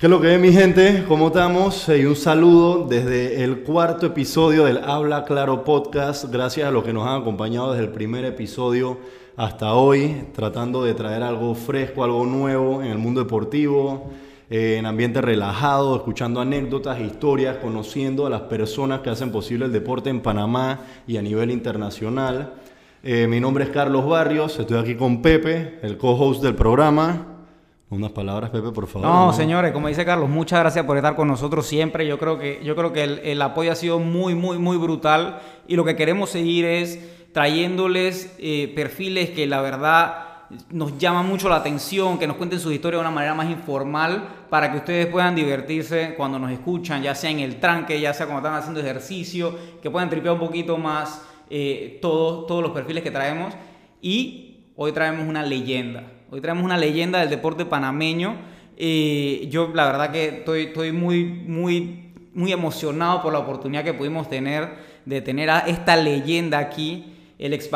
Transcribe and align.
¿Qué 0.00 0.06
es 0.06 0.10
lo 0.10 0.18
que 0.18 0.34
es 0.34 0.40
mi 0.40 0.50
gente? 0.50 1.04
¿Cómo 1.06 1.26
estamos? 1.26 1.86
Y 1.90 2.06
un 2.06 2.16
saludo 2.16 2.86
desde 2.88 3.44
el 3.44 3.60
cuarto 3.60 4.06
episodio 4.06 4.64
del 4.64 4.78
Habla 4.78 5.26
Claro 5.26 5.62
Podcast. 5.62 6.32
Gracias 6.32 6.66
a 6.66 6.70
los 6.70 6.84
que 6.84 6.94
nos 6.94 7.06
han 7.06 7.20
acompañado 7.20 7.72
desde 7.72 7.84
el 7.84 7.92
primer 7.92 8.24
episodio 8.24 8.96
hasta 9.36 9.74
hoy, 9.74 10.24
tratando 10.32 10.82
de 10.84 10.94
traer 10.94 11.22
algo 11.22 11.54
fresco, 11.54 12.02
algo 12.02 12.24
nuevo 12.24 12.80
en 12.80 12.90
el 12.90 12.96
mundo 12.96 13.22
deportivo, 13.22 14.08
eh, 14.48 14.76
en 14.78 14.86
ambiente 14.86 15.20
relajado, 15.20 15.94
escuchando 15.96 16.40
anécdotas, 16.40 16.98
historias, 16.98 17.58
conociendo 17.58 18.24
a 18.24 18.30
las 18.30 18.40
personas 18.40 19.00
que 19.00 19.10
hacen 19.10 19.30
posible 19.30 19.66
el 19.66 19.72
deporte 19.72 20.08
en 20.08 20.22
Panamá 20.22 20.80
y 21.06 21.18
a 21.18 21.22
nivel 21.22 21.50
internacional. 21.50 22.54
Eh, 23.02 23.26
mi 23.28 23.38
nombre 23.38 23.64
es 23.64 23.70
Carlos 23.70 24.06
Barrios, 24.06 24.58
estoy 24.58 24.78
aquí 24.78 24.94
con 24.94 25.20
Pepe, 25.20 25.78
el 25.82 25.98
co-host 25.98 26.42
del 26.42 26.54
programa. 26.54 27.39
Unas 27.90 28.12
palabras, 28.12 28.50
Pepe, 28.50 28.70
por 28.70 28.86
favor. 28.86 29.08
No, 29.08 29.32
señores, 29.32 29.72
como 29.72 29.88
dice 29.88 30.04
Carlos, 30.04 30.28
muchas 30.28 30.60
gracias 30.60 30.86
por 30.86 30.96
estar 30.96 31.16
con 31.16 31.26
nosotros 31.26 31.66
siempre. 31.66 32.06
Yo 32.06 32.20
creo 32.20 32.38
que, 32.38 32.60
yo 32.62 32.76
creo 32.76 32.92
que 32.92 33.02
el, 33.02 33.42
apoyo 33.42 33.72
ha 33.72 33.74
sido 33.74 33.98
muy, 33.98 34.36
muy, 34.36 34.58
muy 34.58 34.76
brutal 34.76 35.40
y 35.66 35.74
lo 35.74 35.84
que 35.84 35.96
queremos 35.96 36.30
seguir 36.30 36.64
es 36.64 37.00
trayéndoles 37.32 38.36
eh, 38.38 38.72
perfiles 38.76 39.30
que 39.30 39.48
la 39.48 39.60
verdad 39.60 40.26
nos 40.70 40.98
llaman 40.98 41.26
mucho 41.26 41.48
la 41.48 41.56
atención, 41.56 42.16
que 42.20 42.28
nos 42.28 42.36
cuenten 42.36 42.60
sus 42.60 42.72
historias 42.72 43.00
de 43.00 43.08
una 43.08 43.14
manera 43.14 43.34
más 43.34 43.50
informal 43.50 44.46
para 44.48 44.70
que 44.70 44.78
ustedes 44.78 45.06
puedan 45.06 45.34
divertirse 45.34 46.14
cuando 46.16 46.38
nos 46.38 46.52
escuchan, 46.52 47.02
ya 47.02 47.16
sea 47.16 47.30
en 47.30 47.40
el 47.40 47.58
tranque, 47.58 48.00
ya 48.00 48.14
sea 48.14 48.26
cuando 48.26 48.46
están 48.46 48.60
haciendo 48.60 48.80
ejercicio, 48.80 49.58
que 49.82 49.90
puedan 49.90 50.08
tripear 50.08 50.34
un 50.34 50.40
poquito 50.40 50.78
más 50.78 51.26
eh, 51.50 51.98
todos, 52.00 52.46
todos 52.46 52.62
los 52.62 52.70
perfiles 52.70 53.02
que 53.02 53.10
traemos. 53.10 53.52
Y 54.00 54.66
hoy 54.76 54.92
traemos 54.92 55.26
una 55.26 55.42
leyenda 55.42 56.04
Hoy 56.32 56.40
traemos 56.40 56.62
una 56.64 56.78
leyenda 56.78 57.18
del 57.18 57.28
deporte 57.28 57.64
panameño. 57.64 58.36
Eh, 58.76 59.48
yo 59.50 59.72
la 59.74 59.86
verdad 59.86 60.12
que 60.12 60.28
estoy, 60.28 60.66
estoy 60.66 60.92
muy, 60.92 61.24
muy, 61.24 62.12
muy 62.34 62.52
emocionado 62.52 63.20
por 63.20 63.32
la 63.32 63.40
oportunidad 63.40 63.82
que 63.82 63.94
pudimos 63.94 64.28
tener 64.28 64.68
de 65.04 65.20
tener 65.22 65.50
a 65.50 65.58
esta 65.60 65.96
leyenda 65.96 66.58
aquí, 66.58 67.16
el 67.36 67.52
ex 67.52 67.68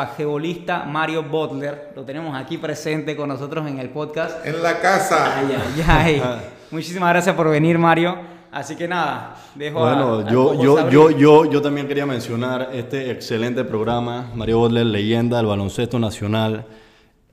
Mario 0.87 1.23
Butler. 1.23 1.91
Lo 1.97 2.05
tenemos 2.05 2.33
aquí 2.33 2.57
presente 2.57 3.17
con 3.17 3.27
nosotros 3.27 3.67
en 3.67 3.79
el 3.79 3.89
podcast. 3.89 4.45
En 4.45 4.63
la 4.63 4.79
casa. 4.79 5.41
Muchísimas 6.71 7.09
gracias 7.09 7.35
por 7.35 7.49
venir, 7.49 7.77
Mario. 7.77 8.15
Así 8.53 8.77
que 8.77 8.87
nada, 8.87 9.35
dejo 9.53 9.79
Bueno, 9.79 10.31
yo, 10.31 10.53
yo, 10.63 10.89
yo, 10.89 11.11
yo, 11.11 11.43
yo 11.43 11.61
también 11.61 11.89
quería 11.89 12.05
mencionar 12.05 12.69
este 12.71 13.11
excelente 13.11 13.65
programa, 13.65 14.31
Mario 14.33 14.59
Butler, 14.59 14.85
leyenda 14.85 15.35
del 15.35 15.47
baloncesto 15.47 15.99
nacional 15.99 16.65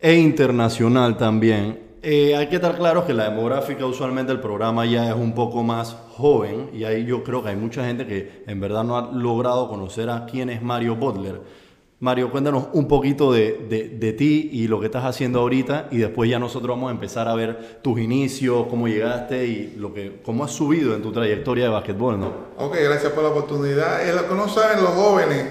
e 0.03 0.17
internacional 0.17 1.17
también. 1.17 1.81
Eh, 2.03 2.35
hay 2.35 2.49
que 2.49 2.57
estar 2.57 2.77
claro 2.77 3.07
que 3.07 3.15
la 3.15 3.31
demográfica 3.31 3.87
usualmente 3.87 4.33
el 4.33 4.41
programa 4.41 4.85
ya 4.85 5.09
es 5.09 5.15
un 5.15 5.33
poco 5.33 5.63
más 5.63 5.97
joven 6.11 6.71
y 6.75 6.83
ahí 6.83 7.07
yo 7.07 7.23
creo 7.23 7.45
que 7.45 7.51
hay 7.51 7.57
mucha 7.57 7.85
gente 7.85 8.05
que 8.05 8.43
en 8.49 8.59
verdad 8.59 8.83
no 8.83 8.99
ha 8.99 9.13
logrado 9.13 9.69
conocer 9.69 10.11
a 10.11 10.27
quién 10.27 10.51
es 10.51 10.61
Mario 10.61 10.97
Butler. 10.97 11.41
Mario, 12.01 12.33
cuéntanos 12.33 12.67
un 12.73 12.89
poquito 12.89 13.33
de, 13.33 13.93
de, 13.97 14.13
ti 14.13 14.51
y 14.53 14.67
lo 14.67 14.81
que 14.81 14.87
estás 14.87 15.05
haciendo 15.05 15.39
ahorita 15.39 15.87
y 15.93 15.99
después 15.99 16.29
ya 16.29 16.41
nosotros 16.41 16.71
vamos 16.77 16.89
a 16.89 16.95
empezar 16.95 17.29
a 17.29 17.35
ver 17.37 17.79
tus 17.81 18.01
inicios, 18.01 18.67
cómo 18.69 18.89
llegaste 18.89 19.47
y 19.47 19.77
lo 19.79 19.95
que, 19.95 20.21
cómo 20.25 20.43
has 20.43 20.51
subido 20.51 20.97
en 20.97 21.03
tu 21.03 21.13
trayectoria 21.13 21.67
de 21.67 21.71
básquetbol, 21.71 22.19
¿no? 22.19 22.33
Ok, 22.59 22.75
gracias 22.83 23.13
por 23.13 23.23
la 23.23 23.29
oportunidad. 23.29 24.05
Es 24.05 24.17
lo 24.17 24.29
que 24.29 24.35
no 24.35 24.49
saben 24.49 24.83
los 24.83 24.91
jóvenes. 24.91 25.47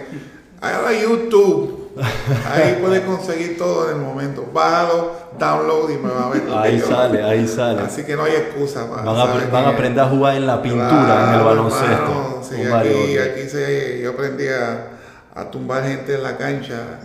Ahora 0.59 0.91
YouTube 0.91 1.80
Ahí 2.51 2.77
puedes 2.81 3.01
conseguir 3.01 3.57
todo 3.57 3.89
en 3.89 3.97
el 3.97 4.01
momento. 4.01 4.47
Bájalo, 4.53 5.11
download 5.37 5.89
y 5.89 5.97
me 5.97 6.09
va 6.09 6.27
a 6.27 6.29
ver. 6.29 6.43
Ahí 6.53 6.79
sale, 6.79 7.23
ahí 7.23 7.47
sale. 7.47 7.81
Así 7.81 8.03
que 8.03 8.15
no 8.15 8.23
hay 8.23 8.33
excusa. 8.33 8.85
Van, 8.85 9.07
a, 9.07 9.25
van 9.25 9.65
a, 9.65 9.69
aprender 9.69 10.03
a 10.03 10.07
jugar 10.07 10.35
en 10.35 10.47
la 10.47 10.61
pintura, 10.61 11.29
en 11.29 11.39
el 11.39 11.45
baloncesto. 11.45 12.41
sí, 12.43 12.55
aquí, 12.63 13.17
aquí 13.17 13.49
se, 13.49 13.99
yo 14.01 14.11
aprendí 14.11 14.47
a, 14.47 14.87
a, 15.35 15.51
tumbar 15.51 15.83
gente 15.83 16.15
en 16.15 16.23
la 16.23 16.37
cancha. 16.37 16.99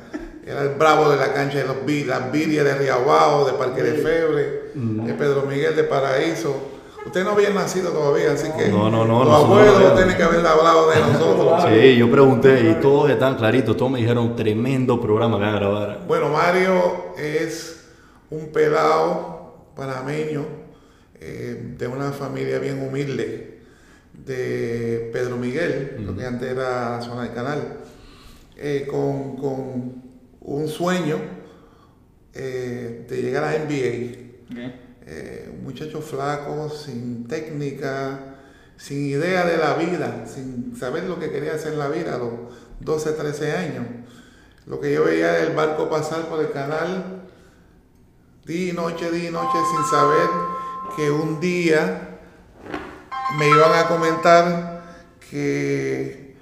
Era 0.47 0.63
el 0.63 0.71
bravo 0.71 1.11
de 1.11 1.17
la 1.17 1.33
cancha 1.33 1.59
de 1.59 1.65
los 1.65 2.07
las 2.07 2.31
Vidias 2.31 2.65
de 2.65 2.75
Riabajo, 2.75 3.47
de 3.47 3.53
Parque 3.55 3.83
de 3.83 3.95
Febre, 3.95 4.71
de 4.75 5.15
Pedro 5.15 5.43
Miguel 5.43 5.75
de 5.75 5.83
Paraíso. 5.83 6.76
Usted 7.07 7.23
no 7.23 7.31
había 7.31 7.51
nacido 7.51 7.93
todavía, 7.93 8.33
así 8.33 8.49
que 8.59 8.69
no, 8.69 8.91
no, 8.91 9.05
no, 9.05 9.25
los 9.25 9.45
abuelos 9.45 9.95
tienen 9.95 10.17
que 10.17 10.23
haber 10.25 10.45
hablado 10.45 10.91
de 10.91 11.01
nosotros. 11.01 11.65
Sí, 11.69 11.97
yo 11.97 12.11
pregunté 12.11 12.69
y 12.69 12.75
todos 12.81 13.09
están 13.09 13.37
claritos, 13.37 13.77
todos 13.77 13.93
me 13.93 14.01
dijeron 14.01 14.35
tremendo 14.35 15.01
programa 15.01 15.39
que 15.39 15.45
van 15.45 15.55
a 15.55 15.59
grabar. 15.59 16.01
Bueno, 16.09 16.31
Mario 16.31 17.15
es 17.17 17.87
un 18.29 18.49
pelado 18.49 19.55
panameño 19.77 20.47
eh, 21.21 21.75
de 21.79 21.87
una 21.87 22.11
familia 22.11 22.59
bien 22.59 22.83
humilde 22.83 23.61
de 24.13 25.09
Pedro 25.13 25.37
Miguel, 25.37 25.99
lo 26.01 26.17
que 26.17 26.27
antes 26.27 26.51
era 26.51 26.97
la 26.97 27.03
zona 27.03 27.23
del 27.23 27.33
canal, 27.33 27.79
eh, 28.57 28.85
con, 28.91 29.37
con, 29.37 30.07
un 30.41 30.69
sueño 30.69 31.19
eh, 32.35 33.07
de 33.09 33.23
llegar 33.23 33.45
a 33.45 33.59
NBA. 33.59 34.86
Eh, 35.07 35.49
un 35.53 35.63
muchacho 35.63 36.01
flaco, 36.03 36.69
sin 36.69 37.29
técnica, 37.29 38.37
sin 38.77 39.07
idea 39.07 39.45
de 39.47 39.57
la 39.57 39.75
vida, 39.75 40.27
sin 40.27 40.77
saber 40.77 41.05
lo 41.05 41.21
que 41.21 41.31
quería 41.31 41.55
hacer 41.55 41.75
en 41.75 41.79
la 41.79 41.89
vida 41.89 42.17
a 42.17 42.19
los 42.19 42.33
12, 42.81 43.13
13 43.13 43.53
años. 43.53 43.87
Lo 44.67 44.81
que 44.81 44.93
yo 44.93 45.05
veía 45.05 45.39
el 45.45 45.55
barco 45.55 45.89
pasar 45.89 46.23
por 46.23 46.41
el 46.41 46.51
canal 46.51 47.23
día 48.45 48.73
y 48.73 48.75
noche, 48.75 49.11
día 49.13 49.29
y 49.29 49.33
noche, 49.33 49.59
sin 49.71 49.85
saber 49.89 50.29
que 50.97 51.11
un 51.11 51.39
día 51.39 52.19
me 53.39 53.49
iban 53.49 53.79
a 53.79 53.89
comentar 53.89 54.83
que 55.31 56.37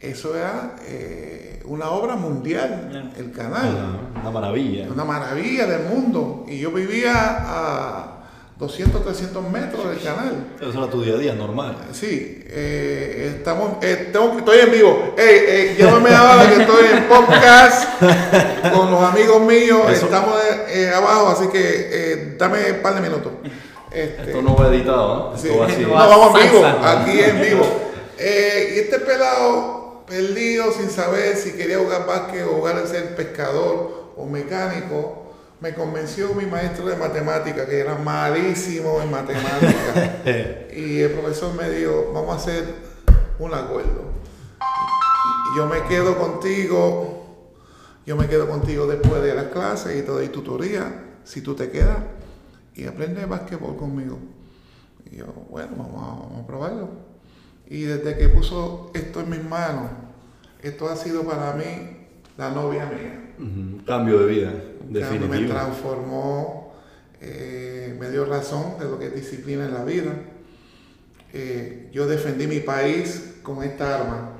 eso 0.00 0.36
era 0.36 0.76
eh, 0.82 1.49
una 1.64 1.90
obra 1.90 2.16
mundial, 2.16 3.12
el 3.16 3.32
canal. 3.32 4.00
Una 4.20 4.30
maravilla. 4.30 4.88
Una 4.92 5.04
maravilla 5.04 5.66
del 5.66 5.82
mundo. 5.82 6.44
Y 6.48 6.58
yo 6.58 6.70
vivía 6.70 7.12
a 7.14 8.20
200, 8.58 9.02
300 9.02 9.50
metros 9.50 9.88
del 9.88 10.02
canal. 10.02 10.48
Eso 10.60 10.78
era 10.78 10.90
tu 10.90 11.02
día 11.02 11.14
a 11.14 11.18
día, 11.18 11.34
normal. 11.34 11.76
Sí, 11.92 12.44
eh, 12.46 13.34
estamos, 13.36 13.82
eh, 13.82 14.12
estoy 14.12 14.58
en 14.58 14.70
vivo. 14.70 15.14
Hey, 15.16 15.36
eh, 15.46 15.76
llámame 15.78 16.14
ahora 16.14 16.48
que 16.48 16.62
estoy 16.62 16.84
en 16.92 17.04
podcast 17.04 18.00
con 18.72 18.90
los 18.90 19.02
amigos 19.02 19.40
míos. 19.42 19.80
Estamos 19.90 20.34
abajo, 20.94 21.28
así 21.28 21.48
que 21.48 22.34
dame 22.38 22.72
un 22.72 22.82
par 22.82 22.94
de 22.96 23.00
minutos. 23.00 23.32
Este, 23.90 24.22
Esto 24.22 24.42
no 24.42 24.54
va 24.54 24.68
editado, 24.68 25.34
¿no? 25.34 25.88
no, 25.88 25.98
vamos 25.98 26.40
en 26.40 26.52
vivo, 26.52 26.64
aquí 26.64 27.20
en 27.20 27.40
vivo. 27.40 27.66
y 28.18 28.78
este 28.78 29.00
pelado 29.00 29.79
perdido 30.10 30.72
sin 30.72 30.90
saber 30.90 31.36
si 31.36 31.52
quería 31.52 31.78
jugar 31.78 32.04
básquet 32.04 32.44
o 32.44 32.56
jugar 32.56 32.76
a 32.76 32.86
ser 32.86 33.14
pescador 33.14 34.12
o 34.16 34.26
mecánico 34.26 35.20
me 35.60 35.74
convenció 35.74 36.32
mi 36.34 36.46
maestro 36.46 36.86
de 36.86 36.96
matemática, 36.96 37.66
que 37.66 37.80
era 37.80 37.96
malísimo 37.96 39.00
en 39.02 39.10
matemática. 39.10 40.18
y 40.74 41.00
el 41.00 41.12
profesor 41.12 41.54
me 41.54 41.68
dijo, 41.68 42.12
vamos 42.14 42.32
a 42.32 42.36
hacer 42.36 42.64
un 43.38 43.52
acuerdo. 43.52 44.10
Yo 45.56 45.66
me 45.66 45.82
quedo 45.84 46.16
contigo, 46.16 47.46
yo 48.06 48.16
me 48.16 48.26
quedo 48.26 48.48
contigo 48.48 48.86
después 48.86 49.22
de 49.22 49.34
las 49.34 49.46
clases 49.46 49.98
y 49.98 50.02
te 50.02 50.10
doy 50.10 50.28
tutoría, 50.28 51.18
si 51.24 51.42
tú 51.42 51.54
te 51.54 51.70
quedas, 51.70 51.98
y 52.74 52.86
aprendes 52.86 53.28
básquetbol 53.28 53.76
conmigo. 53.76 54.18
Y 55.10 55.16
yo, 55.16 55.26
bueno, 55.50 55.72
vamos 55.76 56.42
a, 56.42 56.46
probarlo. 56.46 57.09
Y 57.70 57.82
desde 57.82 58.18
que 58.18 58.28
puso 58.28 58.90
esto 58.94 59.20
en 59.20 59.30
mis 59.30 59.44
manos, 59.44 59.92
esto 60.60 60.88
ha 60.88 60.96
sido 60.96 61.22
para 61.22 61.52
mí 61.52 61.98
la 62.36 62.50
novia 62.50 62.84
mía. 62.86 63.84
Cambio 63.86 64.18
de 64.18 64.26
vida, 64.26 64.52
definitivo. 64.88 65.28
Me 65.32 65.46
transformó, 65.46 66.74
eh, 67.20 67.96
me 67.98 68.10
dio 68.10 68.24
razón 68.24 68.76
de 68.80 68.86
lo 68.86 68.98
que 68.98 69.06
es 69.06 69.14
disciplina 69.14 69.66
en 69.66 69.74
la 69.74 69.84
vida. 69.84 70.12
Eh, 71.32 71.88
yo 71.92 72.08
defendí 72.08 72.48
mi 72.48 72.58
país 72.58 73.36
con 73.44 73.62
esta 73.62 74.00
arma. 74.00 74.32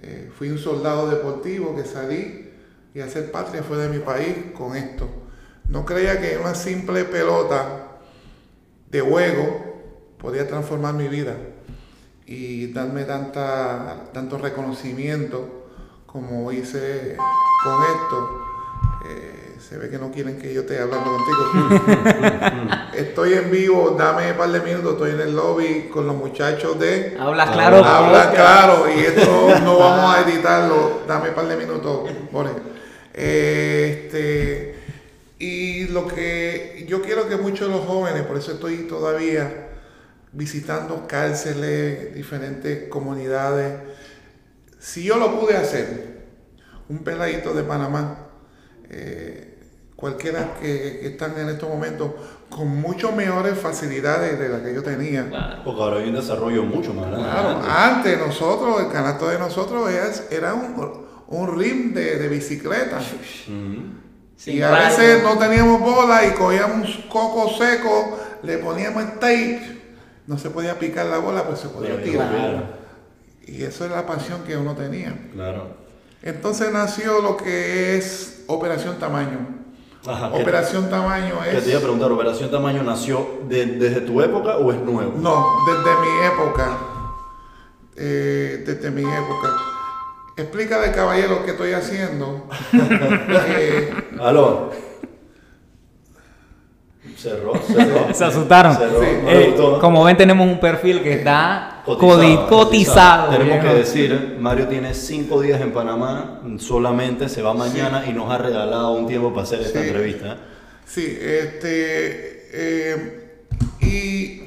Eh, 0.00 0.30
fui 0.38 0.48
un 0.50 0.58
soldado 0.58 1.10
deportivo 1.10 1.74
que 1.74 1.84
salí 1.84 2.50
y 2.94 3.00
hacer 3.00 3.32
patria 3.32 3.64
fue 3.64 3.78
de 3.78 3.88
mi 3.88 3.98
país 3.98 4.36
con 4.56 4.76
esto. 4.76 5.08
No 5.68 5.84
creía 5.84 6.20
que 6.20 6.38
una 6.38 6.54
simple 6.54 7.04
pelota 7.04 7.98
de 8.92 9.00
juego 9.00 10.14
podía 10.18 10.46
transformar 10.46 10.94
mi 10.94 11.08
vida 11.08 11.36
y 12.26 12.72
darme 12.72 13.04
tanta, 13.04 14.04
tanto 14.12 14.38
reconocimiento 14.38 15.62
como 16.06 16.52
hice 16.52 17.16
con 17.64 17.82
esto. 17.82 18.42
Eh, 19.08 19.56
se 19.58 19.78
ve 19.78 19.88
que 19.88 19.98
no 19.98 20.10
quieren 20.10 20.38
que 20.38 20.52
yo 20.52 20.62
esté 20.62 20.78
hablando 20.78 21.10
contigo. 21.16 21.80
estoy 22.94 23.34
en 23.34 23.50
vivo, 23.50 23.96
dame 23.98 24.32
un 24.32 24.36
par 24.36 24.50
de 24.50 24.60
minutos, 24.60 24.92
estoy 24.92 25.10
en 25.12 25.20
el 25.20 25.34
lobby 25.34 25.88
con 25.92 26.06
los 26.06 26.16
muchachos 26.16 26.78
de... 26.78 27.16
Habla 27.18 27.50
claro. 27.50 27.84
Habla 27.84 28.30
claro, 28.30 28.84
y 28.94 29.00
esto 29.00 29.60
no 29.62 29.78
vamos 29.78 30.14
a 30.14 30.20
editarlo, 30.22 31.02
dame 31.06 31.30
un 31.30 31.34
par 31.34 31.48
de 31.48 31.56
minutos, 31.56 32.10
este, 33.14 34.74
y 35.38 35.86
lo 35.88 36.06
que 36.06 36.84
yo 36.88 37.02
quiero 37.02 37.28
que 37.28 37.36
muchos 37.36 37.68
de 37.68 37.74
los 37.74 37.86
jóvenes, 37.86 38.22
por 38.22 38.36
eso 38.36 38.52
estoy 38.52 38.86
todavía 38.88 39.71
visitando 40.32 41.06
cárceles, 41.06 42.14
diferentes 42.14 42.88
comunidades. 42.88 43.80
Si 44.78 45.04
yo 45.04 45.16
lo 45.16 45.38
pude 45.38 45.56
hacer, 45.56 46.12
un 46.88 46.98
peladito 46.98 47.54
de 47.54 47.62
Panamá, 47.62 48.28
eh, 48.90 49.52
cualquiera 49.96 50.54
que, 50.60 51.06
están 51.06 51.38
en 51.38 51.48
estos 51.48 51.68
momentos 51.68 52.10
con 52.50 52.68
mucho 52.68 53.12
mejores 53.12 53.56
facilidades 53.58 54.38
de 54.38 54.48
las 54.48 54.62
que 54.62 54.74
yo 54.74 54.82
tenía. 54.82 55.60
Porque 55.64 55.80
ahora 55.80 55.98
hay 55.98 56.08
un 56.08 56.16
desarrollo 56.16 56.64
mucho 56.64 56.92
más 56.92 57.06
grande. 57.06 57.28
Claro, 57.28 57.62
antes 57.64 58.18
nosotros, 58.18 58.80
el 58.80 58.92
canasto 58.92 59.28
de 59.28 59.38
nosotros 59.38 59.90
era, 60.30 60.54
un, 60.54 61.06
un 61.28 61.58
rim 61.58 61.94
de, 61.94 62.28
bicicleta. 62.28 62.98
y 64.44 64.60
a 64.60 64.70
veces 64.70 65.22
no 65.22 65.38
teníamos 65.38 65.80
bola 65.80 66.26
y 66.26 66.32
cogíamos 66.32 67.04
coco 67.08 67.48
seco, 67.56 68.18
le 68.42 68.58
poníamos 68.58 69.20
tape, 69.20 69.81
no 70.26 70.38
se 70.38 70.50
podía 70.50 70.78
picar 70.78 71.06
la 71.06 71.18
bola, 71.18 71.44
pero 71.44 71.56
se 71.56 71.68
podía 71.68 72.02
tirar. 72.02 72.80
Y 73.46 73.62
eso 73.62 73.84
es 73.84 73.90
la 73.90 74.06
pasión 74.06 74.42
que 74.44 74.56
uno 74.56 74.74
tenía. 74.74 75.14
Claro. 75.32 75.82
Entonces 76.22 76.72
nació 76.72 77.20
lo 77.20 77.36
que 77.36 77.96
es 77.96 78.44
Operación 78.46 78.98
Tamaño. 78.98 79.62
Operación 80.32 80.90
Tamaño 80.90 81.44
es... 81.44 81.64
te 81.64 81.70
iba 81.70 81.78
a 81.78 81.82
preguntar, 81.82 82.10
¿Operación 82.10 82.50
Tamaño 82.50 82.82
nació 82.82 83.40
desde 83.48 84.00
tu 84.00 84.20
época 84.20 84.56
o 84.56 84.72
es 84.72 84.78
nuevo? 84.80 85.14
No, 85.18 85.46
desde 85.66 86.00
mi 86.00 86.26
época. 86.26 86.78
Eh, 87.96 88.64
desde 88.66 88.90
mi 88.90 89.02
época. 89.02 89.56
Explícale, 90.36 90.92
caballero, 90.92 91.44
qué 91.44 91.52
estoy 91.52 91.72
haciendo. 91.72 92.48
eh, 92.72 93.92
Aló. 94.20 94.70
Cerró, 97.22 97.52
cerró. 97.66 98.12
Se 98.12 98.24
asustaron. 98.24 98.76
Eh, 99.28 99.54
como 99.80 100.02
ven, 100.02 100.16
tenemos 100.16 100.44
un 100.44 100.58
perfil 100.58 101.02
que 101.04 101.12
está 101.12 101.82
cotizado. 101.84 103.30
Tenemos 103.30 103.64
que 103.64 103.74
decir, 103.74 104.36
Mario 104.40 104.66
tiene 104.66 104.92
cinco 104.92 105.40
días 105.40 105.60
en 105.60 105.72
Panamá, 105.72 106.42
solamente 106.58 107.28
se 107.28 107.40
va 107.40 107.54
mañana 107.54 108.04
y 108.08 108.12
nos 108.12 108.28
ha 108.28 108.38
regalado 108.38 108.94
un 108.94 109.06
tiempo 109.06 109.30
para 109.30 109.44
hacer 109.44 109.60
esta 109.60 109.84
entrevista. 109.84 110.36
Sí, 110.84 111.16
este. 111.20 112.48
Eh, 112.54 113.44
y 113.80 114.42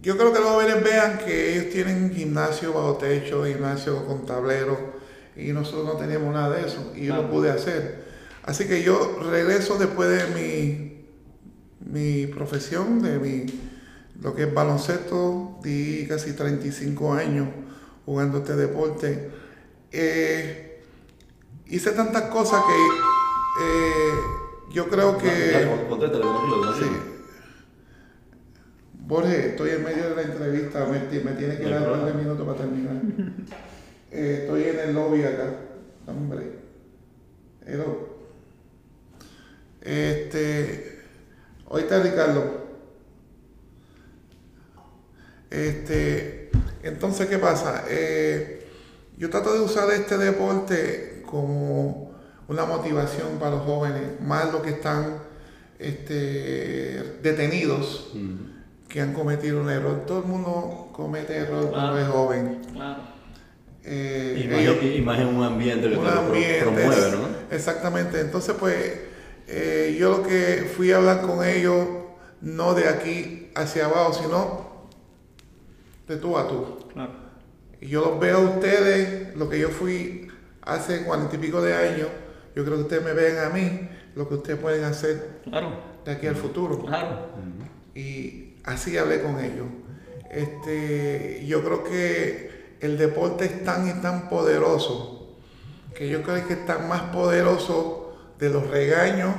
yo 0.00 0.16
creo 0.16 0.32
que 0.32 0.38
los 0.38 0.48
jóvenes 0.48 0.82
vean 0.84 1.18
que 1.18 1.54
ellos 1.54 1.72
tienen 1.72 2.14
gimnasio 2.14 2.72
bajo 2.72 2.98
techo, 2.98 3.44
gimnasio 3.44 4.06
con 4.06 4.26
tablero, 4.26 4.78
y 5.36 5.48
nosotros 5.48 5.86
no 5.86 5.92
teníamos 5.94 6.32
nada 6.32 6.54
de 6.54 6.68
eso, 6.68 6.92
y 6.94 7.06
yo 7.06 7.16
lo 7.16 7.28
pude 7.28 7.50
hacer. 7.50 8.04
Así 8.44 8.66
que 8.66 8.82
yo 8.84 9.18
regreso 9.28 9.76
después 9.76 10.08
de 10.08 10.26
mi 10.34 10.91
mi 11.84 12.26
profesión, 12.26 13.02
de 13.02 13.18
mi, 13.18 13.46
lo 14.20 14.34
que 14.34 14.44
es 14.44 14.54
baloncesto, 14.54 15.58
di 15.62 16.06
casi 16.08 16.32
35 16.32 17.12
años 17.14 17.48
jugando 18.04 18.38
este 18.38 18.56
deporte. 18.56 19.30
Eh, 19.90 20.82
hice 21.66 21.92
tantas 21.92 22.24
cosas 22.24 22.62
que 22.62 23.64
eh, 23.64 24.14
yo 24.72 24.88
creo 24.88 25.18
que... 25.18 25.68
Borges, 29.04 29.44
estoy 29.44 29.70
en 29.70 29.84
medio 29.84 30.08
de 30.10 30.16
la 30.16 30.22
entrevista, 30.22 30.86
me, 30.86 31.00
tiene 31.00 31.58
que 31.58 31.68
dar 31.68 31.90
un 31.90 32.16
minutos 32.16 32.46
para 32.46 32.58
terminar. 32.58 33.02
Eh, 34.14 34.40
estoy 34.42 34.64
en 34.64 34.78
el 34.78 34.94
lobby 34.94 35.22
acá. 35.22 35.54
Hombre. 36.06 36.52
Este, 39.80 40.91
Oíste, 41.72 42.02
Ricardo. 42.02 42.44
Este, 45.48 46.50
entonces, 46.82 47.26
¿qué 47.28 47.38
pasa? 47.38 47.84
Eh, 47.88 48.66
yo 49.16 49.30
trato 49.30 49.54
de 49.54 49.60
usar 49.60 49.90
este 49.90 50.18
deporte 50.18 51.22
como 51.24 52.12
una 52.46 52.66
motivación 52.66 53.38
para 53.38 53.52
los 53.52 53.62
jóvenes, 53.62 54.20
más 54.20 54.52
los 54.52 54.60
que 54.60 54.68
están 54.68 55.16
este, 55.78 57.16
detenidos, 57.22 58.12
que 58.86 59.00
han 59.00 59.14
cometido 59.14 59.62
un 59.62 59.70
error. 59.70 60.04
Todo 60.06 60.18
el 60.18 60.26
mundo 60.26 60.90
comete 60.92 61.36
error 61.36 61.70
cuando 61.70 61.98
es 61.98 62.06
joven. 62.06 62.60
Claro. 62.74 63.00
Eh, 63.82 64.94
imagen, 64.98 65.26
un 65.26 65.42
ambiente 65.42 65.88
que 65.88 65.96
te 65.96 66.60
promueve, 66.60 67.12
¿no? 67.12 67.28
Exactamente. 67.50 68.20
Entonces, 68.20 68.54
pues 68.60 69.11
eh, 69.54 69.96
yo 69.98 70.16
lo 70.16 70.22
que 70.22 70.70
fui 70.74 70.92
a 70.92 70.96
hablar 70.96 71.20
con 71.20 71.44
ellos, 71.44 71.86
no 72.40 72.72
de 72.72 72.88
aquí 72.88 73.50
hacia 73.54 73.84
abajo, 73.84 74.14
sino 74.14 74.88
de 76.08 76.16
tú 76.16 76.38
a 76.38 76.48
tú. 76.48 76.78
Y 77.78 77.88
yo 77.88 78.00
los 78.00 78.18
veo 78.18 78.38
a 78.38 78.40
ustedes, 78.40 79.36
lo 79.36 79.50
que 79.50 79.58
yo 79.58 79.68
fui 79.68 80.28
hace 80.62 81.04
cuarenta 81.04 81.36
y 81.36 81.38
pico 81.38 81.60
de 81.60 81.74
años, 81.74 82.08
yo 82.56 82.64
creo 82.64 82.76
que 82.76 82.82
ustedes 82.84 83.04
me 83.04 83.12
ven 83.12 83.38
a 83.38 83.50
mí, 83.50 83.90
lo 84.14 84.26
que 84.26 84.36
ustedes 84.36 84.58
pueden 84.58 84.84
hacer 84.84 85.42
de 86.04 86.10
aquí 86.10 86.26
al 86.26 86.36
futuro. 86.36 86.86
Y 87.94 88.54
así 88.64 88.96
hablé 88.96 89.20
con 89.20 89.38
ellos. 89.38 89.66
Este, 90.30 91.44
yo 91.46 91.62
creo 91.62 91.84
que 91.84 92.76
el 92.80 92.96
deporte 92.96 93.44
es 93.44 93.64
tan 93.64 93.86
y 93.86 94.00
tan 94.00 94.30
poderoso 94.30 95.36
que 95.94 96.08
yo 96.08 96.22
creo 96.22 96.46
que 96.46 96.54
es 96.54 96.64
tan 96.64 96.88
más 96.88 97.02
poderoso 97.14 98.01
de 98.42 98.50
los 98.50 98.66
regaños 98.66 99.32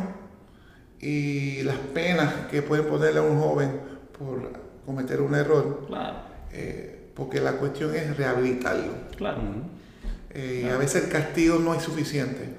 y 1.02 1.62
las 1.64 1.76
penas 1.76 2.34
que 2.50 2.62
pueden 2.62 2.86
ponerle 2.86 3.20
a 3.20 3.24
un 3.24 3.38
joven 3.38 3.82
por 4.18 4.50
cometer 4.86 5.20
un 5.20 5.36
error. 5.36 5.86
Eh, 6.54 7.10
porque 7.14 7.42
la 7.42 7.58
cuestión 7.58 7.94
es 7.94 8.16
rehabilitarlo. 8.16 8.94
Claro. 9.18 9.42
Eh, 10.30 10.72
a 10.74 10.78
veces 10.78 11.04
el 11.04 11.10
castigo 11.10 11.60
no 11.60 11.76
es 11.76 11.84
suficiente. 11.84 12.56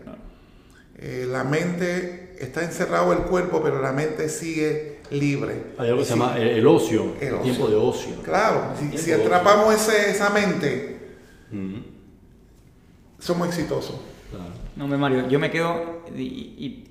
Eh, 0.98 1.26
la 1.26 1.44
mente 1.44 2.36
está 2.38 2.62
encerrado 2.62 3.14
el 3.14 3.20
cuerpo, 3.20 3.62
pero 3.62 3.80
la 3.80 3.92
mente 3.92 4.28
sigue 4.28 4.98
libre. 5.10 5.72
Hay 5.78 5.88
algo 5.88 6.00
que 6.00 6.04
se 6.04 6.10
llama 6.10 6.38
el, 6.38 6.66
ocio, 6.66 7.14
el, 7.22 7.40
tiempo 7.40 7.68
de 7.68 7.76
ocio. 7.76 8.22
Claro, 8.22 8.74
si, 8.96 9.12
atrapamos 9.12 9.74
esa 9.88 10.28
mente, 10.28 11.16
somos 13.18 13.48
exitosos. 13.48 13.96
No, 14.76 14.88
me 14.88 14.96
Mario, 14.96 15.28
yo 15.28 15.38
me 15.38 15.50
quedo 15.50 16.02
y, 16.16 16.84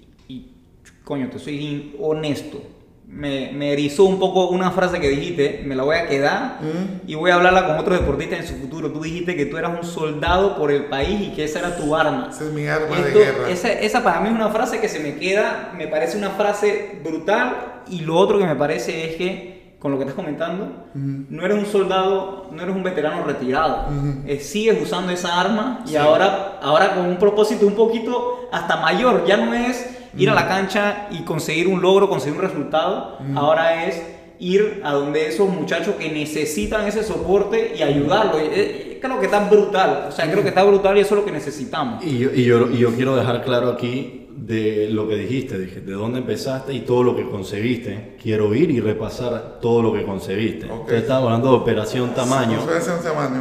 coño, 1.04 1.30
te 1.30 1.40
soy 1.40 1.96
honesto. 2.00 2.62
Me, 3.06 3.52
me, 3.52 3.74
erizó 3.74 4.06
un 4.06 4.18
poco 4.18 4.48
una 4.48 4.72
frase 4.72 5.00
que 5.00 5.08
dijiste, 5.08 5.62
me 5.66 5.76
la 5.76 5.84
voy 5.84 5.98
a 5.98 6.08
quedar 6.08 6.60
mm. 6.62 7.08
y 7.08 7.14
voy 7.14 7.30
a 7.30 7.36
hablarla 7.36 7.68
con 7.68 7.78
otros 7.78 8.00
deportistas 8.00 8.40
en 8.40 8.48
su 8.48 8.56
futuro. 8.56 8.92
Tú 8.92 9.02
dijiste 9.02 9.36
que 9.36 9.46
tú 9.46 9.58
eras 9.58 9.78
un 9.80 9.86
soldado 9.86 10.58
por 10.58 10.72
el 10.72 10.86
país 10.86 11.22
y 11.22 11.36
que 11.36 11.44
esa 11.44 11.60
era 11.60 11.76
tu 11.78 11.96
arma. 11.96 12.30
Esa 12.32 12.46
es 12.46 12.54
mi 12.54 12.66
arma 12.66 12.96
de 13.00 13.12
guerra. 13.12 13.50
Esa, 13.52 13.72
esa, 13.72 14.04
para 14.04 14.20
mí 14.22 14.30
es 14.30 14.34
una 14.34 14.50
frase 14.50 14.80
que 14.80 14.90
se 14.90 15.00
me 15.00 15.18
queda, 15.18 15.74
me 15.78 15.88
parece 15.88 16.18
una 16.18 16.32
frase 16.32 17.02
brutal 17.04 17.84
y 17.88 18.00
lo 18.00 18.16
otro 18.16 18.40
que 18.40 18.46
me 18.46 18.56
parece 18.56 19.12
es 19.12 19.16
que 19.18 19.53
con 19.84 19.92
lo 19.92 19.98
que 19.98 20.06
estás 20.06 20.16
comentando, 20.16 20.72
no 20.94 21.46
eres 21.46 21.58
un 21.58 21.66
soldado, 21.66 22.48
no 22.54 22.64
eres 22.64 22.74
un 22.74 22.84
veterano 22.84 23.26
retirado, 23.26 23.88
eh, 24.26 24.40
sigues 24.40 24.82
usando 24.82 25.12
esa 25.12 25.38
arma 25.42 25.84
y 25.86 25.98
ahora, 25.98 26.58
ahora 26.62 26.96
con 26.96 27.06
un 27.06 27.18
propósito 27.18 27.68
un 27.68 27.76
poquito 27.76 28.48
hasta 28.50 28.78
mayor, 28.78 29.26
ya 29.28 29.36
no 29.36 29.54
es 29.54 29.86
ir 30.18 30.30
a 30.30 30.34
la 30.34 30.48
cancha 30.48 31.08
y 31.12 31.24
conseguir 31.24 31.68
un 31.68 31.82
logro, 31.82 32.08
conseguir 32.08 32.40
un 32.40 32.46
resultado, 32.46 33.18
ahora 33.36 33.84
es 33.84 34.02
ir 34.40 34.82
a 34.86 34.94
donde 34.94 35.28
esos 35.28 35.50
muchachos 35.50 35.96
que 35.96 36.10
necesitan 36.10 36.88
ese 36.88 37.04
soporte 37.04 37.74
y 37.78 37.82
ayudarlos. 37.82 38.38
Eh, 38.42 39.00
creo 39.02 39.20
que 39.20 39.26
está 39.26 39.50
brutal, 39.50 40.06
o 40.08 40.12
sea, 40.14 40.32
creo 40.32 40.44
que 40.44 40.50
está 40.50 40.64
brutal 40.64 40.98
y 40.98 41.02
eso 41.02 41.16
es 41.16 41.20
lo 41.20 41.26
que 41.26 41.34
necesitamos. 41.34 42.02
Y 42.06 42.20
yo, 42.20 42.30
y 42.34 42.46
yo, 42.46 42.70
y 42.72 42.78
yo 42.78 42.96
quiero 42.96 43.18
dejar 43.18 43.44
claro 43.44 43.70
aquí 43.70 44.23
de 44.36 44.90
lo 44.90 45.08
que 45.08 45.16
dijiste, 45.16 45.58
dije, 45.58 45.82
de 45.82 45.94
dónde 45.94 46.20
empezaste 46.20 46.74
y 46.74 46.82
todo 46.82 47.04
lo 47.04 47.16
que 47.16 47.30
conseguiste. 47.30 48.16
Quiero 48.22 48.54
ir 48.54 48.72
y 48.72 48.80
repasar 48.80 49.60
todo 49.62 49.82
lo 49.82 49.94
que 49.94 50.04
conseguiste. 50.04 50.66
Usted 50.72 50.96
estaba 50.96 51.26
hablando 51.26 51.50
de 51.50 51.58
Operación 51.58 52.14
Tamaño, 52.14 52.60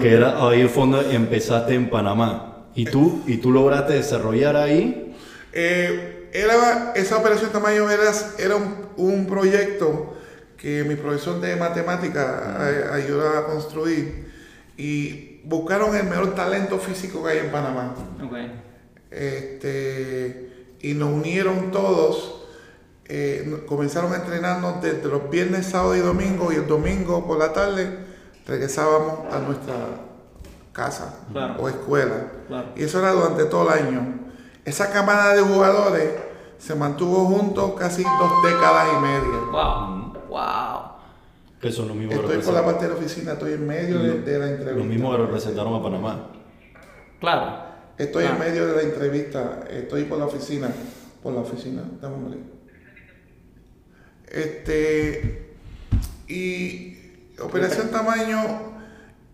que 0.00 0.12
era 0.12 0.46
ahí 0.46 0.60
en 0.60 0.70
fondo 0.70 1.00
empezaste 1.00 1.74
en 1.74 1.88
Panamá. 1.90 2.66
¿Y 2.74 2.84
tú, 2.86 3.22
y 3.26 3.36
tú 3.36 3.52
lograste 3.52 3.94
desarrollar 3.94 4.56
ahí? 4.56 5.14
Eh, 5.52 6.30
era, 6.32 6.92
esa 6.94 7.18
Operación 7.18 7.50
Tamaño 7.50 7.90
era, 7.90 8.10
era 8.38 8.56
un, 8.96 9.26
proyecto 9.26 10.16
que 10.56 10.84
mi 10.84 10.94
profesor 10.94 11.40
de 11.40 11.56
matemática 11.56 12.94
ayudó 12.94 13.28
a 13.28 13.46
construir 13.46 14.30
y 14.76 15.40
buscaron 15.44 15.94
el 15.96 16.04
mejor 16.04 16.34
talento 16.34 16.78
físico 16.78 17.22
que 17.24 17.30
hay 17.30 17.38
en 17.38 17.50
Panamá. 17.50 17.94
Okay. 18.24 18.52
Este, 19.10 20.51
y 20.82 20.94
nos 20.94 21.12
unieron 21.12 21.70
todos. 21.70 22.40
Eh, 23.06 23.64
comenzaron 23.66 24.12
a 24.12 24.16
entrenarnos 24.16 24.80
desde 24.82 25.08
los 25.08 25.28
viernes, 25.28 25.66
sábado 25.66 25.96
y 25.96 26.00
domingo 26.00 26.52
y 26.52 26.56
el 26.56 26.66
domingo 26.66 27.26
por 27.26 27.38
la 27.38 27.52
tarde 27.52 27.98
regresábamos 28.46 29.32
a 29.32 29.38
nuestra 29.40 29.74
casa 30.72 31.14
o 31.58 31.68
escuela. 31.68 32.32
Y 32.76 32.84
eso 32.84 32.98
era 32.98 33.12
durante 33.12 33.44
todo 33.46 33.72
el 33.72 33.86
año. 33.86 34.20
Esa 34.64 34.90
camada 34.90 35.34
de 35.34 35.42
jugadores 35.42 36.10
se 36.58 36.74
mantuvo 36.74 37.26
juntos 37.26 37.72
casi 37.78 38.02
dos 38.02 38.42
décadas 38.44 38.88
y 38.96 39.02
media. 39.02 39.38
Wow, 39.50 40.12
wow. 40.28 40.92
Que 41.60 41.70
son 41.70 41.88
los 41.88 41.96
mismos 41.96 42.16
Estoy 42.16 42.38
por 42.38 42.54
la 42.54 42.64
parte 42.64 42.86
de 42.86 42.92
la 42.92 42.98
oficina, 42.98 43.32
estoy 43.32 43.52
en 43.52 43.66
medio 43.66 43.98
de, 43.98 44.20
de 44.20 44.38
la 44.38 44.46
entrevista. 44.46 44.78
Los 44.78 44.86
mismos 44.86 45.16
que 45.16 45.22
representaron 45.22 45.74
a 45.74 45.82
Panamá. 45.82 46.28
Claro. 47.20 47.71
Estoy 47.98 48.24
Ah. 48.24 48.30
en 48.32 48.38
medio 48.38 48.66
de 48.66 48.76
la 48.76 48.82
entrevista, 48.82 49.64
estoy 49.70 50.04
por 50.04 50.18
la 50.18 50.26
oficina, 50.26 50.70
por 51.22 51.32
la 51.34 51.40
oficina, 51.40 51.82
dame 52.00 52.14
un 52.16 52.30
break. 52.30 52.42
Este, 54.28 55.54
y 56.28 56.98
Operación 57.40 57.90
Tamaño 57.90 58.72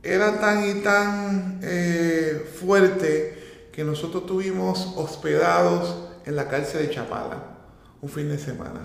era 0.02 0.40
tan 0.40 0.68
y 0.68 0.74
tan 0.82 1.60
eh, 1.62 2.48
fuerte 2.60 3.36
que 3.72 3.84
nosotros 3.84 4.26
tuvimos 4.26 4.94
hospedados 4.96 6.08
en 6.24 6.34
la 6.36 6.48
cárcel 6.48 6.86
de 6.86 6.94
Chapala 6.94 7.58
un 8.00 8.08
fin 8.08 8.28
de 8.28 8.38
semana. 8.38 8.80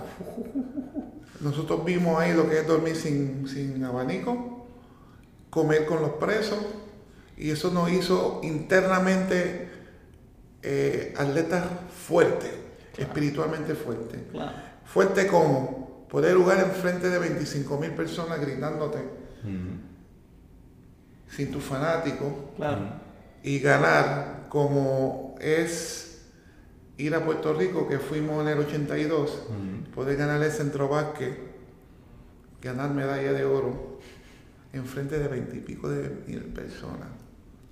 Nosotros 1.40 1.84
vimos 1.86 2.20
ahí 2.20 2.34
lo 2.34 2.50
que 2.50 2.60
es 2.60 2.68
dormir 2.68 2.96
sin, 2.96 3.48
sin 3.48 3.84
abanico, 3.84 4.68
comer 5.50 5.86
con 5.86 6.02
los 6.02 6.12
presos, 6.14 6.60
y 7.44 7.52
eso 7.52 7.72
nos 7.72 7.92
hizo 7.92 8.40
internamente 8.42 9.68
eh, 10.62 11.14
atletas 11.18 11.66
fuertes, 12.08 12.52
espiritualmente 12.98 13.76
fuertes. 13.76 14.22
Claro. 14.32 14.54
Fuerte 14.86 15.28
como 15.28 16.08
poder 16.08 16.38
jugar 16.38 16.62
enfrente 16.62 17.10
de 17.10 17.20
25 17.20 17.78
mil 17.78 17.92
personas 17.92 18.40
gritándote 18.40 19.00
sin 21.28 21.52
tus 21.52 21.62
fanáticos 21.66 22.32
Claro. 22.56 22.80
y 23.44 23.60
ganar 23.60 24.46
como 24.48 25.36
es 25.42 26.22
ir 26.96 27.14
a 27.14 27.26
Puerto 27.26 27.54
Rico, 27.54 27.90
que 27.90 28.00
fuimos 28.00 28.42
en 28.44 28.54
el 28.54 28.60
82, 28.60 29.48
poder 29.94 30.16
ganar 30.16 30.42
el 30.42 30.50
centro 30.50 30.88
básquet, 30.88 31.38
ganar 32.62 32.92
medalla 32.92 33.34
de 33.34 33.44
oro 33.44 34.00
enfrente 34.72 35.20
de 35.20 35.28
20 35.28 35.58
y 35.58 35.60
pico 35.60 35.90
de 35.90 36.10
mil 36.26 36.42
personas. 36.46 37.10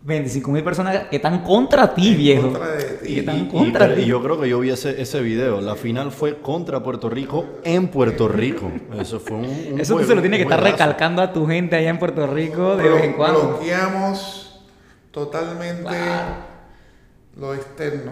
25 0.04 0.50
mil 0.52 0.64
personas 0.64 1.08
que 1.10 1.18
están 1.18 1.44
contra 1.44 1.94
ti, 1.94 2.10
En 2.14 2.18
viejo. 2.18 2.42
contra 2.44 2.72
de 2.72 2.84
ti. 2.84 3.14
Que 3.14 3.20
están 3.20 3.38
Y, 3.40 3.48
contra 3.50 3.92
y- 3.92 3.96
ti. 3.96 4.02
y 4.02 4.06
yo 4.08 4.22
creo 4.24 4.40
que 4.42 4.50
yo 4.50 4.60
vi 4.60 4.72
ese, 4.72 5.00
ese 5.02 5.22
video. 5.22 5.62
La 5.62 5.76
final 5.76 6.12
fue 6.12 6.40
contra 6.40 6.82
Puerto 6.82 7.08
Rico 7.10 7.46
en 7.64 7.88
Puerto 7.90 8.28
Rico. 8.28 8.72
Eso 9.00 9.20
fue 9.20 9.38
un, 9.38 9.46
un 9.74 9.80
Eso 9.80 9.96
tú 9.98 10.04
se 10.04 10.16
lo 10.16 10.22
tienes 10.22 10.38
que 10.40 10.44
estar 10.44 10.62
recalcando 10.64 11.22
a 11.22 11.32
tu 11.32 11.46
gente 11.46 11.76
allá 11.76 11.90
en 11.92 12.00
Puerto 12.00 12.26
Rico 12.26 12.78
de 12.78 12.90
vez 12.90 13.04
en 13.04 13.14
cuando. 13.14 13.48
Bloqueamos 13.60 14.64
totalmente 15.12 15.84
Claro. 15.84 16.36
lo 17.38 17.54
externo. 17.54 18.12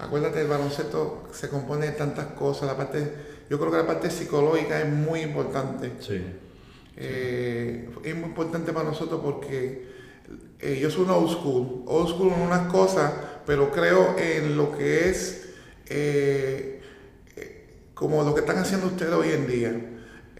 Acuérdate, 0.00 0.40
el 0.40 0.48
baloncesto 0.48 1.28
se 1.32 1.48
compone 1.48 1.86
de 1.86 1.92
tantas 1.92 2.26
cosas. 2.26 2.66
La 2.68 2.76
parte, 2.76 3.12
yo 3.50 3.58
creo 3.58 3.70
que 3.70 3.76
la 3.78 3.86
parte 3.86 4.10
psicológica 4.10 4.80
es 4.80 4.88
muy 4.88 5.20
importante. 5.20 5.92
Sí. 6.00 6.20
Eh, 6.96 7.88
es 8.04 8.14
muy 8.16 8.24
importante 8.24 8.72
para 8.72 8.88
nosotros 8.88 9.20
porque 9.22 9.86
eh, 10.60 10.78
yo 10.80 10.90
soy 10.90 11.04
un 11.04 11.10
old 11.10 11.30
school. 11.30 11.82
Old 11.86 12.08
school 12.10 12.32
en 12.32 12.40
unas 12.40 12.68
cosas, 12.70 13.12
pero 13.46 13.70
creo 13.70 14.16
en 14.18 14.56
lo 14.56 14.76
que 14.76 15.08
es 15.08 15.48
eh, 15.88 16.80
eh, 17.36 17.66
como 17.94 18.22
lo 18.22 18.34
que 18.34 18.40
están 18.40 18.58
haciendo 18.58 18.86
ustedes 18.88 19.12
hoy 19.12 19.30
en 19.30 19.46
día. 19.46 19.72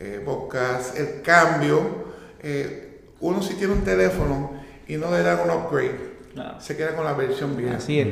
Eh, 0.01 0.23
podcast, 0.25 0.97
el 0.99 1.23
cambio. 1.23 1.81
Eh, 2.43 3.01
uno 3.21 3.43
si 3.43 3.55
tiene 3.55 3.73
un 3.73 3.81
teléfono 3.83 4.53
y 4.87 4.97
no 4.97 5.11
le 5.11 5.23
dan 5.23 5.41
un 5.41 5.51
upgrade, 5.51 5.99
se 6.61 6.77
queda 6.77 6.95
con 6.95 7.05
la 7.05 7.15
versión 7.15 7.57
vieja. 7.57 7.77
Así 7.77 7.99
es. 7.99 8.09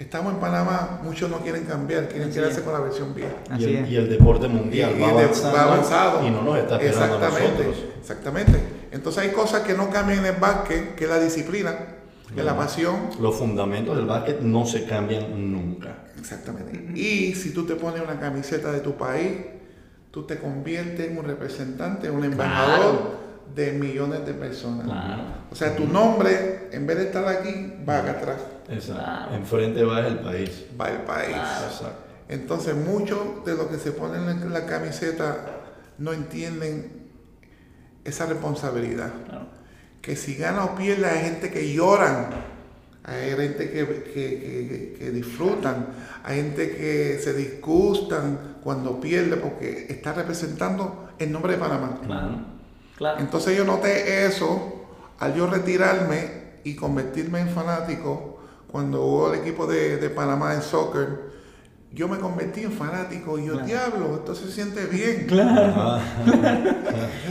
Estamos 0.00 0.32
en 0.34 0.40
Panamá, 0.40 1.00
muchos 1.04 1.28
no 1.30 1.38
quieren 1.38 1.64
cambiar, 1.64 2.08
quieren 2.08 2.28
Así 2.28 2.38
quedarse 2.38 2.58
es. 2.60 2.64
con 2.64 2.72
la 2.72 2.80
versión 2.80 3.14
vieja. 3.14 3.32
Y 3.58 3.64
el, 3.64 3.76
es. 3.76 3.90
y 3.90 3.96
el 3.96 4.08
deporte 4.08 4.46
mundial 4.48 4.92
Y- 4.96 5.00
va, 5.00 5.06
y 5.08 5.10
de- 5.16 5.22
avanzando, 5.22 5.56
va 5.56 5.62
avanzado. 5.64 6.26
y 6.26 6.30
no 6.30 6.42
nos 6.42 6.58
está 6.58 6.76
esperando 6.80 7.14
a 7.14 7.16
Exactamente, 7.28 7.64
nosotros. 7.64 7.84
exactamente. 8.00 8.58
Entonces 8.90 9.24
hay 9.24 9.30
cosas 9.30 9.62
que 9.62 9.74
no 9.74 9.90
cambian 9.90 10.20
en 10.20 10.26
el 10.26 10.40
básquet, 10.40 10.94
que 10.94 11.04
es 11.04 11.10
la 11.10 11.18
disciplina, 11.18 11.76
que 12.32 12.40
es 12.40 12.46
la 12.46 12.56
pasión. 12.56 13.10
Los 13.20 13.36
fundamentos 13.36 13.96
del 13.96 14.06
básquet 14.06 14.40
no 14.40 14.66
se 14.66 14.84
cambian 14.84 15.52
nunca. 15.52 16.04
Exactamente. 16.18 16.98
Y 16.98 17.34
si 17.34 17.52
tú 17.52 17.64
te 17.64 17.74
pones 17.74 18.02
una 18.02 18.18
camiseta 18.18 18.72
de 18.72 18.80
tu 18.80 18.96
país, 18.96 19.36
tú 20.10 20.24
te 20.24 20.38
conviertes 20.38 21.10
en 21.10 21.18
un 21.18 21.24
representante, 21.24 22.10
un 22.10 22.24
embajador 22.24 23.18
de 23.54 23.72
millones 23.72 24.26
de 24.26 24.34
personas. 24.34 24.84
Claro. 24.84 25.22
O 25.50 25.54
sea, 25.54 25.74
tu 25.74 25.86
nombre, 25.86 26.68
en 26.72 26.86
vez 26.86 26.98
de 26.98 27.04
estar 27.04 27.26
aquí, 27.26 27.74
va 27.88 27.98
acá 27.98 28.10
atrás, 28.12 28.40
Exacto. 28.68 29.02
Claro. 29.02 29.34
Enfrente 29.34 29.84
va 29.84 30.06
el 30.06 30.18
país. 30.18 30.66
va 30.78 30.90
el 30.90 30.98
país. 30.98 31.36
Exacto. 31.36 32.08
Entonces, 32.28 32.76
muchos 32.76 33.44
de 33.46 33.54
los 33.54 33.68
que 33.68 33.78
se 33.78 33.92
ponen 33.92 34.28
en 34.28 34.52
la 34.52 34.66
camiseta 34.66 35.46
no 35.96 36.12
entienden 36.12 37.07
esa 38.08 38.26
responsabilidad. 38.26 39.12
Claro. 39.26 39.46
Que 40.02 40.16
si 40.16 40.34
gana 40.36 40.64
o 40.64 40.74
pierde, 40.74 41.06
hay 41.06 41.24
gente 41.24 41.50
que 41.50 41.72
lloran, 41.72 42.28
hay 43.04 43.30
gente 43.30 43.70
que, 43.70 43.86
que- 43.86 44.12
que- 44.12 44.96
que 44.98 45.10
disfrutan, 45.10 45.86
hay 46.24 46.36
gente 46.42 46.70
que 46.76 47.18
se 47.22 47.32
disgustan 47.34 48.56
cuando 48.62 49.00
pierde 49.00 49.36
porque 49.36 49.86
está 49.88 50.12
representando 50.12 51.08
el 51.18 51.32
nombre 51.32 51.52
de 51.52 51.58
Panamá. 51.58 52.00
Claro. 52.04 52.30
Claro. 52.96 53.20
Entonces 53.20 53.56
yo 53.56 53.64
noté 53.64 54.26
eso 54.26 54.86
al 55.20 55.34
yo 55.34 55.46
retirarme 55.46 56.48
y 56.64 56.74
convertirme 56.74 57.40
en 57.40 57.48
fanático 57.48 58.40
cuando 58.70 59.02
hubo 59.04 59.32
el 59.32 59.40
equipo 59.40 59.66
de, 59.66 59.96
de 59.96 60.10
Panamá 60.10 60.54
en 60.54 60.62
soccer. 60.62 61.27
Yo 61.90 62.06
me 62.06 62.18
convertí 62.18 62.62
en 62.64 62.72
fanático 62.72 63.38
y 63.38 63.46
yo, 63.46 63.56
diablo, 63.58 64.16
esto 64.16 64.34
se 64.34 64.52
siente 64.52 64.84
bien. 64.86 65.24
Claro. 65.26 65.98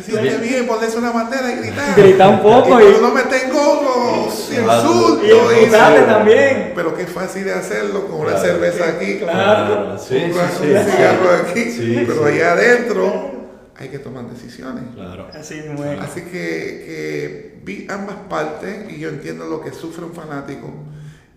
Se 0.03 0.11
siente 0.11 0.37
bien 0.39 0.65
ponerse 0.65 0.97
una 0.97 1.11
bandera 1.11 1.51
y 1.53 1.57
gritar. 1.57 1.95
Gritar 1.95 2.29
un 2.33 2.41
poco 2.41 2.81
y... 2.81 2.83
y- 2.85 3.01
no 3.01 3.11
me 3.11 3.21
tengo 3.23 4.25
los 4.25 4.49
Claro. 4.49 4.89
insultos. 4.91 5.53
Y 5.61 5.65
eso. 5.65 6.05
también. 6.07 6.71
Pero 6.75 6.95
qué 6.97 7.05
fácil 7.05 7.43
de 7.45 7.53
hacerlo 7.53 8.07
con 8.07 8.21
una 8.21 8.31
Claro. 8.31 8.45
cerveza 8.45 8.89
aquí, 8.89 9.17
Claro. 9.19 9.97
Sí, 9.99 10.15
un, 10.15 10.33
sí, 10.33 10.37
un 10.39 10.85
sí. 10.85 10.91
cigarro 10.91 11.29
aquí. 11.47 11.71
Sí, 11.71 12.03
pero 12.07 12.27
sí. 12.27 12.33
allá 12.33 12.53
adentro 12.53 13.31
hay 13.77 13.89
que 13.89 13.99
tomar 13.99 14.25
decisiones. 14.27 14.83
Claro. 14.95 15.27
Así 15.33 15.59
es. 15.59 15.79
Así 16.01 16.21
que, 16.21 16.31
que 16.31 17.59
vi 17.63 17.85
ambas 17.91 18.15
partes 18.27 18.91
y 18.91 18.99
yo 18.99 19.09
entiendo 19.09 19.45
lo 19.45 19.61
que 19.61 19.71
sufre 19.71 20.03
un 20.03 20.13
fanático. 20.13 20.73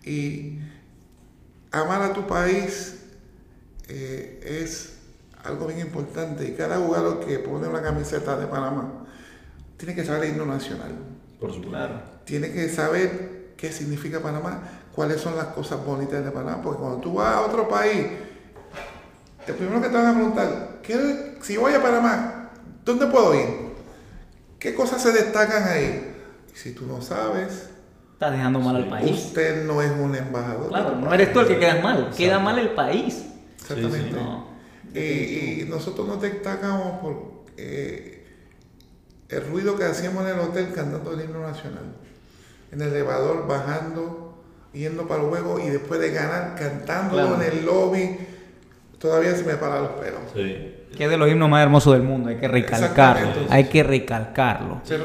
Y 0.04 0.58
amar 1.70 2.00
a 2.02 2.12
tu 2.14 2.26
país 2.26 2.96
eh, 3.92 4.62
es 4.62 4.94
algo 5.44 5.66
bien 5.66 5.80
importante. 5.80 6.46
Y 6.46 6.52
cada 6.52 6.76
jugador 6.78 7.20
que 7.26 7.38
pone 7.40 7.66
una 7.68 7.82
camiseta 7.82 8.36
de 8.36 8.46
Panamá 8.46 9.04
tiene 9.76 9.94
que 9.94 10.04
saber 10.04 10.24
el 10.24 10.30
himno 10.30 10.46
nacional. 10.46 10.92
Por 11.40 11.50
supuesto. 11.50 11.70
Claro. 11.70 11.94
Tiene 12.24 12.52
que 12.52 12.68
saber 12.68 13.54
qué 13.56 13.72
significa 13.72 14.20
Panamá, 14.20 14.62
cuáles 14.94 15.20
son 15.20 15.36
las 15.36 15.46
cosas 15.46 15.84
bonitas 15.84 16.24
de 16.24 16.30
Panamá. 16.30 16.62
Porque 16.62 16.80
cuando 16.80 16.98
tú 16.98 17.14
vas 17.14 17.34
a 17.34 17.40
otro 17.42 17.68
país, 17.68 18.06
el 19.46 19.54
primero 19.54 19.80
que 19.80 19.88
te 19.88 19.94
van 19.94 20.06
a 20.06 20.14
preguntar, 20.14 20.78
¿qué- 20.82 21.38
si 21.42 21.56
voy 21.56 21.72
a 21.72 21.82
Panamá, 21.82 22.50
¿dónde 22.84 23.06
puedo 23.06 23.34
ir? 23.34 23.70
¿Qué 24.58 24.74
cosas 24.74 25.02
se 25.02 25.12
destacan 25.12 25.64
ahí? 25.66 26.14
Y 26.54 26.58
si 26.58 26.72
tú 26.72 26.86
no 26.86 27.00
sabes, 27.00 27.70
Estás 28.12 28.32
dejando 28.32 28.60
mal 28.60 28.76
al 28.76 28.88
país. 28.90 29.10
usted 29.10 29.64
no 29.64 29.80
es 29.80 29.90
un 29.90 30.14
embajador. 30.14 30.68
Claro, 30.68 30.96
no 30.96 31.12
eres 31.14 31.32
tú 31.32 31.40
el 31.40 31.48
que 31.48 31.58
quedas 31.58 31.82
mal. 31.82 32.10
Queda 32.14 32.38
mal 32.38 32.58
el 32.58 32.70
país. 32.74 33.24
Exactamente. 33.74 34.10
Sí, 34.10 34.14
sí. 34.14 34.24
No. 34.24 34.50
Y, 34.94 35.62
y 35.62 35.66
nosotros 35.68 36.06
nos 36.08 36.20
destacamos 36.20 37.00
por 37.00 37.44
eh, 37.56 38.24
el 39.28 39.46
ruido 39.46 39.76
que 39.76 39.84
hacíamos 39.84 40.24
en 40.24 40.34
el 40.34 40.40
hotel 40.40 40.72
cantando 40.74 41.12
el 41.12 41.20
himno 41.24 41.40
nacional. 41.40 41.84
En 42.72 42.80
el 42.80 42.88
elevador, 42.88 43.46
bajando, 43.46 44.42
yendo 44.72 45.06
para 45.08 45.22
el 45.22 45.28
juego 45.28 45.58
y 45.60 45.68
después 45.70 46.00
de 46.00 46.10
ganar, 46.12 46.54
cantándolo 46.58 47.28
Claro. 47.36 47.42
en 47.42 47.58
el 47.58 47.64
lobby. 47.64 48.16
Todavía 48.98 49.34
se 49.34 49.44
me 49.44 49.54
paran 49.54 49.82
los 49.84 49.92
pelos. 49.92 50.20
Sí. 50.34 50.76
Que 50.96 51.04
es 51.04 51.10
de 51.10 51.16
los 51.16 51.28
himnos 51.30 51.48
más 51.48 51.62
hermosos 51.62 51.94
del 51.94 52.02
mundo. 52.02 52.28
Hay 52.30 52.36
que 52.36 52.48
recalcarlo. 52.48 53.46
Hay 53.48 53.64
que 53.64 53.82
recalcarlo. 53.82 54.82
Pero, 54.88 55.04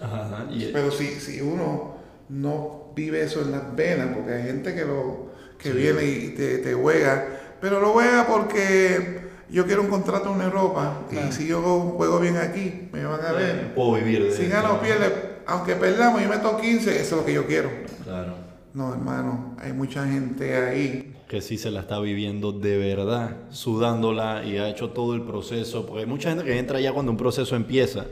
Ajá, 0.00 0.46
pero 0.72 0.90
si, 0.90 1.06
si 1.20 1.40
uno 1.40 1.96
no 2.28 2.92
vive 2.94 3.22
eso 3.22 3.42
en 3.42 3.52
las 3.52 3.74
venas, 3.76 4.08
porque 4.14 4.32
hay 4.32 4.42
gente 4.44 4.74
que 4.74 4.84
lo 4.84 5.28
que 5.58 5.72
viene 5.72 6.04
y 6.04 6.28
te, 6.30 6.58
te 6.58 6.74
juega, 6.74 7.26
pero 7.60 7.80
lo 7.80 7.92
juega 7.92 8.26
porque 8.26 9.28
yo 9.50 9.66
quiero 9.66 9.82
un 9.82 9.88
contrato 9.88 10.34
en 10.34 10.42
Europa 10.42 11.02
y 11.10 11.32
si 11.32 11.46
yo 11.46 11.60
juego 11.62 12.20
bien 12.20 12.36
aquí, 12.36 12.88
me 12.92 13.04
van 13.04 13.24
a 13.24 13.32
ver. 13.32 13.74
Puedo 13.74 13.94
vivir 13.94 14.24
de 14.24 14.32
Si 14.32 14.46
gano 14.46 14.74
o 14.74 14.80
pierde, 14.80 15.38
aunque 15.46 15.74
perdamos, 15.74 16.22
yo 16.22 16.28
meto 16.28 16.56
15, 16.58 16.90
eso 16.90 17.00
es 17.00 17.12
lo 17.12 17.24
que 17.24 17.32
yo 17.32 17.46
quiero. 17.46 17.70
Claro. 18.04 18.34
No, 18.74 18.92
hermano, 18.92 19.56
hay 19.58 19.72
mucha 19.72 20.06
gente 20.06 20.56
ahí. 20.56 21.14
Que 21.26 21.40
sí 21.40 21.58
se 21.58 21.70
la 21.70 21.80
está 21.80 21.98
viviendo 21.98 22.52
de 22.52 22.78
verdad, 22.78 23.36
sudándola 23.50 24.44
y 24.44 24.58
ha 24.58 24.68
hecho 24.68 24.90
todo 24.90 25.14
el 25.14 25.22
proceso. 25.22 25.86
Porque 25.86 26.02
hay 26.02 26.06
mucha 26.06 26.30
gente 26.30 26.44
que 26.44 26.58
entra 26.58 26.80
ya 26.80 26.92
cuando 26.92 27.10
un 27.12 27.18
proceso 27.18 27.56
empieza. 27.56 28.04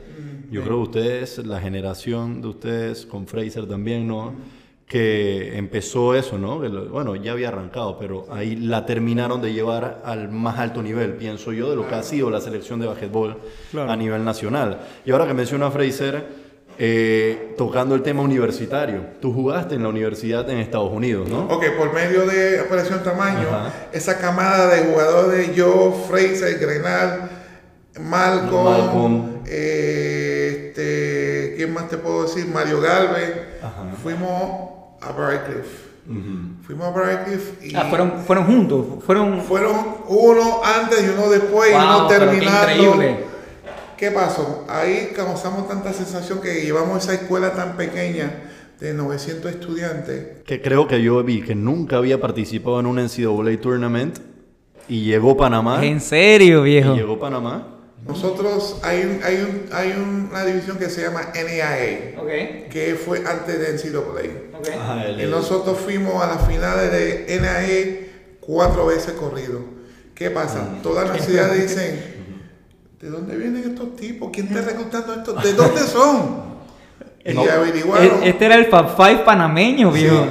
Yo 0.49 0.63
creo 0.63 0.77
que 0.77 0.83
ustedes, 0.83 1.45
la 1.45 1.59
generación 1.59 2.41
de 2.41 2.47
ustedes, 2.47 3.05
con 3.05 3.27
Fraser 3.27 3.67
también, 3.67 4.07
¿no? 4.07 4.33
Que 4.87 5.57
empezó 5.57 6.15
eso, 6.15 6.37
¿no? 6.37 6.59
bueno, 6.59 7.15
ya 7.17 7.33
había 7.33 7.49
arrancado, 7.49 7.99
pero 7.99 8.25
ahí 8.31 8.55
la 8.55 8.85
terminaron 8.85 9.41
de 9.41 9.51
llevar 9.51 10.01
al 10.05 10.29
más 10.29 10.57
alto 10.59 10.81
nivel, 10.81 11.13
pienso 11.13 11.51
yo, 11.51 11.69
de 11.69 11.75
lo 11.75 11.89
que 11.89 11.95
ha 11.95 12.03
sido 12.03 12.29
la 12.29 12.39
selección 12.39 12.79
de 12.79 12.87
basquetbol 12.87 13.37
a 13.77 13.95
nivel 13.97 14.23
nacional. 14.23 14.79
Y 15.03 15.11
ahora 15.11 15.27
que 15.27 15.33
menciona 15.33 15.69
Fraser, 15.71 16.47
eh, 16.79 17.53
tocando 17.57 17.95
el 17.95 18.01
tema 18.01 18.21
universitario, 18.21 19.01
tú 19.19 19.33
jugaste 19.33 19.75
en 19.75 19.83
la 19.83 19.89
universidad 19.89 20.49
en 20.49 20.59
Estados 20.59 20.91
Unidos, 20.91 21.27
¿no? 21.27 21.47
Ok, 21.47 21.65
por 21.77 21.91
medio 21.91 22.25
de 22.25 22.61
Operación 22.61 23.03
Tamaño, 23.03 23.47
esa 23.91 24.17
camada 24.19 24.73
de 24.73 24.85
jugadores, 24.85 25.53
yo, 25.53 25.91
Fraser, 26.07 26.59
Grenal, 26.59 27.29
Malcolm, 27.99 29.41
eh, 29.47 30.67
este, 30.77 31.55
¿quién 31.57 31.73
más 31.73 31.89
te 31.89 31.97
puedo 31.97 32.23
decir? 32.23 32.47
Mario 32.47 32.79
Galvez, 32.79 33.33
fuimos 34.03 34.76
a 35.01 35.11
Briarcliff. 35.11 35.87
Fuimos 36.65 36.87
a 36.87 36.91
Briarcliff 36.91 37.63
y... 37.63 37.75
Ah, 37.75 37.87
fueron, 37.89 38.23
fueron 38.25 38.45
juntos, 38.45 38.85
fueron... 39.05 39.41
Fueron 39.41 39.75
uno 40.07 40.61
antes 40.63 41.03
y 41.05 41.09
uno 41.09 41.29
después 41.29 41.71
y 41.71 41.75
uno 41.75 42.07
terminando. 42.07 42.97
Qué, 43.97 44.11
pasó? 44.11 44.65
Ahí 44.69 45.11
causamos 45.15 45.67
tanta 45.67 45.91
sensación 45.91 46.39
que 46.39 46.61
llevamos 46.61 47.03
esa 47.03 47.15
escuela 47.15 47.53
tan 47.53 47.75
pequeña 47.75 48.43
de 48.79 48.93
900 48.93 49.51
estudiantes. 49.51 50.43
Que 50.45 50.61
creo 50.61 50.87
que 50.87 51.01
yo 51.01 51.23
vi 51.23 51.41
que 51.41 51.55
nunca 51.55 51.97
había 51.97 52.21
participado 52.21 52.79
en 52.79 52.85
un 52.85 52.97
NCAA 52.97 53.59
tournament 53.59 54.19
y 54.87 55.03
llegó 55.03 55.35
Panamá. 55.35 55.83
¿En 55.83 55.99
serio, 55.99 56.61
viejo? 56.61 56.93
Y 56.93 56.97
llegó 56.97 57.19
Panamá 57.19 57.76
nosotros 58.07 58.79
hay, 58.83 59.19
hay, 59.23 59.35
un, 59.37 59.69
hay 59.71 59.91
una 59.91 60.45
división 60.45 60.77
que 60.77 60.89
se 60.89 61.01
llama 61.01 61.31
NAIA, 61.33 62.15
que 62.69 62.95
fue 62.95 63.23
antes 63.25 63.59
de 63.59 63.73
NCAA. 63.73 64.59
Okay. 64.59 65.23
y 65.23 65.29
nosotros 65.29 65.77
fuimos 65.77 66.23
a 66.23 66.27
las 66.27 66.47
finales 66.47 66.91
de 66.91 67.39
NAIA 67.39 68.07
cuatro 68.39 68.87
veces 68.87 69.13
corrido. 69.13 69.59
¿Qué 70.15 70.31
pasa? 70.31 70.69
Ah. 70.71 70.79
Todas 70.81 71.07
las 71.09 71.23
ciudades 71.25 71.69
dicen, 71.69 72.15
¿de 72.99 73.09
dónde 73.09 73.35
vienen 73.35 73.69
estos 73.69 73.95
tipos? 73.95 74.31
¿Quién 74.33 74.47
está 74.47 74.61
reclutando 74.61 75.13
estos? 75.13 75.43
¿De 75.43 75.53
dónde 75.53 75.81
son? 75.81 76.47
y 77.23 77.37
averiguaron. 77.37 78.23
Este 78.23 78.45
era 78.45 78.55
el 78.55 78.67
Fab 78.67 78.95
Five 78.95 79.25
panameño, 79.25 79.91
viejo. 79.91 80.25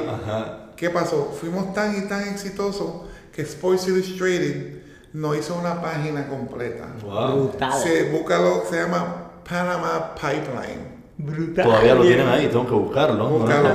¿Qué 0.76 0.90
pasó? 0.90 1.36
Fuimos 1.38 1.72
tan 1.72 1.96
y 1.96 2.08
tan 2.08 2.28
exitosos 2.28 3.02
que 3.32 3.42
Sports 3.42 3.88
Illustrated 3.88 4.75
no 5.16 5.34
hizo 5.34 5.54
una 5.54 5.80
página 5.80 6.28
completa. 6.28 6.84
Brutal. 7.00 7.72
Se, 7.72 8.10
búscalo, 8.10 8.64
se 8.68 8.82
llama 8.82 9.30
Panama 9.48 10.14
Pipeline. 10.14 10.94
Brutal. 11.16 11.64
Todavía 11.64 11.94
lo 11.94 12.02
tienen 12.02 12.28
ahí, 12.28 12.48
tengo 12.48 12.66
que 12.66 12.74
buscarlo. 12.74 13.26
Buscarlo. 13.30 13.70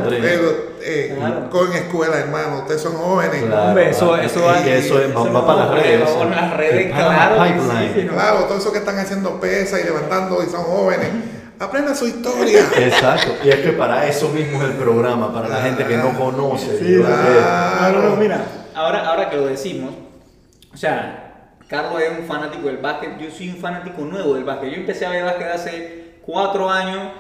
Eh, 0.84 1.18
Con 1.50 1.74
escuela, 1.74 2.20
hermano. 2.20 2.60
Ustedes 2.60 2.82
son 2.82 2.94
jóvenes. 2.94 3.44
Claro, 3.44 3.80
eso, 3.80 4.16
eso, 4.18 4.54
eso, 4.54 4.96
va, 5.34 5.48
para 5.48 5.66
las 5.66 5.72
redes. 5.72 6.08
Va 6.08 6.20
para 6.20 6.30
las 6.30 6.58
redes, 6.58 6.94
claro. 6.94 7.44
Pipeline. 7.44 8.08
claro, 8.08 8.44
todo 8.44 8.60
eso 8.60 8.72
que 8.72 8.78
están 8.78 9.00
haciendo 9.00 9.40
pesas 9.40 9.82
y 9.82 9.84
levantando 9.84 10.44
y 10.44 10.46
son 10.46 10.62
jóvenes. 10.62 11.10
Aprendan 11.60 11.96
su 11.96 12.06
historia. 12.06 12.60
Exacto. 12.78 13.32
Y 13.44 13.50
es 13.50 13.62
que 13.62 13.72
para 13.72 14.08
eso 14.08 14.30
mismo 14.30 14.62
es 14.62 14.70
el 14.70 14.76
programa, 14.76 15.34
para 15.34 15.48
la 15.48 15.62
gente 15.64 15.86
que 15.86 15.98
no 15.98 16.16
conoce. 16.16 16.78
Sí, 16.78 17.02
claro. 17.02 18.16
mira, 18.20 18.46
ahora, 18.76 19.08
ahora 19.08 19.28
que 19.28 19.38
lo 19.38 19.48
decimos, 19.48 19.92
o 20.72 20.78
sea, 20.78 21.21
Carlos 21.72 22.02
es 22.02 22.20
un 22.20 22.26
fanático 22.26 22.68
del 22.68 22.78
básquet, 22.80 23.18
yo 23.18 23.32
soy 23.32 23.48
un 23.48 23.56
fanático 23.56 24.02
nuevo 24.02 24.34
del 24.34 24.44
básquet. 24.44 24.72
Yo 24.72 24.76
empecé 24.76 25.06
a 25.06 25.10
ver 25.10 25.24
básquet 25.24 25.48
hace 25.48 26.04
cuatro 26.22 26.70
años. 26.70 27.14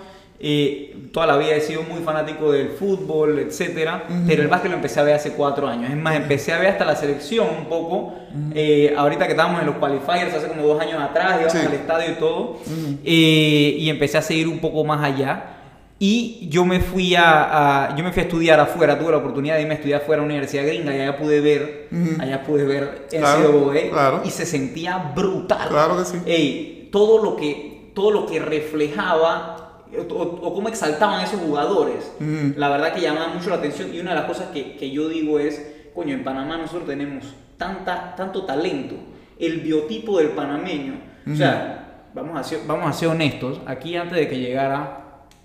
y 0.43 0.88
toda 1.13 1.27
la 1.27 1.38
vida 1.38 1.51
he 1.51 1.62
sido 1.62 1.84
muy 1.84 2.01
fanático 2.01 2.51
del 2.51 2.70
fútbol, 2.70 3.39
etcétera, 3.39 4.03
pero 4.27 4.41
el 4.41 4.50
básquet 4.50 4.72
lo 4.72 4.75
empecé 4.75 5.00
a 5.00 5.03
ver 5.03 5.13
hace 5.13 5.34
cuatro 5.34 5.67
años. 5.67 5.89
Es 5.91 5.96
más, 5.96 6.15
empecé 6.15 6.51
a 6.51 6.58
ver 6.58 6.67
hasta 6.67 6.84
la 6.84 6.96
selección 6.98 7.48
un 7.60 7.65
poco. 7.65 8.13
Eh, 8.53 8.93
ahorita 8.98 9.25
que 9.25 9.31
estábamos 9.31 9.62
en 9.62 9.67
los 9.67 9.75
qualifiers 9.75 10.34
hace 10.34 10.48
como 10.48 10.63
dos 10.63 10.81
años 10.81 11.01
atrás, 11.01 11.39
íbamos 11.39 11.55
al 11.55 11.74
estadio 11.74 12.12
y 12.12 12.15
todo, 12.15 12.58
eh, 13.05 13.75
y 13.77 13.89
empecé 13.89 14.17
a 14.17 14.22
seguir 14.22 14.49
un 14.49 14.60
poco 14.60 14.84
más 14.84 15.02
allá. 15.02 15.61
Y 16.03 16.47
yo 16.49 16.65
me 16.65 16.79
fui 16.79 17.13
a, 17.15 17.93
yo 17.95 18.03
me 18.03 18.11
fui 18.11 18.21
a 18.21 18.25
estudiar 18.25 18.59
afuera, 18.59 18.97
tuve 18.97 19.11
la 19.11 19.17
oportunidad 19.17 19.57
de 19.57 19.61
irme 19.61 19.73
a 19.73 19.77
estudiar 19.77 20.01
afuera 20.01 20.23
a 20.23 20.25
una 20.25 20.33
universidad 20.33 20.65
gringa 20.65 20.95
y 20.95 20.99
allá 20.99 21.15
pude 21.15 21.41
ver, 21.41 21.89
allá 22.17 22.41
pude 22.41 22.65
ver 22.65 23.05
claro, 23.11 24.21
y 24.25 24.31
se 24.31 24.47
sentía 24.47 25.11
brutal. 25.15 25.69
Claro 25.69 25.99
que 25.99 26.05
sí. 26.05 26.17
Ey, 26.25 26.89
todo 26.91 27.23
lo 27.23 27.35
que, 27.35 27.91
todo 27.93 28.09
lo 28.09 28.25
que 28.25 28.39
reflejaba 28.39 29.83
o, 30.09 30.53
cómo 30.55 30.69
exaltaban 30.69 31.23
esos 31.23 31.39
jugadores, 31.39 32.11
la 32.57 32.69
verdad 32.69 32.95
que 32.95 33.01
llamaba 33.01 33.27
mucho 33.27 33.51
la 33.51 33.57
atención 33.57 33.93
y 33.93 33.99
una 33.99 34.15
de 34.15 34.21
las 34.21 34.25
cosas 34.25 34.47
que, 34.47 34.77
que 34.77 34.89
yo 34.89 35.07
digo 35.07 35.37
es, 35.37 35.63
coño, 35.93 36.15
en 36.15 36.23
Panamá 36.23 36.57
nosotros 36.57 36.87
tenemos 36.87 37.25
tanta, 37.57 38.15
tanto 38.15 38.43
talento, 38.45 38.95
el 39.37 39.59
biotipo 39.59 40.17
del 40.17 40.29
panameño, 40.29 40.95
o 41.31 41.35
sea, 41.35 42.07
vamos 42.15 42.39
a, 42.39 42.43
ser, 42.43 42.61
vamos 42.65 42.89
a 42.89 42.93
ser 42.93 43.09
honestos, 43.09 43.61
aquí 43.67 43.95
antes 43.95 44.17
de 44.17 44.27
que 44.27 44.39
llegara 44.39 45.01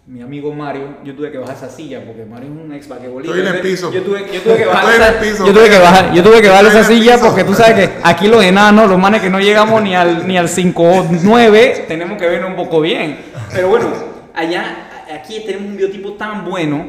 mi 0.09 0.23
amigo 0.23 0.53
Mario, 0.53 0.99
yo 1.03 1.17
tuve 1.17 1.33
que 1.33 1.39
bajar 1.39 1.57
esa 1.57 1.69
silla 1.69 2.01
porque 2.07 2.25
Mario 2.25 2.51
es 2.53 2.65
un 2.65 2.73
ex 2.73 2.87
basquetbolista. 2.87 3.37
Estoy 3.37 3.49
en 3.49 3.57
el 3.57 3.61
piso. 3.61 3.93
Yo 3.93 4.03
tuve, 4.03 4.25
yo 4.33 4.41
tuve 4.41 4.57
que 4.57 4.65
bajar 4.65 4.95
esa, 4.95 5.45
yo 5.45 5.53
tuve 5.53 5.69
que 5.69 5.79
bajar, 5.79 6.15
yo 6.15 6.23
tuve 6.23 6.43
que 6.43 6.49
bajar 6.49 6.67
esa 6.67 6.85
silla 6.85 7.19
porque 7.19 7.43
tú 7.43 7.55
sabes 7.55 7.75
que 7.75 7.95
aquí 8.05 8.29
los 8.29 8.45
enanos, 8.45 8.89
los 8.89 9.01
manes 9.01 9.21
que 9.21 9.31
no 9.31 9.41
llegamos 9.41 9.83
ni 9.83 9.97
al 9.97 10.29
ni 10.29 10.39
al 10.39 10.49
5 10.49 11.09
9, 11.25 11.87
tenemos 11.89 12.19
que 12.19 12.29
ver 12.29 12.45
un 12.45 12.55
poco 12.55 12.81
bien. 12.81 13.19
Pero 13.53 13.69
bueno, 13.69 13.89
allá 14.33 15.07
aquí 15.13 15.41
tenemos 15.45 15.71
un 15.71 15.77
biotipo 15.77 16.13
tan 16.13 16.45
bueno 16.45 16.87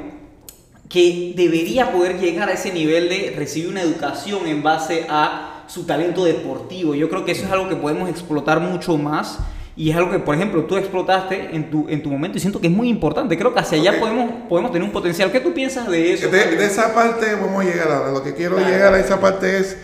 que 0.88 1.34
debería 1.36 1.92
poder 1.92 2.20
llegar 2.20 2.50
a 2.50 2.54
ese 2.54 2.72
nivel 2.72 3.10
de 3.10 3.34
recibir 3.36 3.70
una 3.70 3.82
educación 3.82 4.46
en 4.46 4.62
base 4.62 5.08
a 5.10 5.64
su 5.66 5.86
talento 5.86 6.24
deportivo. 6.24 6.94
Yo 6.94 7.10
creo 7.10 7.26
que 7.26 7.32
eso 7.32 7.46
es 7.46 7.52
algo 7.52 7.68
que 7.68 7.76
podemos 7.78 8.10
explotar 8.12 8.60
mucho 8.60 8.96
más 8.96 9.40
y 9.78 9.92
es 9.92 9.96
algo 9.96 10.10
que, 10.10 10.18
por 10.18 10.34
ejemplo, 10.34 10.66
tú 10.66 10.76
explotaste 10.76 11.56
en 11.56 11.70
tu, 11.70 11.88
en 11.88 12.02
tu 12.02 12.10
momento 12.10 12.40
y 12.40 12.42
siento 12.42 12.60
que 12.60 12.66
es 12.66 12.74
muy 12.74 12.90
importante. 12.90 13.38
Creo 13.38 13.54
que 13.54 13.60
hacia 13.60 13.78
allá 13.78 14.00
podemos, 14.00 14.32
podemos 14.50 14.72
tener 14.72 14.84
un 14.84 14.92
potencial. 14.92 15.32
¿Qué 15.32 15.40
tú 15.40 15.54
piensas 15.54 15.88
de 15.88 16.14
eso? 16.14 16.30
De, 16.30 16.66
esa 16.66 16.96
parte 16.96 17.36
vamos 17.36 17.64
a 17.64 17.70
llegar 17.70 17.92
ahora. 17.92 18.12
Lo 18.12 18.24
que 18.24 18.34
quiero 18.34 18.58
llegar 18.58 18.96
a 18.96 19.00
esa 19.00 19.22
parte 19.22 19.60
es 19.60 19.78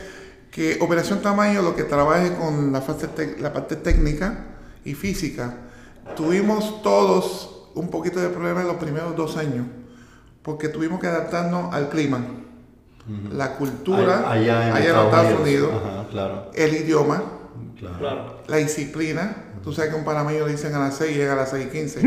que 0.50 0.80
Operación 0.82 1.22
Tamaño 1.22 1.62
lo 1.62 1.76
que 1.76 1.84
trabaje 1.84 2.34
con 2.34 2.72
la, 2.72 2.82
fase 2.82 3.08
la 3.40 3.54
parte 3.54 3.76
técnica 3.76 4.46
y 4.84 4.96
física. 4.96 5.58
Tuvimos 6.16 6.82
todos 6.82 7.70
un 7.76 7.90
poquito 7.90 8.20
de 8.20 8.30
problema 8.30 8.62
en 8.62 8.68
los 8.68 8.78
primeros 8.78 9.16
dos 9.16 9.38
años 9.38 9.68
porque 10.42 10.70
tuvimos 10.70 11.00
que 11.00 11.08
adaptarnos 11.08 11.72
al 11.72 11.90
clima. 11.90 12.20
La 13.32 13.58
cultura 13.58 14.32
allá, 14.32 14.70
en, 14.70 14.78
Estados, 14.78 15.40
Unidos, 15.42 15.72
el 16.56 16.74
idioma, 16.74 17.22
la 18.48 18.58
disciplina, 18.58 19.36
Tú 19.64 19.72
sabes 19.72 19.92
que 19.92 19.96
un 19.96 20.04
panameño 20.04 20.46
le 20.46 20.52
dicen 20.52 20.76
a 20.76 20.80
las 20.80 20.98
6 20.98 21.12
y 21.12 21.16
llega 21.16 21.34
a 21.34 21.36
las 21.38 21.52
6 21.52 21.68
y 21.68 21.70
15. 21.70 22.00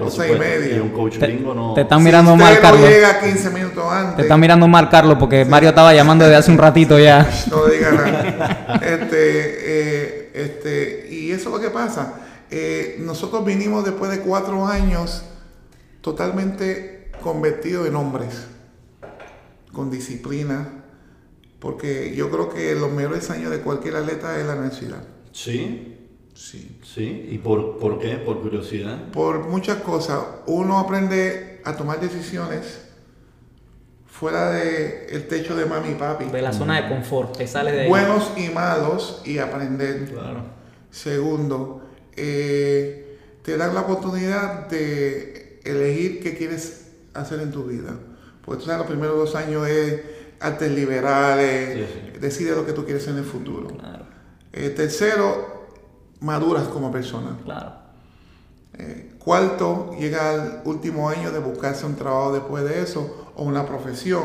o 0.00 0.10
6 0.10 0.32
y 0.34 0.38
media. 0.38 0.76
Y 0.76 0.80
un 0.80 0.88
coach 0.88 1.18
gringo 1.18 1.52
no. 1.52 1.74
Te 1.74 1.82
están 1.82 2.02
mirando 2.02 2.34
mal, 2.36 2.58
Carlos. 2.58 2.88
llega 2.88 3.20
15 3.20 3.50
minutos 3.50 3.84
antes. 3.92 4.16
Te 4.16 4.22
están 4.22 4.40
mirando 4.40 4.66
mal, 4.66 4.88
Carlos, 4.88 5.18
porque 5.18 5.44
Mario 5.44 5.68
estaba 5.68 5.92
llamando 5.92 6.24
desde 6.24 6.36
hace 6.36 6.50
un 6.50 6.56
ratito 6.56 6.98
ya. 6.98 7.30
no 7.50 7.66
diga 7.66 7.92
nada. 7.92 8.80
Este, 8.82 9.10
eh, 9.12 10.30
este, 10.32 11.08
y 11.10 11.32
eso 11.32 11.50
es 11.50 11.54
lo 11.56 11.60
que 11.60 11.68
pasa. 11.68 12.14
Eh, 12.50 12.96
nosotros 13.00 13.44
vinimos 13.44 13.84
después 13.84 14.10
de 14.10 14.20
cuatro 14.20 14.66
años 14.66 15.22
totalmente 16.00 17.12
convertidos 17.22 17.86
en 17.86 17.96
hombres, 17.96 18.46
con 19.70 19.90
disciplina, 19.90 20.66
porque 21.58 22.14
yo 22.16 22.30
creo 22.30 22.48
que 22.48 22.74
los 22.74 22.90
mejores 22.90 23.28
años 23.28 23.50
de 23.50 23.58
cualquier 23.58 23.96
atleta 23.96 24.38
es 24.38 24.46
la 24.46 24.54
universidad. 24.54 25.02
Sí. 25.32 25.96
Sí. 26.34 26.80
Sí, 26.82 27.28
¿y 27.30 27.38
por, 27.38 27.78
por 27.78 27.98
qué? 27.98 28.16
¿Por 28.16 28.40
curiosidad? 28.40 29.10
Por 29.10 29.48
muchas 29.48 29.78
cosas. 29.82 30.20
Uno 30.46 30.78
aprende 30.78 31.60
a 31.64 31.76
tomar 31.76 32.00
decisiones 32.00 32.80
fuera 34.06 34.50
del 34.50 35.06
el 35.10 35.28
techo 35.28 35.56
de 35.56 35.66
mami 35.66 35.90
y 35.90 35.94
papi. 35.94 36.26
De 36.26 36.42
la 36.42 36.52
zona 36.52 36.80
de 36.80 36.88
confort, 36.88 37.36
te 37.36 37.46
sales 37.46 37.74
de 37.74 37.80
ahí. 37.82 37.88
Buenos 37.88 38.32
y 38.36 38.48
malos 38.48 39.22
y 39.24 39.38
aprender. 39.38 40.10
Claro. 40.10 40.44
Segundo, 40.90 41.82
eh, 42.16 43.18
te 43.42 43.56
dan 43.56 43.74
la 43.74 43.82
oportunidad 43.82 44.68
de 44.68 45.60
elegir 45.64 46.22
qué 46.22 46.36
quieres 46.36 46.88
hacer 47.14 47.40
en 47.40 47.50
tu 47.50 47.64
vida. 47.64 47.94
Porque 48.44 48.60
tú 48.60 48.66
sabes, 48.66 48.80
los 48.80 48.88
primeros 48.88 49.16
dos 49.16 49.34
años 49.36 49.68
es 49.68 50.00
artes 50.40 50.70
liberales, 50.70 52.20
decide 52.20 52.54
lo 52.54 52.64
que 52.64 52.72
tú 52.72 52.84
quieres 52.84 53.06
en 53.08 53.18
el 53.18 53.24
futuro. 53.24 53.68
Claro. 53.68 54.06
Eh, 54.52 54.70
tercero, 54.70 55.68
maduras 56.20 56.68
como 56.68 56.90
persona. 56.90 57.38
Claro. 57.44 57.72
Eh, 58.74 59.14
cuarto, 59.18 59.94
llega 59.98 60.30
al 60.30 60.62
último 60.64 61.08
año 61.08 61.30
de 61.30 61.38
buscarse 61.38 61.86
un 61.86 61.96
trabajo 61.96 62.32
después 62.32 62.64
de 62.64 62.82
eso 62.82 63.32
o 63.36 63.44
una 63.44 63.66
profesión, 63.66 64.24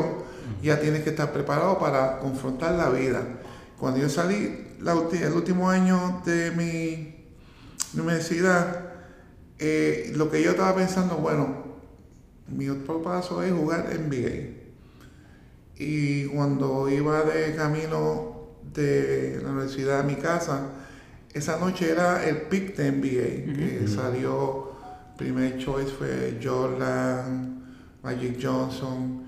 ya 0.62 0.80
tienes 0.80 1.02
que 1.02 1.10
estar 1.10 1.32
preparado 1.32 1.78
para 1.78 2.18
confrontar 2.18 2.74
la 2.74 2.88
vida. 2.90 3.22
Cuando 3.78 4.00
yo 4.00 4.08
salí 4.08 4.76
el 4.80 5.32
último 5.32 5.68
año 5.68 6.22
de 6.24 6.50
mi 6.52 7.26
universidad, 7.94 8.94
eh, 9.58 10.12
lo 10.14 10.30
que 10.30 10.42
yo 10.42 10.50
estaba 10.50 10.74
pensando, 10.74 11.16
bueno, 11.16 11.64
mi 12.48 12.68
otro 12.68 13.02
paso 13.02 13.42
es 13.42 13.52
jugar 13.52 13.88
NBA. 13.92 14.56
Y 15.78 16.26
cuando 16.26 16.88
iba 16.88 17.22
de 17.22 17.54
camino 17.54 18.35
de 18.82 19.40
la 19.42 19.50
universidad 19.50 20.00
a 20.00 20.02
mi 20.02 20.16
casa, 20.16 20.68
esa 21.32 21.58
noche 21.58 21.90
era 21.90 22.26
el 22.26 22.42
pick 22.42 22.76
de 22.76 22.92
NBA, 22.92 23.80
que 23.80 23.88
salió, 23.88 24.72
primer 25.16 25.58
choice 25.58 25.90
fue 25.90 26.38
Jordan, 26.42 27.62
Magic 28.02 28.38
Johnson. 28.42 29.24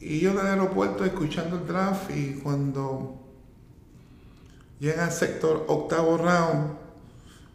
Y 0.00 0.20
yo 0.20 0.32
en 0.32 0.38
el 0.38 0.46
aeropuerto 0.46 1.04
escuchando 1.04 1.56
el 1.56 1.66
draft 1.66 2.10
y 2.10 2.40
cuando 2.42 3.20
llega 4.80 5.04
al 5.04 5.12
sector 5.12 5.64
octavo 5.68 6.18
round, 6.18 6.72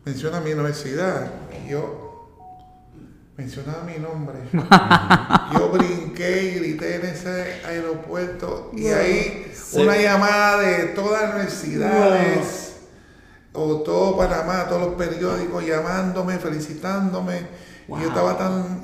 menciona 0.05 0.39
mi 0.39 0.53
universidad. 0.53 1.31
Y 1.65 1.71
yo 1.71 2.08
mencionaba 3.39 3.83
mi 3.83 3.97
nombre. 3.97 4.35
yo 5.53 5.69
brinqué 5.69 6.43
y 6.43 6.59
grité 6.59 6.95
en 6.95 7.05
ese 7.05 7.61
aeropuerto 7.65 8.69
y 8.75 8.87
ahí 8.87 9.49
una 9.73 9.97
llamada 9.97 10.59
de 10.59 10.85
todas 10.87 11.21
las 11.21 11.33
universidades 11.35 12.75
o 13.53 13.77
todo 13.77 14.17
Panamá, 14.17 14.65
todos 14.67 14.89
los 14.89 14.95
periódicos 14.95 15.65
llamándome, 15.65 16.37
felicitándome. 16.37 17.69
Y 17.87 18.01
yo 18.01 18.09
estaba 18.09 18.37
tan 18.37 18.81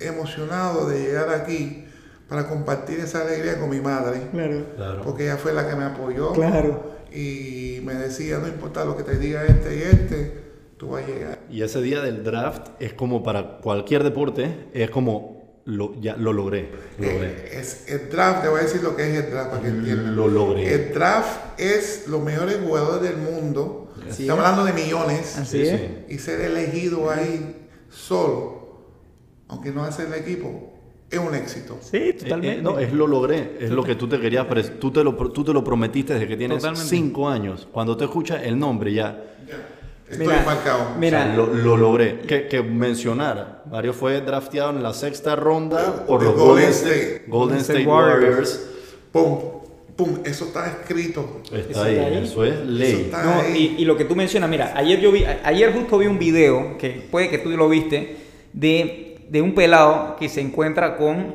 emocionado 0.00 0.88
de 0.88 1.00
llegar 1.00 1.30
aquí 1.30 1.86
para 2.28 2.46
compartir 2.46 3.00
esa 3.00 3.22
alegría 3.22 3.58
con 3.58 3.70
mi 3.70 3.80
madre. 3.80 4.28
Claro. 4.30 5.02
Porque 5.02 5.24
ella 5.24 5.36
fue 5.38 5.52
la 5.54 5.66
que 5.68 5.74
me 5.74 5.84
apoyó. 5.84 6.32
Claro. 6.32 6.92
Y 7.10 7.80
me 7.82 7.94
decía, 7.94 8.38
no 8.38 8.46
importa 8.46 8.84
lo 8.84 8.96
que 8.96 9.04
te 9.04 9.18
diga 9.18 9.44
este 9.44 9.76
y 9.76 9.82
este, 9.82 10.43
tú 10.84 10.90
vas 10.90 11.04
a 11.04 11.06
llegar. 11.06 11.38
Y 11.50 11.62
ese 11.62 11.80
día 11.82 12.00
del 12.02 12.22
draft 12.22 12.68
es 12.78 12.92
como 12.92 13.22
para 13.22 13.58
cualquier 13.58 14.04
deporte, 14.04 14.68
es 14.72 14.90
como 14.90 15.60
lo, 15.64 15.98
ya 16.00 16.16
lo 16.16 16.32
logré. 16.32 16.70
Eh, 17.00 17.50
es, 17.52 17.88
el 17.88 18.10
draft, 18.10 18.42
te 18.42 18.48
voy 18.48 18.60
a 18.60 18.62
decir 18.64 18.82
lo 18.82 18.94
que 18.94 19.10
es 19.10 19.24
el 19.24 19.30
draft 19.30 19.50
para 19.50 19.62
que 19.62 19.68
entiendan. 19.68 20.14
Lo 20.14 20.28
logré. 20.28 20.74
El 20.74 20.94
draft 20.94 21.58
es 21.58 22.06
los 22.08 22.22
mejores 22.22 22.58
jugadores 22.62 23.10
del 23.10 23.20
mundo. 23.20 23.92
Estamos 24.08 24.44
hablando 24.44 24.64
de 24.64 24.72
millones. 24.72 25.38
Así 25.38 25.62
es. 25.62 25.80
Y 26.08 26.18
ser 26.18 26.40
elegido 26.42 27.10
ahí 27.10 27.68
solo, 27.88 28.82
aunque 29.48 29.70
no 29.70 29.84
hace 29.84 30.06
el 30.06 30.14
equipo, 30.14 30.72
es 31.10 31.18
un 31.18 31.34
éxito. 31.34 31.78
Sí, 31.80 31.96
eh, 31.96 32.12
totalmente. 32.12 32.58
Eh, 32.58 32.62
no, 32.62 32.78
es 32.78 32.92
lo 32.92 33.06
logré, 33.06 33.56
es 33.60 33.70
lo 33.70 33.82
que 33.82 33.94
tú 33.94 34.06
te 34.06 34.20
querías, 34.20 34.46
tú 34.78 34.90
te 34.90 35.02
lo, 35.02 35.14
tú 35.14 35.44
te 35.44 35.52
lo 35.52 35.64
prometiste 35.64 36.14
desde 36.14 36.28
que 36.28 36.36
tienes 36.36 36.62
cinco 36.74 37.28
años. 37.28 37.66
Cuando 37.72 37.96
te 37.96 38.04
escuchas 38.04 38.42
el 38.42 38.58
nombre 38.58 38.92
ya 38.92 39.30
Estoy 40.08 40.26
marcado. 40.26 40.94
Mira, 40.98 41.34
lo, 41.34 41.76
logré. 41.76 42.20
Que, 42.20 42.46
que, 42.46 42.62
mencionar, 42.62 43.62
Mario 43.70 43.94
fue 43.94 44.20
drafteado 44.20 44.70
en 44.70 44.82
la 44.82 44.92
sexta 44.92 45.34
ronda 45.34 46.04
por 46.06 46.22
los 46.22 46.34
Golden, 46.36 46.68
State, 46.70 47.24
Golden 47.26 47.58
State, 47.58 47.86
Warriors. 47.86 48.68
Pum, 49.10 49.38
pum, 49.96 50.18
eso 50.24 50.44
está 50.46 50.66
escrito. 50.68 51.40
Está, 51.50 51.84
ahí, 51.84 52.20
eso 52.22 52.44
es 52.44 52.66
ley. 52.66 53.10
y, 53.54 53.76
y, 53.78 53.84
lo 53.84 53.96
que 53.96 54.04
tú 54.04 54.14
mencionas, 54.14 54.50
mira, 54.50 54.72
ayer 54.76 55.00
yo 55.00 55.10
vi, 55.10 55.24
ayer 55.24 55.72
justo 55.72 55.98
vi 55.98 56.06
un 56.06 56.18
video, 56.18 56.76
que 56.76 57.06
puede 57.10 57.30
que 57.30 57.38
tú 57.38 57.50
lo 57.50 57.68
viste, 57.68 58.16
de, 58.52 59.18
de 59.28 59.40
un 59.40 59.54
pelado 59.54 60.16
que 60.16 60.28
se 60.28 60.42
encuentra 60.42 60.96
con 60.96 61.34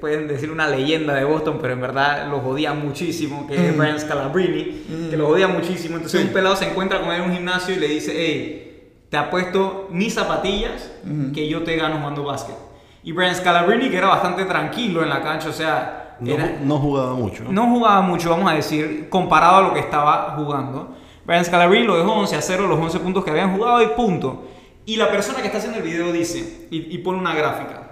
pueden 0.00 0.28
decir 0.28 0.50
una 0.50 0.68
leyenda 0.68 1.14
de 1.14 1.24
Boston, 1.24 1.58
pero 1.60 1.72
en 1.72 1.80
verdad 1.80 2.28
lo 2.28 2.40
jodía 2.40 2.74
muchísimo, 2.74 3.46
que 3.46 3.54
es 3.54 3.74
mm. 3.74 3.78
Brian 3.78 4.00
Scalabrine, 4.00 4.82
mm. 4.88 5.10
que 5.10 5.16
lo 5.16 5.26
jodía 5.26 5.48
muchísimo. 5.48 5.96
Entonces 5.96 6.24
un 6.24 6.32
pelado 6.32 6.56
se 6.56 6.68
encuentra 6.68 7.00
con 7.00 7.10
él 7.10 7.22
en 7.22 7.30
un 7.30 7.36
gimnasio 7.36 7.74
y 7.74 7.78
le 7.78 7.88
dice, 7.88 8.12
hey, 8.14 8.92
te 9.08 9.16
apuesto 9.16 9.88
mis 9.90 10.14
zapatillas 10.14 10.90
mm. 11.04 11.32
que 11.32 11.48
yo 11.48 11.62
te 11.62 11.76
gano 11.76 11.98
jugando 11.98 12.24
básquet. 12.24 12.56
Y 13.02 13.12
Brian 13.12 13.34
Scalabrine, 13.34 13.88
que 13.88 13.96
era 13.96 14.08
bastante 14.08 14.44
tranquilo 14.44 15.02
en 15.02 15.08
la 15.08 15.22
cancha, 15.22 15.48
o 15.48 15.52
sea... 15.52 16.16
No, 16.18 16.78
jugaba 16.78 17.14
mucho. 17.14 17.44
¿no? 17.48 17.66
jugaba 17.68 18.00
mucho, 18.00 18.30
vamos 18.30 18.50
a 18.50 18.54
decir, 18.54 19.08
comparado 19.10 19.56
a 19.56 19.62
lo 19.62 19.74
que 19.74 19.80
estaba 19.80 20.34
jugando. 20.36 20.96
Brian 21.24 21.44
Scalabrine 21.44 21.86
lo 21.86 21.96
dejó 21.98 22.12
11 22.12 22.36
a 22.36 22.42
0 22.42 22.66
los 22.66 22.78
11 22.78 23.00
puntos 23.00 23.24
que 23.24 23.30
habían 23.30 23.54
jugado 23.54 23.82
y 23.82 23.88
punto. 23.88 24.48
Y 24.86 24.96
la 24.96 25.10
persona 25.10 25.40
que 25.40 25.46
está 25.46 25.58
haciendo 25.58 25.78
el 25.78 25.84
video 25.84 26.12
dice, 26.12 26.68
y 26.70 26.98
pone 26.98 27.18
una 27.18 27.34
gráfica, 27.34 27.86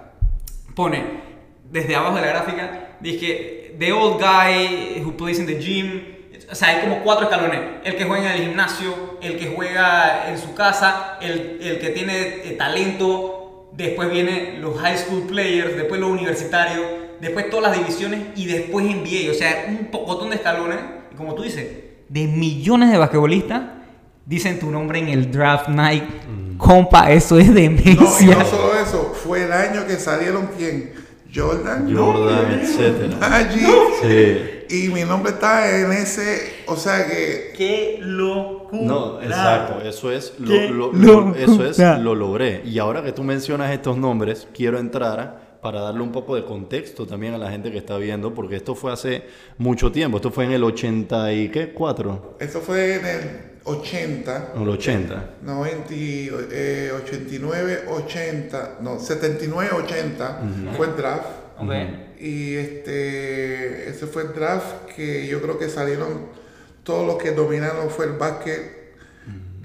pone, 0.75 1.34
desde 1.75 1.93
abajo 1.93 2.15
de 2.15 2.21
la 2.21 2.27
gráfica, 2.27 2.87
dije, 3.01 3.75
the 3.77 3.91
old 3.91 4.17
guy 4.17 5.01
who 5.03 5.11
plays 5.17 5.39
in 5.39 5.45
the 5.45 5.59
gym, 5.59 6.01
o 6.49 6.55
sea, 6.55 6.69
hay 6.69 6.81
como 6.81 7.03
cuatro 7.03 7.25
escalones. 7.25 7.59
El 7.83 7.97
que 7.97 8.05
juega 8.05 8.33
en 8.33 8.41
el 8.41 8.47
gimnasio, 8.47 9.17
el 9.21 9.37
que 9.37 9.53
juega 9.53 10.29
en 10.29 10.37
su 10.37 10.53
casa, 10.53 11.17
el, 11.19 11.57
el 11.61 11.79
que 11.79 11.89
tiene 11.89 12.17
eh, 12.17 12.55
talento, 12.57 13.71
después 13.73 14.09
vienen 14.09 14.61
los 14.61 14.79
high 14.79 14.97
school 14.97 15.23
players, 15.23 15.75
después 15.75 15.99
los 15.99 16.11
universitarios, 16.11 16.85
después 17.19 17.49
todas 17.49 17.71
las 17.71 17.77
divisiones 17.77 18.21
y 18.37 18.45
después 18.45 18.85
NBA. 18.85 19.31
O 19.31 19.33
sea, 19.33 19.65
un 19.67 19.89
montón 19.91 20.29
de 20.29 20.37
escalones. 20.37 20.77
Y 21.11 21.15
como 21.15 21.35
tú 21.35 21.43
dices, 21.43 21.67
de 22.07 22.27
millones 22.27 22.89
de 22.89 22.97
basquetbolistas 22.97 23.63
dicen 24.25 24.59
tu 24.59 24.71
nombre 24.71 24.99
en 24.99 25.09
el 25.09 25.29
draft 25.29 25.67
night. 25.67 26.03
Mm. 26.03 26.57
Compa, 26.57 27.11
eso 27.11 27.37
es 27.37 27.53
demencia. 27.53 27.95
No, 27.95 28.33
y 28.33 28.37
no 28.37 28.45
solo 28.45 28.79
eso, 28.79 29.13
fue 29.13 29.43
el 29.43 29.51
año 29.51 29.85
que 29.85 29.97
salieron 29.97 30.51
quien 30.57 31.04
Jordan, 31.35 31.93
Jordan, 31.93 32.51
etcétera. 32.61 33.49
Sí. 34.01 34.55
Y 34.69 34.89
mi 34.89 35.03
nombre 35.03 35.33
está 35.33 35.79
en 35.79 35.91
ese, 35.91 36.63
o 36.65 36.75
sea 36.75 37.05
que 37.05 37.53
qué 37.55 37.99
locura. 38.01 38.81
No, 38.81 39.21
exacto, 39.21 39.81
eso 39.81 40.11
es 40.11 40.33
lo, 40.39 41.35
eso 41.35 41.65
es 41.65 41.77
lo 41.77 42.15
logré. 42.15 42.61
Y 42.65 42.79
ahora 42.79 43.03
que 43.03 43.11
tú 43.11 43.23
mencionas 43.23 43.71
estos 43.71 43.97
nombres, 43.97 44.47
quiero 44.53 44.79
entrar 44.79 45.59
para 45.61 45.81
darle 45.81 46.01
un 46.01 46.11
poco 46.11 46.35
de 46.35 46.45
contexto 46.45 47.05
también 47.05 47.33
a 47.33 47.37
la 47.37 47.49
gente 47.49 47.71
que 47.71 47.77
está 47.77 47.97
viendo, 47.97 48.33
porque 48.33 48.55
esto 48.55 48.75
fue 48.75 48.91
hace 48.91 49.23
mucho 49.57 49.91
tiempo. 49.91 50.17
Esto 50.17 50.31
fue 50.31 50.45
en 50.45 50.51
el 50.51 50.63
80 50.63 51.33
y 51.33 51.49
qué, 51.49 51.73
4. 51.73 52.37
Esto 52.39 52.61
fue 52.61 52.95
en 52.95 53.05
el 53.05 53.54
80. 53.65 54.53
el 54.55 54.69
80. 54.69 55.23
90, 55.41 55.93
89, 57.03 57.85
80, 57.89 58.77
no, 58.81 58.99
79, 58.99 59.69
80 59.83 60.39
fue 60.77 60.87
el 60.87 60.95
draft. 60.95 61.25
Y 62.19 62.55
este, 62.55 63.89
ese 63.89 64.07
fue 64.07 64.23
el 64.23 64.33
draft 64.33 64.85
que 64.95 65.27
yo 65.27 65.41
creo 65.41 65.59
que 65.59 65.69
salieron 65.69 66.27
todos 66.83 67.05
los 67.05 67.21
que 67.21 67.31
dominaron 67.31 67.89
fue 67.89 68.05
el 68.05 68.13
básquet. 68.13 68.85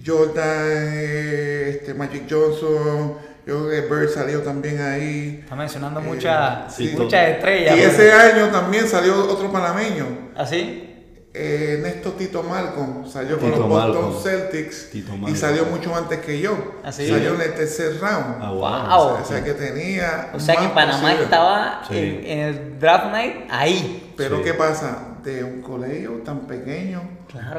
Jordan, 0.05 0.93
este, 0.97 1.93
Magic 1.93 2.23
Johnson, 2.29 3.19
yo 3.47 3.69
creo 3.69 3.71
que 3.71 3.81
Bird 3.83 4.09
salió 4.09 4.41
también 4.41 4.81
ahí. 4.81 5.41
Está 5.43 5.55
mencionando 5.55 6.01
muchas 6.01 6.81
estrellas. 6.81 7.77
Y 7.77 7.81
ese 7.81 8.11
año 8.11 8.47
también 8.49 8.89
salió 8.89 9.31
otro 9.31 9.53
panameño. 9.53 10.31
¿Ah, 10.35 10.47
sí? 10.47 10.90
Eh, 11.33 11.79
Néstor 11.81 12.15
Tito 12.15 12.43
Malcolm 12.43 13.09
salió 13.09 13.39
con 13.39 13.51
los 13.53 13.69
Boston 13.69 14.15
Celtics 14.21 14.89
y 14.93 15.37
salió 15.37 15.65
mucho 15.67 15.95
antes 15.95 16.19
que 16.21 16.41
yo. 16.41 16.57
¿Ah, 16.83 16.91
salió 16.91 17.35
en 17.35 17.41
el 17.41 17.55
tercer 17.55 18.01
round. 18.01 18.37
Ah, 18.41 18.51
wow. 18.51 19.23
O, 19.23 19.25
sea, 19.25 19.45
que 19.45 19.55
tenía. 19.55 20.31
O 20.35 20.41
sea 20.41 20.57
que 20.57 20.69
Panamá 20.69 21.15
estaba 21.15 21.83
en, 21.91 22.25
el 22.27 22.81
draft 22.81 23.13
night 23.13 23.35
ahí. 23.49 24.13
Pero 24.17 24.43
¿qué 24.43 24.55
pasa? 24.55 25.19
De 25.23 25.45
un 25.45 25.63
colegio 25.63 26.21
tan 26.25 26.41
pequeño, 26.41 27.03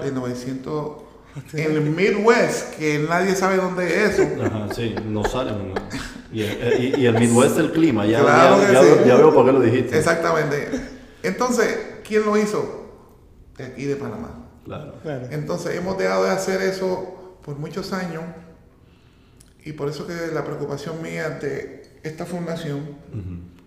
de 0.03 0.11
900. 0.11 1.03
En 1.53 1.71
el 1.71 1.81
Midwest, 1.81 2.75
que 2.75 2.99
nadie 3.07 3.35
sabe 3.35 3.55
dónde 3.55 3.85
es 3.87 4.19
eso. 4.19 4.27
Ajá, 4.45 4.67
sí, 4.75 4.93
no 5.05 5.23
sale. 5.23 5.53
Y, 6.33 6.41
el, 6.43 6.99
y, 6.99 7.05
el 7.05 7.17
Midwest 7.17 7.57
el 7.57 7.71
clima, 7.71 8.05
ya, 8.05 8.21
ya, 8.21 9.05
ya 9.05 9.15
veo 9.15 9.33
por 9.33 9.45
qué 9.45 9.53
lo 9.53 9.61
dijiste. 9.61 9.97
Exactamente. 9.97 10.69
Entonces, 11.23 12.01
¿quién 12.05 12.25
lo 12.25 12.37
hizo? 12.37 12.80
De 13.61 13.67
aquí 13.67 13.85
de 13.85 13.95
Panamá. 13.95 14.47
Claro. 14.65 14.93
Entonces 15.31 15.75
hemos 15.75 15.97
dejado 15.97 16.25
de 16.25 16.31
hacer 16.31 16.61
eso 16.61 17.37
por 17.43 17.57
muchos 17.57 17.93
años 17.93 18.23
y 19.63 19.73
por 19.73 19.89
eso 19.89 20.05
que 20.07 20.13
la 20.33 20.43
preocupación 20.43 21.01
mía 21.01 21.29
de 21.29 21.99
esta 22.03 22.25
fundación 22.25 22.97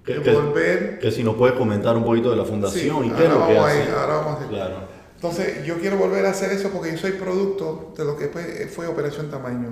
que, 0.04 0.18
volver... 0.18 0.98
Que, 0.98 1.11
si 1.11 1.24
nos 1.24 1.35
puedes 1.37 1.57
comentar 1.57 1.96
un 1.96 2.04
poquito 2.04 2.30
de 2.30 2.37
la 2.37 2.44
fundación 2.44 3.07
y 3.07 3.11
qué 3.11 3.24
es 3.24 3.30
lo 3.30 3.46
que 3.46 3.59
hace. 3.59 3.90
ahora 3.92 4.16
vamos 4.16 4.42
a 4.42 4.48
Claro. 4.48 4.94
Entonces, 5.14 5.64
yo 5.64 5.78
quiero 5.78 5.96
volver 5.96 6.26
a 6.26 6.30
hacer 6.30 6.52
eso 6.52 6.68
porque 6.68 6.90
yo 6.90 6.98
soy 6.98 7.12
producto 7.12 7.94
de 7.96 8.04
lo 8.04 8.14
que 8.14 8.28
fue, 8.68 8.87
Operación 8.87 9.30
Tamaño. 9.30 9.70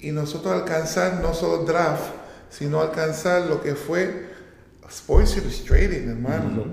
Y 0.00 0.10
nosotros 0.10 0.52
alcanzar 0.52 1.22
no 1.22 1.32
solo 1.32 1.64
draft, 1.64 2.12
sino 2.50 2.82
alcanzar 2.82 3.46
lo 3.46 3.62
que 3.62 3.74
fue 3.74 4.33
Sports 4.88 5.36
Illustrated, 5.38 6.08
hermano. 6.08 6.64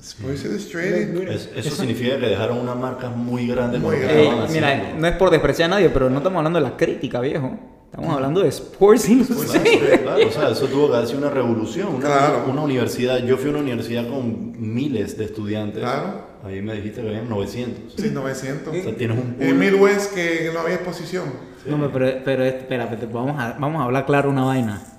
Sports 0.00 0.44
Illustrated. 0.44 1.28
eso 1.56 1.74
significa 1.74 2.18
que 2.18 2.26
dejaron 2.26 2.58
una 2.58 2.74
marca 2.74 3.10
muy 3.10 3.46
grande. 3.46 3.78
Muy 3.78 3.98
grande. 3.98 4.46
mira, 4.50 4.94
no 4.96 5.06
es 5.06 5.14
por 5.16 5.30
despreciar 5.30 5.70
a 5.70 5.74
nadie, 5.76 5.90
pero 5.90 6.08
no 6.08 6.18
estamos 6.18 6.38
hablando 6.38 6.58
de 6.58 6.64
la 6.64 6.76
crítica, 6.76 7.20
viejo. 7.20 7.58
Estamos 7.90 8.14
hablando 8.14 8.42
de 8.42 8.48
Sports 8.48 9.08
Illustrated. 9.08 10.02
Claro, 10.02 10.26
o 10.26 10.30
sea, 10.30 10.50
eso 10.50 10.66
tuvo 10.66 10.90
que 10.90 10.96
hacer 10.98 11.16
una 11.16 11.30
revolución. 11.30 11.88
Una, 11.94 12.06
claro. 12.06 12.44
una 12.50 12.62
universidad, 12.62 13.18
yo 13.18 13.36
fui 13.36 13.48
a 13.48 13.50
una 13.50 13.60
universidad 13.60 14.06
con 14.08 14.52
miles 14.58 15.16
de 15.16 15.24
estudiantes. 15.24 15.80
Claro. 15.80 16.28
Ahí 16.44 16.60
me 16.60 16.74
dijiste 16.74 17.00
que 17.00 17.08
habían 17.08 17.28
900. 17.28 17.94
Sí, 17.94 18.10
900. 18.12 18.68
O 18.68 18.82
sea, 18.82 18.94
tienes 18.94 19.18
un 19.18 19.36
En 19.40 19.58
Midwest 19.58 20.14
que 20.14 20.50
no 20.52 20.60
había 20.60 20.74
exposición. 20.74 21.24
No, 21.66 21.90
pero, 21.92 22.22
pero 22.24 22.44
espera, 22.44 22.88
vamos 23.12 23.38
a, 23.38 23.56
vamos 23.58 23.80
a 23.80 23.84
hablar 23.84 24.06
claro 24.06 24.30
una 24.30 24.44
vaina 24.44 24.97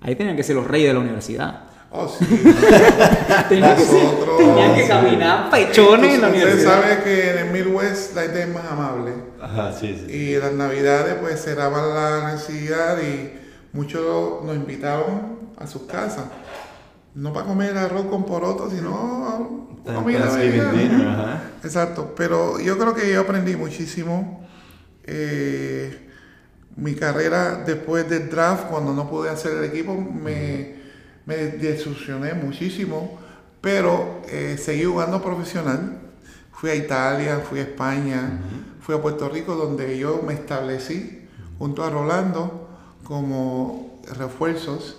Ahí 0.00 0.14
tenían 0.16 0.36
que 0.36 0.42
ser 0.42 0.56
los 0.56 0.66
reyes 0.66 0.88
de 0.88 0.94
la 0.94 1.00
universidad. 1.00 1.64
Oh, 1.92 2.08
sí. 2.08 2.24
tenían, 3.48 3.76
que 3.76 3.82
ser- 3.84 4.04
Nosotros- 4.04 4.38
tenían 4.38 4.74
que 4.76 4.86
caminar 4.88 5.50
pechones 5.50 6.14
en 6.14 6.20
la 6.20 6.28
Usted 6.28 6.40
universidad. 6.42 6.82
sabe 6.82 7.02
que 7.02 7.30
en 7.32 7.38
el 7.38 7.50
Midwest 7.50 8.14
la 8.14 8.22
gente 8.22 8.42
es 8.42 8.48
más 8.48 8.64
amable. 8.70 9.12
Ajá, 9.42 9.72
sí, 9.72 10.00
sí. 10.06 10.12
Y 10.12 10.34
en 10.34 10.40
las 10.40 10.52
navidades 10.52 11.14
pues 11.20 11.42
cerraban 11.42 11.94
la 11.94 12.32
necesidad 12.32 12.96
y 13.02 13.32
muchos 13.72 14.44
nos 14.44 14.54
invitaban 14.54 15.36
a 15.58 15.66
sus 15.66 15.82
casas. 15.82 16.24
No 17.14 17.32
para 17.32 17.46
comer 17.46 17.76
arroz 17.76 18.06
con 18.06 18.24
poroto, 18.24 18.70
sino 18.70 19.80
comida. 19.84 21.42
Exacto, 21.64 22.14
pero 22.16 22.60
yo 22.60 22.78
creo 22.78 22.94
que 22.94 23.12
yo 23.12 23.20
aprendí 23.22 23.56
muchísimo. 23.56 24.46
Eh, 25.04 26.08
mi 26.80 26.94
carrera 26.94 27.62
después 27.64 28.08
del 28.08 28.30
draft, 28.30 28.66
cuando 28.66 28.92
no 28.92 29.08
pude 29.08 29.28
hacer 29.28 29.58
el 29.58 29.64
equipo, 29.64 29.94
me, 29.94 30.74
me 31.26 31.36
desilusioné 31.36 32.34
muchísimo, 32.34 33.18
pero 33.60 34.22
eh, 34.28 34.56
seguí 34.58 34.84
jugando 34.84 35.22
profesional. 35.22 35.98
Fui 36.52 36.70
a 36.70 36.74
Italia, 36.74 37.40
fui 37.40 37.60
a 37.60 37.62
España, 37.62 38.40
fui 38.80 38.94
a 38.94 39.00
Puerto 39.00 39.28
Rico, 39.28 39.54
donde 39.54 39.98
yo 39.98 40.22
me 40.26 40.34
establecí 40.34 41.28
junto 41.58 41.84
a 41.84 41.90
Rolando 41.90 42.68
como 43.04 44.00
refuerzos 44.16 44.98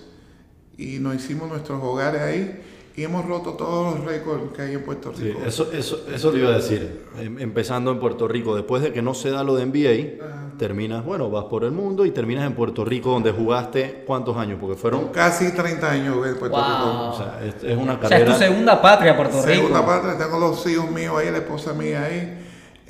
y 0.76 0.98
nos 0.98 1.16
hicimos 1.16 1.48
nuestros 1.48 1.82
hogares 1.82 2.22
ahí 2.22 2.62
y 2.94 3.04
hemos 3.04 3.24
roto 3.26 3.52
todos 3.54 3.94
los 3.96 4.04
récords 4.04 4.52
que 4.54 4.62
hay 4.62 4.74
en 4.74 4.82
Puerto 4.82 5.12
Sí, 5.14 5.24
Rico. 5.24 5.40
eso, 5.46 5.70
eso, 5.72 6.04
eso 6.14 6.30
te 6.30 6.38
iba 6.38 6.50
a 6.50 6.56
decir. 6.56 7.04
Em- 7.18 7.38
Empezando 7.38 7.90
en 7.90 7.98
Puerto 7.98 8.28
Rico, 8.28 8.54
después 8.54 8.82
de 8.82 8.92
que 8.92 9.00
no 9.02 9.14
se 9.14 9.30
da 9.30 9.42
lo 9.44 9.54
de 9.56 9.64
NBA, 9.66 10.22
terminas, 10.58 11.04
bueno, 11.04 11.30
vas 11.30 11.46
por 11.46 11.64
el 11.64 11.72
mundo 11.72 12.04
y 12.04 12.10
terminas 12.10 12.46
en 12.46 12.54
Puerto 12.54 12.84
Rico, 12.84 13.10
donde 13.10 13.32
jugaste 13.32 14.04
cuántos 14.06 14.36
años, 14.36 14.58
porque 14.60 14.76
fueron, 14.76 15.08
Casi 15.08 15.52
30 15.52 15.90
años 15.90 16.26
en 16.26 16.36
Puerto 16.36 16.56
Wow. 16.56 16.60
o 16.60 17.12
Rico. 17.12 17.16
sea, 17.16 17.40
es, 17.46 17.64
es 17.64 17.76
una 17.78 17.94
O 17.94 17.96
sea, 17.96 18.04
es 18.04 18.10
carrera. 18.10 18.32
tu 18.32 18.38
segunda 18.38 18.82
patria, 18.82 19.16
Puerto 19.16 19.36
Rico. 19.42 19.48
Segunda 19.48 19.86
parte, 19.86 20.22
tengo 20.22 20.38
los 20.38 20.66
hijos 20.66 20.90
míos 20.90 21.14
ahí, 21.18 21.30
la 21.30 21.38
esposa 21.38 21.72
mía 21.72 22.04
ahí. 22.04 22.38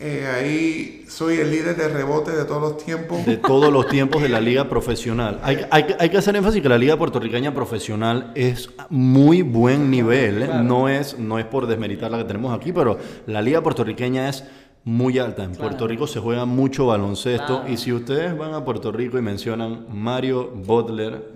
Eh, 0.05 0.27
ahí 0.27 1.05
soy 1.07 1.37
el 1.37 1.51
líder 1.51 1.77
de 1.77 1.87
rebote 1.89 2.33
de 2.33 2.45
todos 2.45 2.61
los 2.61 2.77
tiempos. 2.85 3.25
de 3.25 3.37
todos 3.37 3.73
los 3.73 3.87
tiempos 3.87 4.21
de 4.21 4.29
la 4.29 4.41
liga 4.49 4.69
profesional. 4.69 5.39
Hay, 5.45 5.59
hay 5.71 5.85
que- 5.85 5.97
hay 5.99 6.09
que 6.11 6.17
hacer 6.19 6.35
énfasis 6.35 6.61
que 6.61 6.69
la 6.69 6.77
liga 6.79 6.97
puertorriqueña 6.97 7.55
profesional 7.55 8.33
es 8.35 8.71
muy 8.91 9.43
buen 9.43 9.91
nivel. 9.91 10.43
¿eh? 10.43 10.49
No, 10.63 10.89
es, 10.89 11.19
no 11.19 11.39
es 11.39 11.45
por 11.45 11.67
desmeritar 11.69 12.11
la 12.11 12.19
que 12.19 12.25
tenemos 12.25 12.53
aquí, 12.59 12.73
pero 12.73 12.99
la 13.27 13.41
liga 13.43 13.63
puertorriqueña 13.63 14.29
es 14.29 14.45
muy 14.85 15.21
alta. 15.21 15.45
En 15.45 15.53
Puerto 15.53 15.87
Rico 15.87 16.09
se 16.09 16.19
juega 16.19 16.45
mucho 16.47 16.87
baloncesto 16.87 17.61
Claro. 17.61 17.73
y 17.73 17.77
si 17.77 17.93
ustedes 17.93 18.37
van 18.37 18.55
a 18.55 18.65
Puerto 18.65 18.91
Rico 18.91 19.17
y 19.19 19.23
mencionan 19.23 19.87
Mario 19.93 20.51
Butler, 20.51 21.31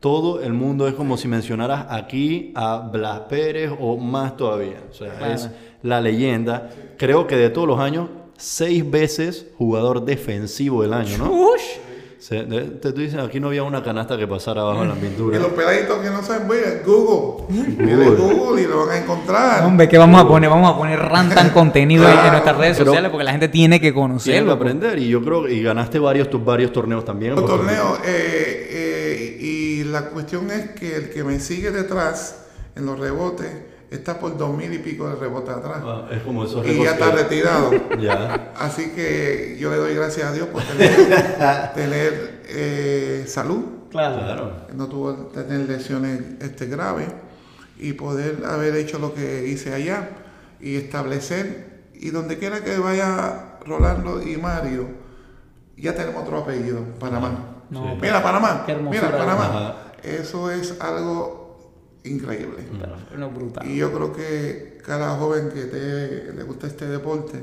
todo 0.00 0.40
el 0.42 0.52
mundo 0.52 0.88
es 0.88 0.94
como 0.94 1.16
si 1.16 1.28
mencionaras 1.28 1.86
aquí 1.90 2.52
a 2.56 2.78
Blas 2.78 3.20
Pérez 3.28 3.70
o 3.78 3.96
más 3.96 4.36
todavía. 4.36 4.82
O 4.90 4.94
sea, 4.94 5.12
Claro. 5.14 5.32
es 5.34 5.50
la 5.82 6.00
leyenda. 6.00 6.70
Creo 6.98 7.26
que 7.26 7.36
de 7.36 7.50
todos 7.50 7.66
los 7.68 7.78
años, 7.80 8.08
seis 8.36 8.88
veces 8.88 9.46
jugador 9.58 10.04
defensivo 10.04 10.82
del 10.82 10.92
año, 10.92 11.18
¿no? 11.18 11.30
Ush. 11.32 11.60
Se- 12.18 12.42
de- 12.42 12.62
te 12.62 12.92
tú 12.92 13.00
dices, 13.00 13.16
aquí 13.20 13.38
no 13.38 13.46
había 13.46 13.62
una 13.62 13.80
canasta 13.84 14.18
que 14.18 14.26
pasara 14.26 14.62
abajo 14.62 14.82
en 14.82 14.88
la 14.88 14.96
Y 14.96 14.98
pintura. 14.98 15.38
los 15.38 15.52
peladitos 15.52 15.98
que 15.98 16.10
no 16.10 16.20
saben, 16.20 16.48
mira, 16.48 16.82
Google. 16.84 17.44
Google. 17.78 18.16
Google 18.16 18.62
y 18.62 18.66
lo 18.66 18.86
van 18.86 18.90
a 18.90 18.98
encontrar. 18.98 19.64
Hombre, 19.64 19.88
¿qué 19.88 19.98
vamos 19.98 20.20
a 20.20 20.26
poner? 20.26 20.50
Vamos 20.50 20.74
a 20.74 20.76
poner 20.76 20.98
rantan 20.98 21.50
contenido 21.50 22.08
ahí 22.08 22.18
en 22.26 22.32
nuestras 22.32 22.56
redes 22.56 22.76
Pero- 22.76 22.86
sociales 22.90 23.10
porque 23.12 23.22
la 23.24 23.30
gente 23.30 23.48
tiene 23.48 23.76
que 23.76 23.92
Tienes 23.92 23.94
que 23.94 24.00
conocerlo. 24.00 24.52
aprender 24.52 24.98
y 24.98 25.08
yo 25.08 25.22
creo 25.22 25.44
que 25.44 25.54
y 25.54 25.62
ganaste 25.62 26.00
varios 26.00 26.28
tus 26.28 26.44
varios 26.44 26.72
torneos 26.72 27.04
también. 27.04 27.36
Los 27.36 27.46
torneos, 27.46 28.00
eh, 28.04 28.68
eh, 28.68 29.38
y 29.40 29.84
la 29.84 30.06
cuestión 30.10 30.50
es 30.50 30.70
que 30.70 30.96
el 30.96 31.10
que 31.10 31.22
me 31.22 31.38
sigue 31.38 31.70
detrás 31.70 32.46
en 32.74 32.84
los 32.84 32.98
rebotes 32.98 33.48
está 33.90 34.18
por 34.18 34.36
dos 34.36 34.56
mil 34.56 34.72
y 34.72 34.78
pico 34.78 35.08
de 35.08 35.16
rebotes 35.16 35.54
atrás. 35.54 35.78
Ah, 35.84 36.08
es 36.10 36.22
como 36.22 36.44
esos 36.44 36.66
y 36.66 36.82
ya 36.82 36.90
está 36.92 37.10
que- 37.10 37.16
retirado. 37.22 37.70
Ya. 38.00 38.52
Así 38.58 38.90
que 38.90 39.56
yo 39.58 39.70
le 39.70 39.76
doy 39.76 39.94
gracias 39.94 40.26
a 40.28 40.32
Dios 40.32 40.48
por 40.48 40.62
tener, 40.62 40.92
tener 41.74 42.42
eh, 42.48 43.24
salud. 43.26 43.64
Claro. 43.90 44.52
no 44.74 44.86
tuvo 44.86 45.30
que 45.32 45.40
tener 45.40 45.66
lesiones 45.66 46.20
este, 46.40 46.66
graves 46.66 47.08
y 47.78 47.94
poder 47.94 48.42
haber 48.44 48.76
hecho 48.76 48.98
lo 48.98 49.14
que 49.14 49.46
hice 49.48 49.72
allá 49.72 50.10
y 50.60 50.76
establecer 50.76 51.84
y 51.94 52.10
donde 52.10 52.36
quiera 52.36 52.62
que 52.62 52.76
vaya 52.78 53.56
Rolando 53.64 54.20
y 54.22 54.36
Mario 54.36 54.88
ya 55.78 55.94
tenemos 55.94 56.22
otro 56.22 56.36
apellido 56.40 56.82
Panamá 57.00 57.30
No, 57.70 57.92
Sí. 57.94 57.98
mira 58.02 58.22
Panamá 58.22 58.64
Qué 58.66 58.74
mira 58.74 59.10
Panamá 59.10 59.44
Ajá. 59.46 59.74
eso 60.02 60.50
es 60.50 60.78
algo 60.82 61.47
increíble 62.04 62.64
Pero, 62.78 62.96
no, 63.18 63.30
brutal. 63.30 63.66
y 63.68 63.76
yo 63.76 63.92
creo 63.92 64.12
que 64.12 64.78
cada 64.84 65.16
joven 65.16 65.50
que 65.50 65.62
te- 65.64 66.32
le 66.32 66.42
gusta 66.44 66.66
este 66.66 66.86
deporte 66.86 67.42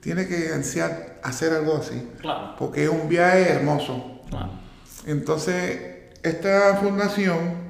tiene 0.00 0.26
que 0.28 0.50
ansiar 0.52 1.18
hacer 1.24 1.52
algo 1.52 1.76
así 1.76 2.08
Claro, 2.20 2.54
porque 2.58 2.84
es 2.84 2.90
un 2.90 3.08
viaje 3.08 3.50
hermoso 3.50 4.20
claro. 4.30 4.50
entonces, 5.06 5.80
esta 6.22 6.76
fundación 6.76 7.66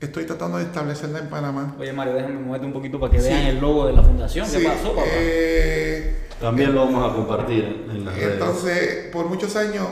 estoy 0.00 0.24
tratando 0.24 0.58
de 0.58 0.64
establecerla 0.64 1.20
en 1.20 1.28
Panamá. 1.28 1.74
Oye, 1.78 1.92
Mario, 1.92 2.14
déjame 2.14 2.38
moverte 2.38 2.66
un 2.66 2.72
poquito 2.72 3.00
para 3.00 3.12
que 3.12 3.20
Sí. 3.20 3.28
vean 3.28 3.46
el 3.46 3.60
logo 3.60 3.86
de 3.86 3.92
la 3.94 4.02
fundación. 4.02 4.48
¿Qué 4.50 4.58
Sí, 4.58 4.64
pasó, 4.64 4.90
papá? 4.94 5.06
eh, 5.10 6.26
También 6.40 6.74
lo 6.74 6.84
vamos 6.84 7.10
a 7.10 7.14
compartir 7.16 7.86
en 7.90 8.04
las 8.04 8.14
redes. 8.14 8.32
entonces, 8.34 9.06
por 9.12 9.26
muchos 9.26 9.56
años, 9.56 9.86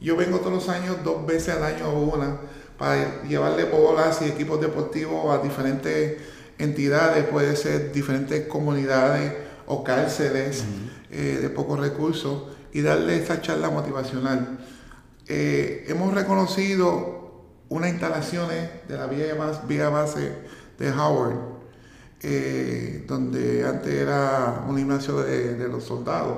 yo 0.00 0.16
vengo 0.16 0.38
todos 0.38 0.52
los 0.52 0.68
años, 0.68 0.96
dos 1.04 1.26
veces 1.26 1.56
al 1.56 1.64
año 1.64 1.88
o 1.88 2.14
una, 2.16 2.36
para 2.82 3.22
llevarle 3.22 3.62
bolas 3.62 4.22
y 4.22 4.24
equipos 4.24 4.60
deportivos 4.60 5.32
a 5.32 5.40
diferentes 5.40 6.16
entidades, 6.58 7.22
puede 7.26 7.54
ser 7.54 7.92
diferentes 7.92 8.48
comunidades 8.48 9.34
o 9.66 9.84
cárceles 9.84 10.64
eh, 11.08 11.38
de 11.40 11.48
pocos 11.48 11.78
recursos, 11.78 12.42
y 12.72 12.80
darle 12.80 13.18
esta 13.18 13.40
charla 13.40 13.70
motivacional. 13.70 14.58
Eh, 15.28 15.84
hemos 15.86 16.12
reconocido 16.12 17.44
unas 17.68 17.90
instalaciones 17.90 18.68
de 18.88 18.96
la 18.96 19.06
vía 19.06 19.32
base, 19.36 19.60
vía 19.68 19.88
base 19.88 20.32
de 20.76 20.90
Howard, 20.90 21.38
eh, 22.20 23.04
donde 23.06 23.64
antes 23.64 23.94
era 23.94 24.64
un 24.68 24.76
gimnasio 24.76 25.20
de, 25.20 25.54
de 25.54 25.68
los 25.68 25.84
soldados. 25.84 26.36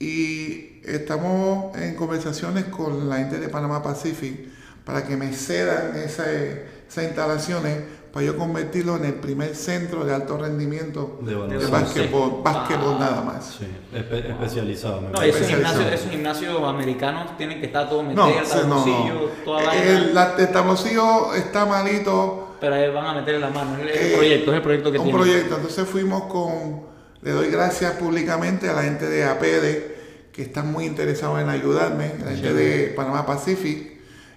Y 0.00 0.80
estamos 0.86 1.76
en 1.76 1.96
conversaciones 1.96 2.64
con 2.64 3.10
la 3.10 3.18
gente 3.18 3.38
de 3.38 3.50
Panamá 3.50 3.82
Pacific 3.82 4.51
para 4.84 5.04
que 5.06 5.16
me 5.16 5.32
cedan 5.32 5.96
esa- 5.96 6.30
esas 6.30 7.04
instalaciones 7.04 7.78
para 8.12 8.26
yo 8.26 8.36
convertirlo 8.36 8.96
en 8.96 9.06
el 9.06 9.14
primer 9.14 9.54
centro 9.56 10.04
de 10.04 10.12
alto 10.14 10.36
rendimiento 10.36 11.18
De 11.22 11.34
de, 11.34 11.66
básquetbol, 11.66 12.42
básquetbol 12.44 12.98
nada 12.98 13.22
más. 13.22 13.56
Sí, 13.58 13.66
espe- 13.94 14.28
especializado. 14.30 15.00
No, 15.00 15.08
esos 15.22 15.40
Especializado. 15.40 15.74
gimnasios, 15.78 16.00
esos 16.00 16.10
gimnasios 16.10 16.62
americanos 16.62 17.36
tienen 17.38 17.58
que 17.60 17.66
estar 17.66 17.88
todo 17.88 18.02
No, 18.02 18.08
metido, 18.26 18.38
el 18.40 18.46
sí, 18.46 18.58
no, 18.68 18.84
no. 18.86 19.10
toda 19.46 19.64
vaina. 19.64 19.82
El, 19.84 20.14
la- 20.14 20.34
el 20.38 20.48
tablocillo 20.52 21.32
está 21.34 21.64
malito, 21.64 22.48
Pero 22.60 22.74
ahí 22.74 22.90
van 22.92 23.06
a 23.06 23.14
meterle 23.14 23.40
la 23.40 23.48
mano. 23.50 23.76
Es 23.78 23.96
el, 23.96 24.12
Eh, 24.12 24.14
proyecto, 24.16 24.50
es 24.50 24.56
el 24.58 24.62
proyecto 24.62 24.92
que 24.92 24.98
un 24.98 25.04
tienen. 25.04 25.22
proyecto. 25.22 25.56
Entonces 25.56 25.88
fuimos 25.88 26.24
con, 26.24 26.82
le 27.22 27.30
doy 27.30 27.50
gracias 27.50 27.92
públicamente 27.94 28.68
a 28.68 28.74
la 28.74 28.82
gente 28.82 29.08
de 29.08 29.24
APD 29.24 30.30
que 30.32 30.42
están 30.42 30.70
muy 30.70 30.84
interesados 30.84 31.40
en 31.40 31.48
ayudarme, 31.48 32.12
la 32.22 32.32
gente 32.32 32.52
de 32.52 32.88
Panamá 32.94 33.24
Pacific, 33.24 33.91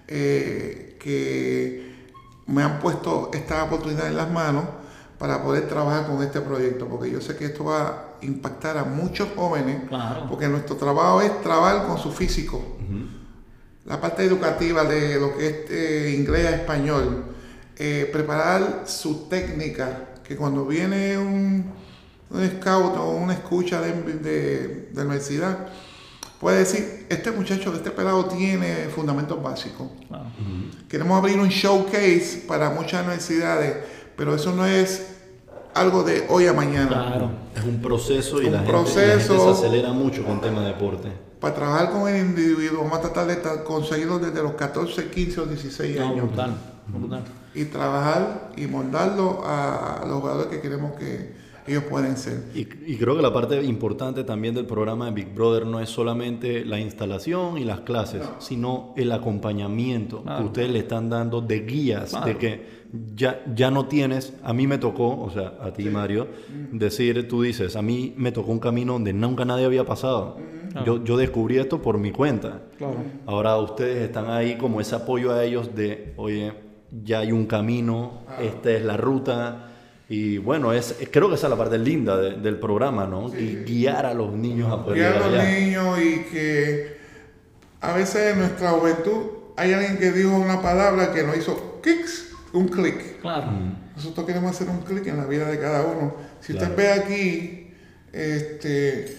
eh, 0.08 0.98
que 1.00 1.94
me 2.48 2.62
han 2.64 2.80
puesto 2.80 3.32
esta 3.34 3.64
oportunidad 3.64 4.08
en 4.08 4.18
las 4.18 4.32
manos 4.32 4.66
para 5.18 5.42
poder 5.44 5.68
trabajar 5.68 6.08
con 6.08 6.22
este 6.22 6.42
proyecto, 6.42 6.88
porque 6.88 7.10
yo 7.10 7.22
sé 7.22 7.36
que 7.38 7.46
esto 7.46 7.64
va 7.66 7.88
a 7.88 8.06
impactar 8.22 8.78
a 8.78 8.84
muchos 8.84 9.30
jóvenes, 9.36 9.88
Claro. 9.88 10.28
porque 10.30 10.48
nuestro 10.48 10.76
trabajo 10.76 11.22
es 11.22 11.42
trabajar 11.42 11.88
con 11.88 11.98
su 11.98 12.12
físico. 12.12 12.62
La 13.86 14.02
parte 14.02 14.24
educativa 14.26 14.84
de 14.84 15.20
lo 15.20 15.38
que 15.38 15.48
es 15.48 15.56
eh, 15.70 16.16
inglés 16.18 16.46
a 16.48 16.56
español, 16.56 17.24
eh, 17.78 18.10
preparar 18.12 18.84
su 18.86 19.28
técnica, 19.30 20.10
que 20.24 20.36
cuando 20.36 20.66
viene 20.66 21.18
un, 21.20 21.72
un 22.32 22.50
scout 22.60 22.98
o 22.98 23.12
una 23.12 23.34
escucha 23.34 23.82
de, 23.82 23.94
de, 24.14 24.68
de 24.92 24.96
la 24.96 25.02
universidad, 25.04 25.68
puede 26.46 26.60
decir, 26.60 27.08
este 27.10 27.32
muchacho, 27.32 27.74
este 27.74 27.90
pelado 27.90 28.26
tiene 28.26 28.86
fundamentos 28.96 29.42
básicos. 29.42 29.88
Claro. 30.08 30.26
Queremos 30.88 31.18
abrir 31.18 31.40
un 31.40 31.48
showcase 31.50 32.44
para 32.48 32.70
muchas 32.70 33.02
universidades, 33.04 33.78
pero 34.16 34.36
eso 34.36 34.54
no 34.54 34.64
es 34.64 35.08
algo 35.74 36.04
de 36.04 36.24
hoy 36.30 36.46
a 36.46 36.54
mañana. 36.54 36.88
Claro. 36.90 37.32
Es 37.56 37.64
un 37.64 37.82
proceso 37.82 38.44
y 38.44 38.46
Un 38.46 38.52
la, 38.52 38.60
gente, 38.60 38.72
y 38.72 38.74
la 38.76 38.84
gente 38.84 39.24
proceso. 39.26 39.56
se 39.56 39.66
acelera 39.66 39.92
mucho 39.92 40.24
con 40.24 40.40
tema 40.40 40.62
de 40.62 40.68
deporte. 40.68 41.10
Para 41.40 41.56
trabajar 41.56 41.90
con 41.90 42.08
el 42.08 42.24
individuo, 42.24 42.84
vamos 42.84 43.00
a 43.00 43.02
tratar 43.02 43.26
de 43.26 43.64
conseguirlo 43.64 44.20
desde 44.20 44.44
los 44.44 44.52
14, 44.54 45.10
15 45.10 45.42
o 45.42 45.46
16 45.48 45.98
No, 45.98 46.04
años. 46.10 46.28
brutal, 46.28 46.54
brutal. 46.90 47.24
y 47.56 47.66
trabajar 47.66 48.52
y 48.56 48.68
moldarlo 48.68 49.42
a 49.44 50.04
los 50.08 50.20
jugadores 50.20 50.48
que 50.52 50.62
queremos 50.62 50.92
que 51.00 51.35
ellos 51.68 51.84
pueden 51.86 52.16
ser. 52.18 52.44
Y, 52.54 52.66
creo 52.66 53.16
que 53.16 53.22
la 53.22 53.34
parte 53.34 53.62
importante 53.64 54.24
también 54.24 54.54
del 54.54 54.66
programa 54.66 55.06
de 55.06 55.12
Big 55.12 55.34
Brother 55.34 55.66
no 55.66 55.80
es 55.80 55.90
solamente 55.90 56.64
la 56.64 56.80
instalación 56.80 57.58
y 57.58 57.64
las 57.64 57.82
clases, 57.82 58.24
sino 58.40 58.94
el 58.96 59.12
acompañamiento 59.12 60.24
que 60.24 60.44
ustedes 60.44 60.70
le 60.70 60.80
están 60.80 61.10
dando 61.10 61.42
de 61.42 61.62
guías, 61.62 62.14
de 62.24 62.38
que 62.38 62.86
ya, 63.16 63.44
ya 63.54 63.72
no 63.72 63.88
tienes, 63.88 64.34
a 64.44 64.54
mí 64.54 64.68
me 64.68 64.78
tocó, 64.78 65.20
o 65.22 65.30
sea, 65.32 65.56
a 65.62 65.72
ti 65.72 65.86
Mario, 65.86 66.28
decir, 66.72 67.28
tú 67.28 67.42
dices, 67.42 67.76
a 67.76 67.82
mí 67.82 68.14
me 68.16 68.32
tocó 68.32 68.52
un 68.52 68.60
camino 68.60 68.94
donde 68.94 69.14
nunca 69.14 69.44
nadie 69.44 69.66
había 69.66 69.86
pasado. 69.86 70.38
Yo, 70.86 71.04
yo, 71.04 71.16
descubrí 71.16 71.58
esto 71.58 71.82
por 71.82 71.98
mi 71.98 72.12
cuenta. 72.12 72.64
Ahora 73.26 73.58
ustedes 73.58 74.04
están 74.04 74.30
ahí 74.30 74.58
como 74.58 74.82
ese 74.82 74.96
apoyo 74.96 75.32
a 75.32 75.44
ellos 75.44 75.74
de, 75.74 76.14
oye, 76.18 76.54
ya 77.04 77.20
hay 77.20 77.32
un 77.32 77.46
camino, 77.46 78.20
esta 78.40 78.72
es 78.72 78.84
la 78.84 78.98
ruta 78.98 79.75
y 80.08 80.38
bueno, 80.38 80.72
es, 80.72 80.96
creo 81.12 81.30
que 81.30 81.36
esa 81.36 81.48
es 81.48 81.52
la 81.52 81.58
parte 81.58 81.80
linda 81.80 82.18
del 82.18 82.60
programa, 82.60 83.08
¿no? 83.08 83.36
Y 83.36 83.64
guiar 83.66 84.06
a 84.06 84.14
los 84.14 84.34
niños 84.34 84.72
a 84.72 84.84
poder 84.84 85.00
Guiar 85.00 85.24
a 85.24 85.28
los 85.28 85.44
niños 85.44 86.00
y 86.00 86.20
que 86.32 86.98
a 87.82 87.94
veces 87.94 88.34
en 88.34 88.40
nuestra 88.40 88.72
juventud 88.72 89.24
hay 89.58 89.74
alguien 89.74 89.98
que 89.98 90.12
dijo 90.12 90.36
una 90.36 90.62
palabra 90.62 91.12
que 91.12 91.24
nos 91.24 91.38
hizo 91.38 91.82
kicks, 91.82 92.34
un 92.54 92.68
clic. 92.68 93.20
Claro. 93.22 93.52
Nosotros 93.96 94.28
queremos 94.28 94.52
hacer 94.52 94.70
un 94.70 94.82
clic 94.82 95.08
en 95.08 95.18
la 95.18 95.26
vida 95.26 95.50
de 95.50 95.60
cada 95.60 95.84
uno. 95.84 96.14
Si 96.40 96.54
usted 96.54 96.76
ve 96.76 96.92
aquí, 96.92 97.72
este, 98.14 99.18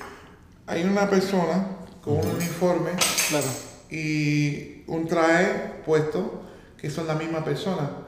hay 0.67 0.85
una 0.85 1.11
persona 1.11 1.67
con 2.01 2.19
un 2.19 2.27
uniforme 2.27 2.91
claro. 3.29 3.47
y 3.91 4.85
un 4.87 5.09
traje 5.09 5.83
puesto 5.85 6.43
que 6.79 6.91
son 6.91 7.09
la 7.09 7.15
misma 7.15 7.45
persona 7.45 8.06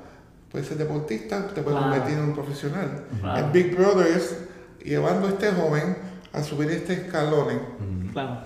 puedes 0.51 0.69
ser 0.69 0.79
deportista, 0.79 1.47
te 1.49 1.63
puedes 1.63 1.79
convertir 1.81 2.15
en 2.15 2.25
un 2.25 2.35
profesional. 2.35 3.05
El 3.37 3.51
Big 3.53 3.77
Brother 3.77 4.07
es 4.07 4.37
llevando 4.85 5.29
a 5.29 5.31
este 5.31 5.51
joven 5.51 5.97
a 6.33 6.43
subir 6.43 6.71
este 6.71 6.95
escalón. 6.95 7.79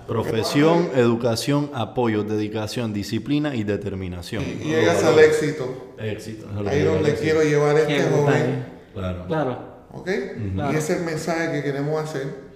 Profesión, 0.07 0.91
educación, 0.95 1.71
apoyo, 1.75 2.25
dedicación, 2.25 2.93
disciplina 2.93 3.55
y 3.55 3.65
determinación. 3.65 4.45
Y, 4.45 4.65
llegas 4.65 5.03
al 5.05 5.19
éxito. 5.19 5.95
Éxito. 5.99 6.49
Ahí 6.67 6.81
es 6.81 6.85
donde 6.87 7.15
quiero 7.15 7.43
llevar 7.43 7.77
a 7.77 7.81
este 7.81 8.03
joven. 8.03 8.67
Claro. 8.93 9.27
Claro. 9.27 9.73
¿Ok? 9.93 10.09
Y 10.09 10.77
ese 10.77 10.95
es 10.95 10.99
el 11.01 11.05
mensaje 11.05 11.53
que 11.53 11.63
queremos 11.63 12.03
hacer. 12.03 12.53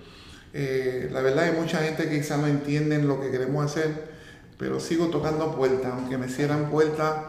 Eh, 0.53 1.09
la 1.13 1.21
verdad 1.21 1.45
hay 1.45 1.53
mucha 1.53 1.79
gente 1.79 2.09
que 2.09 2.19
quizá 2.19 2.39
no 2.39 2.47
entienden 2.47 3.07
lo 3.07 3.21
que 3.21 3.31
queremos 3.31 3.65
hacer, 3.65 4.09
pero 4.59 4.81
sigo 4.81 5.09
tocando 5.09 5.55
puertas, 5.55 5.93
aunque 5.93 6.17
me 6.17 6.29
cierran 6.29 6.71
puertas 6.71 7.27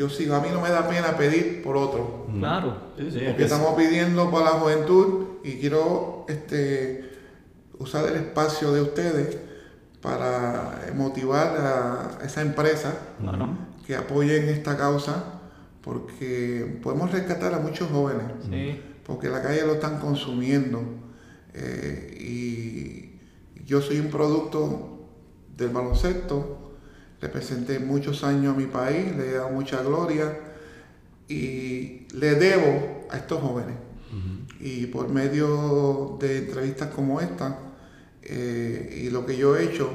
yo 0.00 0.08
sigo, 0.08 0.34
a 0.34 0.40
mí 0.40 0.48
no 0.50 0.62
me 0.62 0.70
da 0.70 0.88
pena 0.88 1.14
pedir 1.14 1.62
por 1.62 1.76
otro. 1.76 2.26
Claro. 2.38 2.74
porque 2.96 3.44
estamos 3.44 3.74
pidiendo 3.74 4.30
para 4.30 4.46
la 4.46 4.50
juventud 4.52 5.26
y 5.44 5.58
quiero 5.58 6.24
este, 6.26 7.10
usar 7.78 8.06
el 8.06 8.16
espacio 8.16 8.72
de 8.72 8.80
ustedes 8.80 9.36
para 10.00 10.86
motivar 10.96 11.54
a 11.58 12.24
esa 12.24 12.40
empresa 12.40 12.94
que 13.86 13.94
apoyen 13.94 14.48
esta 14.48 14.78
causa 14.78 15.22
porque 15.82 16.80
podemos 16.82 17.12
rescatar 17.12 17.52
a 17.52 17.58
muchos 17.58 17.90
jóvenes 17.90 18.24
porque 19.04 19.28
la 19.28 19.42
calle 19.42 19.66
lo 19.66 19.74
están 19.74 20.00
consumiendo 20.00 20.80
eh, 21.52 22.16
y 22.18 23.20
yo 23.66 23.82
soy 23.82 24.00
un 24.00 24.08
producto 24.08 25.10
del 25.58 25.68
baloncesto 25.68 26.59
Representé 27.20 27.78
muchos 27.78 28.24
años 28.24 28.54
a 28.54 28.58
mi 28.58 28.66
país, 28.66 29.14
le 29.16 29.30
he 29.30 29.32
dado 29.34 29.50
mucha 29.50 29.82
gloria 29.82 30.38
y 31.28 32.06
le 32.14 32.34
debo 32.34 33.06
a 33.10 33.16
estos 33.16 33.40
jóvenes. 33.40 33.76
Y 34.58 34.86
por 34.86 35.08
medio 35.08 36.18
de 36.20 36.38
entrevistas 36.38 36.88
como 36.88 37.20
esta 37.20 37.56
eh, 38.22 39.04
y 39.04 39.10
lo 39.10 39.24
que 39.24 39.36
yo 39.36 39.56
he 39.56 39.64
hecho, 39.64 39.88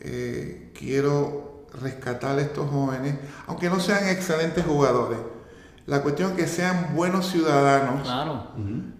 eh, 0.00 0.70
quiero 0.78 1.66
rescatar 1.80 2.38
a 2.38 2.42
estos 2.42 2.70
jóvenes, 2.70 3.16
aunque 3.46 3.68
no 3.68 3.80
sean 3.80 4.08
excelentes 4.08 4.64
jugadores. 4.64 5.18
La 5.86 6.02
cuestión 6.02 6.32
es 6.32 6.36
que 6.36 6.46
sean 6.46 6.94
buenos 6.94 7.30
ciudadanos, 7.30 8.08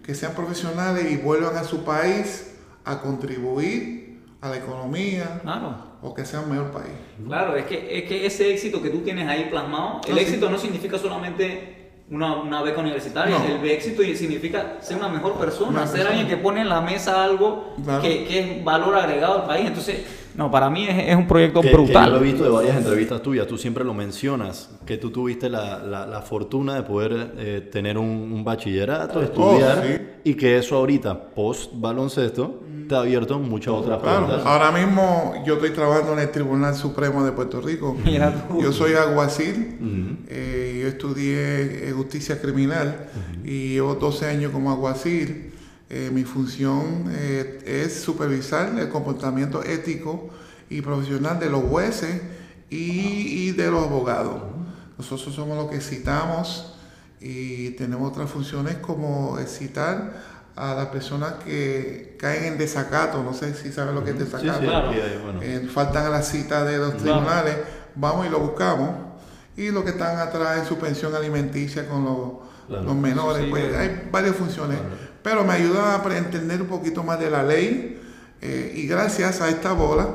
que 0.03 0.13
sean 0.13 0.33
profesionales 0.33 1.11
y 1.11 1.17
vuelvan 1.17 1.55
a 1.55 1.63
su 1.63 1.83
país 1.83 2.51
a 2.83 2.99
contribuir 2.99 4.21
a 4.41 4.49
la 4.49 4.57
economía, 4.57 5.39
claro 5.41 5.84
o 6.05 6.13
que 6.13 6.23
sea 6.23 6.41
un 6.41 6.51
mejor 6.51 6.71
país. 6.71 6.93
Claro, 7.25 7.55
es 7.55 7.65
que, 7.65 7.97
es 7.97 8.03
que 8.07 8.25
ese 8.25 8.53
éxito 8.53 8.81
que 8.81 8.89
tú 8.89 8.99
tienes 8.99 9.27
ahí 9.27 9.47
plasmado, 9.49 10.01
el 10.07 10.17
éxito 10.17 10.49
no 10.49 10.57
significa 10.57 10.99
solamente 10.99 11.91
una, 12.11 12.35
una 12.35 12.61
beca 12.61 12.81
universitaria, 12.81 13.37
el 13.43 13.67
éxito 13.67 14.03
significa 14.03 14.77
ser 14.81 14.97
una 14.97 15.09
mejor 15.09 15.33
persona, 15.33 15.87
ser 15.87 16.05
alguien 16.05 16.27
que 16.27 16.37
pone 16.37 16.61
en 16.61 16.69
la 16.69 16.81
mesa 16.81 17.23
algo 17.23 17.73
que, 18.01 18.25
que, 18.25 18.39
es 18.39 18.63
valor 18.63 18.95
agregado 18.95 19.41
al 19.41 19.47
país. 19.47 19.67
Entonces, 19.67 20.01
no, 20.37 20.51
para 20.51 20.69
mí 20.69 20.85
es, 20.87 21.09
es 21.09 21.15
un 21.15 21.27
proyecto 21.27 21.61
brutal. 21.61 22.05
yo 22.05 22.11
lo 22.11 22.17
he 22.17 22.23
visto 22.23 22.43
de 22.43 22.49
varias 22.49 22.77
entrevistas 22.77 23.21
tuyas, 23.21 23.47
tú 23.47 23.57
siempre 23.57 23.83
lo 23.83 23.93
mencionas, 23.93 24.69
que 24.85 24.97
tú 24.97 25.09
tuviste 25.09 25.49
la, 25.49 25.79
la, 25.79 26.05
la 26.05 26.21
fortuna 26.21 26.75
de 26.75 26.83
poder 26.83 27.33
eh, 27.37 27.69
tener 27.71 27.97
un, 27.97 28.43
bachillerato, 28.43 29.19
oh, 29.19 29.23
estudiar, 29.23 30.19
y 30.23 30.33
que 30.35 30.57
eso 30.57 30.75
ahorita, 30.75 31.29
post 31.33 31.71
baloncesto, 31.75 32.61
te 32.87 32.95
ha 32.95 32.99
abierto 32.99 33.39
muchas 33.39 33.73
otras 33.73 33.99
puertas. 33.99 34.45
Ahora 34.45 34.71
mismo 34.71 35.33
yo 35.45 35.55
estoy 35.55 35.71
trabajando 35.71 36.13
en 36.13 36.19
el 36.19 36.31
Tribunal 36.31 36.75
Supremo 36.75 37.23
de 37.23 37.31
Puerto 37.31 37.61
Rico. 37.61 37.97
Yo 38.61 38.71
soy 38.71 38.93
alguacil, 38.93 40.25
eh, 40.27 40.79
yo 40.81 40.87
estudié 40.87 41.91
justicia 41.93 42.39
criminal 42.39 43.07
y 43.43 43.73
llevo 43.73 43.95
12 43.95 44.27
años 44.27 44.51
como 44.51 44.71
alguacil. 44.71 45.54
Eh, 45.89 46.09
mi 46.11 46.23
función 46.23 47.05
eh, 47.11 47.61
es 47.65 48.01
supervisar 48.01 48.77
el 48.77 48.89
comportamiento 48.89 49.63
ético 49.63 50.29
y 50.69 50.81
profesional 50.81 51.39
de 51.39 51.49
los 51.49 51.63
jueces 51.63 52.21
y, 52.69 53.47
y 53.47 53.51
de 53.51 53.69
los 53.69 53.83
abogados. 53.83 54.41
Nosotros 54.97 55.35
somos 55.35 55.57
los 55.57 55.69
que 55.69 55.81
citamos 55.81 56.73
y 57.19 57.71
tenemos 57.71 58.11
otras 58.11 58.29
funciones 58.29 58.77
como 58.77 59.37
citar 59.45 60.35
a 60.55 60.73
las 60.73 60.87
personas 60.87 61.33
que 61.43 62.15
caen 62.19 62.45
en 62.45 62.57
desacato, 62.57 63.21
no 63.23 63.33
sé 63.33 63.53
si 63.55 63.71
saben 63.71 63.93
lo 63.93 64.03
que 64.03 64.11
es 64.11 64.19
desacato, 64.19 64.91
eh, 65.41 65.67
faltan 65.71 66.05
a 66.05 66.09
la 66.09 66.21
cita 66.21 66.63
de 66.63 66.77
los 66.77 66.97
tribunales, 66.97 67.57
vamos 67.95 68.25
y 68.25 68.29
lo 68.29 68.39
buscamos, 68.39 68.91
y 69.57 69.69
los 69.71 69.83
que 69.83 69.89
están 69.91 70.17
atrás 70.17 70.59
en 70.59 70.65
su 70.65 70.77
pensión 70.77 71.13
alimenticia 71.13 71.87
con 71.87 72.05
los, 72.05 72.95
menores, 72.95 73.47
pues 73.49 73.75
hay 73.75 74.07
varias 74.11 74.35
funciones, 74.35 74.79
pero 75.25 75.43
me 75.43 75.53
ayuda 75.53 75.95
a 75.95 76.17
entender 76.17 76.61
un 76.61 76.67
poquito 76.67 77.01
más 77.01 77.19
de 77.19 77.31
la 77.31 77.41
ley, 77.41 77.99
eh, 78.43 78.73
y 78.75 78.85
gracias 78.85 79.41
a 79.41 79.49
esta 79.49 79.73
bola, 79.73 80.07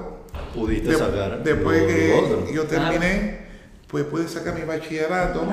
pudiste 0.54 0.94
sacar. 0.94 1.42
Después 1.42 1.82
que 1.82 2.52
yo 2.54 2.62
terminé, 2.66 3.40
pues 3.88 4.04
pude 4.04 4.28
sacar 4.28 4.54
mi 4.54 4.64
bachillerato, 4.64 5.44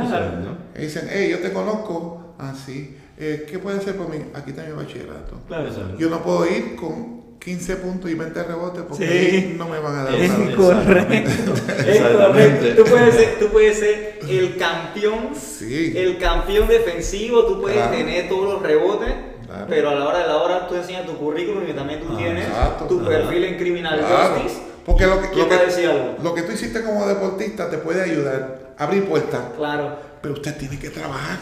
y 0.78 0.82
dicen, 0.82 1.08
hey, 1.12 1.30
yo 1.32 1.40
te 1.40 1.52
conozco, 1.52 2.36
así. 2.38 2.96
Ah, 2.96 3.04
eh, 3.18 3.48
¿Qué 3.50 3.58
puede 3.58 3.80
hacer 3.80 3.96
por 3.96 4.10
mí? 4.10 4.26
Aquí 4.36 4.52
está 4.52 4.64
mi 4.64 4.74
bachillerato. 4.74 5.42
Claro, 5.48 5.70
Yo 5.98 6.08
no 6.12 6.22
puedo 6.22 6.46
ir 6.46 6.76
con 6.76 7.40
15 7.40 7.78
puntos 7.78 8.12
y 8.12 8.14
20 8.14 8.44
rebotes 8.44 8.84
porque 8.88 9.56
no 9.58 9.68
me 9.68 9.80
van 9.80 9.96
a 9.96 10.04
dar 10.04 10.14
es 10.14 10.30
nada. 10.30 10.52
Incorrecto. 10.52 11.54
es 11.84 12.00
correcto. 12.00 12.84
Tú 12.84 12.92
puedes 12.92 13.16
ser, 13.16 13.40
tú 13.40 13.48
puedes 13.48 13.80
ser 13.80 14.20
el 14.30 14.56
campeón, 14.58 15.30
sí. 15.34 15.94
el 15.96 16.20
campeón 16.20 16.68
defensivo, 16.68 17.44
tú 17.48 17.60
puedes 17.60 17.90
tener 17.90 18.30
todos 18.30 18.54
los 18.54 18.62
rebotes. 18.62 19.37
Pero 19.70 19.90
a 19.90 19.96
la 19.96 20.08
hora 20.08 20.20
de 20.20 20.28
la 20.28 20.38
hora 20.38 20.68
tú 20.68 20.76
enseñas 20.76 21.06
tu 21.06 21.18
currículum 21.18 21.64
y 21.68 21.74
también 21.74 22.02
tú 22.02 22.08
ah, 22.12 22.18
tienes 22.18 22.48
tu 22.88 23.04
perfil 23.04 23.44
en 23.44 23.58
Criminal 23.58 24.02
Justice. 24.02 24.62
Porque 24.86 25.06
lo 25.06 25.22
que, 25.22 25.28
lo 25.36 25.50
que, 25.50 26.18
lo 26.24 26.34
que 26.34 26.42
tú 26.44 26.52
hiciste 26.54 26.82
como 26.82 27.06
deportista 27.06 27.70
te 27.70 27.78
puede 27.78 28.04
ayudar 28.04 28.74
a 28.78 28.84
abrir 28.86 29.06
puertas. 29.06 29.42
Claro 29.58 30.08
pero 30.22 30.34
usted 30.34 30.58
tiene 30.58 30.80
que 30.80 30.90
trabajar. 30.90 31.40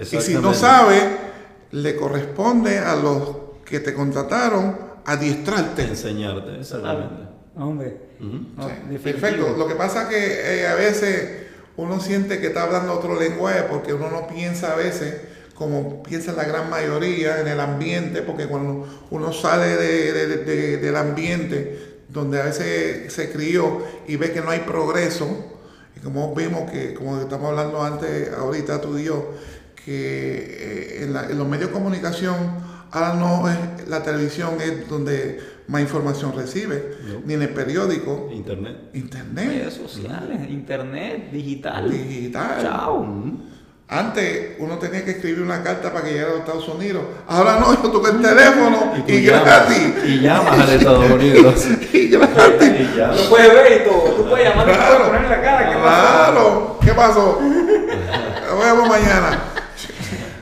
y 0.00 0.04
si 0.04 0.34
no 0.34 0.54
sabe, 0.54 0.98
le 1.72 1.96
corresponde 1.96 2.78
a 2.78 2.96
los 2.96 3.36
que 3.64 3.80
te 3.80 3.94
contrataron 3.94 4.78
adiestrarte. 5.04 5.82
Enseñarte, 5.82 6.60
exactamente. 6.60 7.26
Hombre. 7.56 7.96
perfecto. 9.02 9.56
Lo 9.56 9.66
que 9.66 9.74
pasa 9.74 10.02
es 10.02 10.08
que 10.08 10.60
eh, 10.60 10.66
a 10.66 10.74
veces 10.74 11.46
uno 11.76 12.00
siente 12.00 12.40
que 12.40 12.48
está 12.48 12.64
hablando 12.64 12.92
otro 12.92 13.18
lenguaje 13.18 13.62
porque 13.64 13.92
uno 13.92 14.10
no 14.10 14.26
piensa 14.28 14.72
a 14.72 14.76
veces 14.76 15.22
como 15.56 16.02
piensa 16.02 16.32
la 16.32 16.44
gran 16.44 16.68
mayoría 16.68 17.40
en 17.40 17.48
el 17.48 17.60
ambiente, 17.60 18.22
porque 18.22 18.46
cuando 18.46 18.86
uno 19.10 19.32
sale 19.32 19.76
del 19.76 20.96
ambiente 20.96 21.96
donde 22.08 22.40
a 22.40 22.44
veces 22.44 23.12
se 23.12 23.30
crió 23.32 23.82
y 24.06 24.16
ve 24.16 24.32
que 24.32 24.40
no 24.40 24.50
hay 24.50 24.60
progreso, 24.60 25.26
y 25.96 26.00
como 26.00 26.34
vimos 26.34 26.70
que, 26.70 26.94
como 26.94 27.20
estamos 27.20 27.50
hablando 27.50 27.82
antes, 27.82 28.32
ahorita 28.34 28.80
tú 28.80 28.98
y 28.98 29.04
yo, 29.04 29.32
que 29.84 31.00
eh, 31.00 31.04
en, 31.04 31.38
los 31.38 31.48
medios 31.48 31.68
de 31.68 31.72
comunicación, 31.72 32.34
ahora 32.90 33.14
no 33.14 33.48
es 33.48 33.88
la 33.88 34.02
televisión 34.02 34.60
es 34.60 34.88
donde 34.88 35.40
más 35.68 35.80
información 35.80 36.32
recibe, 36.36 36.96
ni 37.24 37.34
en 37.34 37.42
el 37.42 37.50
periódico. 37.50 38.28
Internet. 38.32 38.76
Internet. 38.92 39.48
Redes 39.48 39.74
sociales, 39.74 40.50
internet, 40.50 41.30
digital. 41.32 41.90
Digital. 41.90 42.62
Chao. 42.62 43.55
Antes 43.88 44.56
uno 44.58 44.78
tenía 44.78 45.04
que 45.04 45.12
escribir 45.12 45.42
una 45.42 45.62
carta 45.62 45.92
para 45.92 46.04
que 46.04 46.10
llegara 46.12 46.30
a 46.30 46.32
los 46.32 46.40
Estados 46.40 46.68
Unidos. 46.68 47.04
Ahora 47.28 47.60
no, 47.60 47.72
yo 47.72 47.88
toco 47.88 48.08
el 48.08 48.20
teléfono 48.20 48.94
y, 49.06 49.12
y 49.12 49.24
gratis. 49.24 49.94
Y 50.04 50.20
llamas 50.20 50.68
a 50.68 50.74
Estados 50.74 51.10
Unidos. 51.10 51.66
y 51.92 52.08
gratis. 52.08 52.72
Y 52.80 52.96
ya. 52.96 53.12
Lo 53.12 53.28
puedes 53.28 53.52
ver 53.52 53.80
y 53.80 53.84
todo. 53.88 54.02
Tú 54.16 54.28
puedes 54.28 54.48
llamar 54.48 54.66
claro. 54.66 55.04
y 55.04 55.06
poner 55.06 55.30
la 55.30 55.40
cara. 55.40 55.70
¿Qué 55.70 55.78
claro. 55.78 56.78
¿Qué 56.82 56.92
pasó? 56.94 57.40
Nos 58.50 58.64
vemos 58.64 58.88
mañana. 58.88 59.38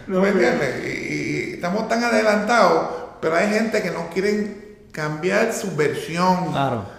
¿No 0.07 0.21
me 0.21 0.29
entiendes? 0.31 0.85
Y, 0.87 0.89
y 0.89 1.53
estamos 1.55 1.87
tan 1.89 2.03
adelantados, 2.03 2.89
pero 3.21 3.37
hay 3.37 3.51
gente 3.51 3.83
que 3.83 3.91
no 3.91 4.09
quieren 4.09 4.79
cambiar 4.91 5.53
su 5.53 5.77
versión. 5.77 6.51
Claro 6.51 6.95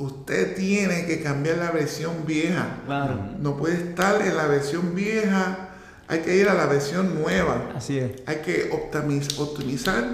usted 0.00 0.56
tiene 0.56 1.04
que 1.04 1.22
cambiar 1.22 1.58
la 1.58 1.70
versión 1.70 2.24
vieja. 2.26 2.78
Claro. 2.86 3.20
No 3.38 3.56
puede 3.56 3.74
estar 3.74 4.20
en 4.22 4.34
la 4.36 4.46
versión 4.46 4.94
vieja, 4.94 5.68
hay 6.08 6.20
que 6.20 6.36
ir 6.36 6.48
a 6.48 6.54
la 6.54 6.66
versión 6.66 7.20
nueva. 7.20 7.70
Así 7.76 7.98
es. 7.98 8.12
Hay 8.26 8.36
que 8.36 8.70
optimizar 8.72 10.04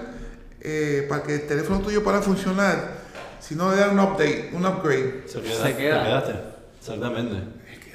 eh, 0.61 1.07
para 1.09 1.22
que 1.22 1.37
el 1.37 1.47
teléfono 1.47 1.80
tuyo 1.80 2.03
pueda 2.03 2.20
funcionar. 2.20 3.07
Si 3.41 3.55
no 3.55 3.70
le 3.70 3.76
dan 3.76 3.97
un 3.97 4.01
update, 4.01 4.51
un 4.53 4.66
upgrade. 4.66 5.22
Se 5.26 5.41
queda. 5.41 5.62
Se 5.62 5.76
queda. 5.76 6.55
Exactamente. 6.80 7.37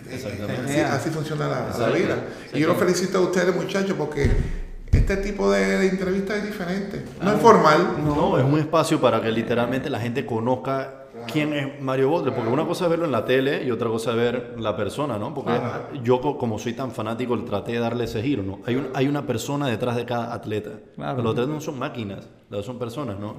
Exactamente. 0.10 0.82
Así, 0.84 1.10
funciona 1.10 1.48
la, 1.48 1.90
vida. 1.90 2.18
Y 2.54 2.60
yo 2.60 2.70
los 2.70 2.78
felicito 2.78 3.18
a 3.18 3.22
ustedes, 3.22 3.54
muchachos, 3.54 3.96
porque 3.98 4.32
este 4.94 5.18
tipo 5.18 5.52
de, 5.52 5.78
de 5.78 5.88
entrevista 5.90 6.38
es 6.38 6.46
diferente. 6.46 7.04
No 7.22 7.34
es 7.34 7.42
formal. 7.42 7.98
No, 8.04 8.38
es 8.38 8.46
un 8.46 8.60
espacio 8.60 9.02
para 9.02 9.22
que 9.22 9.30
literalmente 9.30 9.90
la 9.90 10.00
gente 10.00 10.26
conozca 10.26 11.01
quién 11.28 11.54
es 11.54 11.82
Mario 11.82 12.10
Botler, 12.10 12.34
porque 12.34 12.50
una 12.50 12.66
cosa 12.66 12.86
es 12.86 12.90
verlo 12.92 13.06
en 13.06 13.12
la 13.12 13.26
tele 13.26 13.64
y 13.66 13.72
otra 13.72 13.90
cosa 13.90 14.12
es 14.12 14.18
ver 14.18 14.56
la 14.58 14.76
persona, 14.76 15.18
¿no? 15.18 15.34
Porque 15.34 15.54
yo 16.04 16.22
como 16.22 16.60
soy 16.60 16.74
tan 16.74 16.92
fanático 16.92 17.38
traté 17.44 17.74
de 17.74 17.80
darle 17.80 18.06
ese 18.06 18.22
giro, 18.22 18.44
¿no? 18.44 18.60
Hay, 18.66 18.76
un, 18.76 18.90
hay 18.94 19.08
una 19.08 19.26
persona 19.26 19.68
detrás 19.68 19.96
de 19.96 20.06
cada 20.06 20.34
atleta. 20.34 20.72
Los 20.98 21.32
atletas 21.32 21.48
no 21.48 21.62
son 21.62 21.80
máquinas, 21.80 22.30
son 22.64 22.78
personas, 22.80 23.20
¿no? 23.20 23.36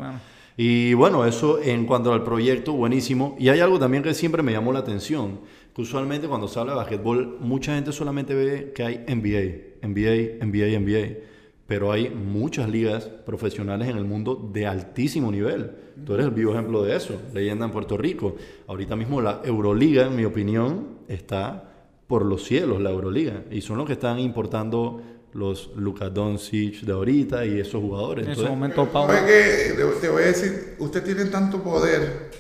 Y 0.56 0.92
bueno, 0.94 1.24
eso 1.24 1.60
en 1.62 1.86
cuanto 1.86 2.12
al 2.12 2.22
proyecto, 2.24 2.72
buenísimo. 2.72 3.36
Y 3.38 3.48
hay 3.48 3.60
algo 3.60 3.78
también 3.78 4.02
que 4.02 4.12
siempre 4.12 4.42
me 4.42 4.52
llamó 4.52 4.72
la 4.72 4.80
atención, 4.80 5.40
que 5.74 5.82
usualmente 5.82 6.28
cuando 6.28 6.48
se 6.48 6.60
habla 6.60 6.72
de 6.72 6.78
basquetbol, 6.78 7.38
mucha 7.40 7.74
gente 7.74 7.92
solamente 7.92 8.34
ve 8.34 8.72
que 8.74 8.84
hay 8.84 9.04
NBA, 9.08 9.86
NBA, 9.88 10.44
NBA, 10.44 10.78
NBA 10.78 11.31
pero 11.66 11.92
hay 11.92 12.10
muchas 12.10 12.68
ligas 12.68 13.04
profesionales 13.04 13.88
en 13.88 13.96
el 13.96 14.04
mundo 14.04 14.50
de 14.52 14.66
altísimo 14.66 15.30
nivel. 15.30 15.70
Tú 16.04 16.14
eres 16.14 16.26
el 16.26 16.32
vivo 16.32 16.52
ejemplo 16.52 16.82
de 16.82 16.96
eso, 16.96 17.20
leyenda 17.32 17.64
en 17.64 17.70
Puerto 17.70 17.96
Rico. 17.96 18.36
Ahorita 18.66 18.96
mismo 18.96 19.20
la 19.20 19.40
Euroliga, 19.44 20.06
en 20.06 20.16
mi 20.16 20.24
opinión, 20.24 20.98
está 21.08 21.70
por 22.06 22.24
los 22.24 22.44
cielos, 22.44 22.80
la 22.80 22.90
Euroliga. 22.90 23.44
Y 23.50 23.60
son 23.60 23.78
los 23.78 23.86
que 23.86 23.94
están 23.94 24.18
importando 24.18 25.00
los 25.34 25.70
Luka 25.76 26.10
Doncic 26.10 26.82
de 26.82 26.92
ahorita 26.92 27.46
y 27.46 27.60
esos 27.60 27.80
jugadores. 27.80 28.26
En 28.26 28.32
ese 28.32 28.42
momento, 28.42 28.86
Pablo. 28.90 29.14
Que, 29.26 29.74
te 30.00 30.08
voy 30.08 30.22
a 30.22 30.26
decir, 30.26 30.76
usted 30.78 31.02
tiene 31.02 31.24
tanto 31.26 31.62
poder 31.62 32.30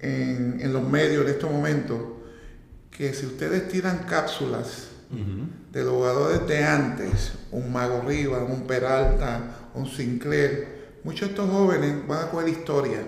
en, 0.00 0.58
en 0.60 0.72
los 0.72 0.82
medios 0.88 1.24
en 1.24 1.30
estos 1.30 1.50
momentos 1.50 1.98
que 2.90 3.12
si 3.12 3.26
ustedes 3.26 3.68
tiran 3.68 4.04
cápsulas 4.08 4.90
de 5.74 5.82
los 5.82 5.92
jugadores 5.92 6.46
de 6.46 6.64
antes, 6.64 7.32
un 7.50 7.72
Mago 7.72 8.02
Rivas, 8.06 8.42
un 8.48 8.62
Peralta, 8.62 9.40
un 9.74 9.86
Sinclair, 9.86 11.00
muchos 11.02 11.28
de 11.28 11.34
estos 11.34 11.50
jóvenes 11.50 12.06
van 12.06 12.28
a 12.28 12.30
coger 12.30 12.48
historia 12.48 13.00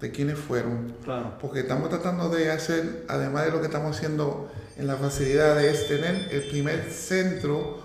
de 0.00 0.10
quiénes 0.10 0.38
fueron. 0.38 0.94
Porque 1.40 1.60
estamos 1.60 1.90
tratando 1.90 2.30
de 2.30 2.50
hacer, 2.50 3.04
además 3.08 3.44
de 3.44 3.50
lo 3.52 3.60
que 3.60 3.66
estamos 3.66 3.96
haciendo 3.96 4.50
en 4.78 4.86
la 4.86 4.96
facilidad, 4.96 5.62
es 5.62 5.86
tener 5.86 6.28
el 6.32 6.48
primer 6.48 6.90
centro 6.90 7.78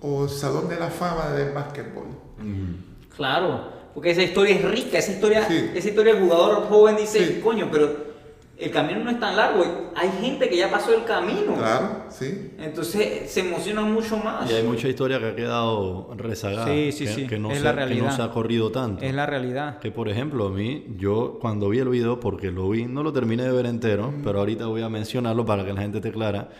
o 0.00 0.26
salón 0.28 0.70
de 0.70 0.76
la 0.76 0.88
fama 0.88 1.28
del 1.32 1.52
básquetbol. 1.52 2.06
Claro, 3.14 3.70
porque 3.92 4.12
esa 4.12 4.22
historia 4.22 4.56
es 4.56 4.64
rica, 4.64 4.96
esa 4.96 5.12
historia, 5.12 5.46
esa 5.46 5.88
historia 5.88 6.14
del 6.14 6.22
jugador 6.22 6.68
joven 6.68 6.96
dice, 6.96 7.38
coño, 7.42 7.68
pero 7.70 8.11
el 8.58 8.70
camino 8.70 9.00
no 9.02 9.10
es 9.10 9.18
tan 9.18 9.36
largo. 9.36 9.92
Hay 9.96 10.10
gente 10.20 10.48
que 10.48 10.56
ya 10.56 10.70
pasó 10.70 10.94
el 10.94 11.04
camino. 11.04 11.54
Claro, 11.56 12.04
sí. 12.10 12.52
Entonces 12.58 13.30
se 13.30 13.40
emociona 13.40 13.82
mucho 13.82 14.16
más. 14.18 14.50
Y 14.50 14.54
hay 14.54 14.62
mucha 14.62 14.88
historia 14.88 15.18
que 15.18 15.26
ha 15.26 15.34
quedado 15.34 16.14
rezagada. 16.16 16.66
Sí, 16.66 16.92
sí, 16.92 17.06
sí. 17.06 17.26
Que 17.26 17.38
no, 17.38 17.50
es 17.50 17.58
se, 17.58 17.64
la 17.64 17.72
realidad. 17.72 17.96
que 17.96 18.06
no 18.10 18.16
se 18.16 18.22
ha 18.22 18.30
corrido 18.30 18.70
tanto. 18.70 19.04
Es 19.04 19.14
la 19.14 19.26
realidad. 19.26 19.78
Que 19.78 19.90
por 19.90 20.08
ejemplo, 20.08 20.46
a 20.46 20.50
mí, 20.50 20.86
yo 20.96 21.38
cuando 21.40 21.68
vi 21.70 21.78
el 21.78 21.88
video, 21.88 22.20
porque 22.20 22.50
lo 22.50 22.68
vi, 22.68 22.84
no 22.84 23.02
lo 23.02 23.12
terminé 23.12 23.44
de 23.44 23.52
ver 23.52 23.66
entero, 23.66 24.12
pero 24.22 24.40
ahorita 24.40 24.66
voy 24.66 24.82
a 24.82 24.88
mencionarlo 24.88 25.44
para 25.44 25.64
que 25.64 25.72
la 25.72 25.80
gente 25.80 25.98
esté 25.98 26.12
clara. 26.12 26.50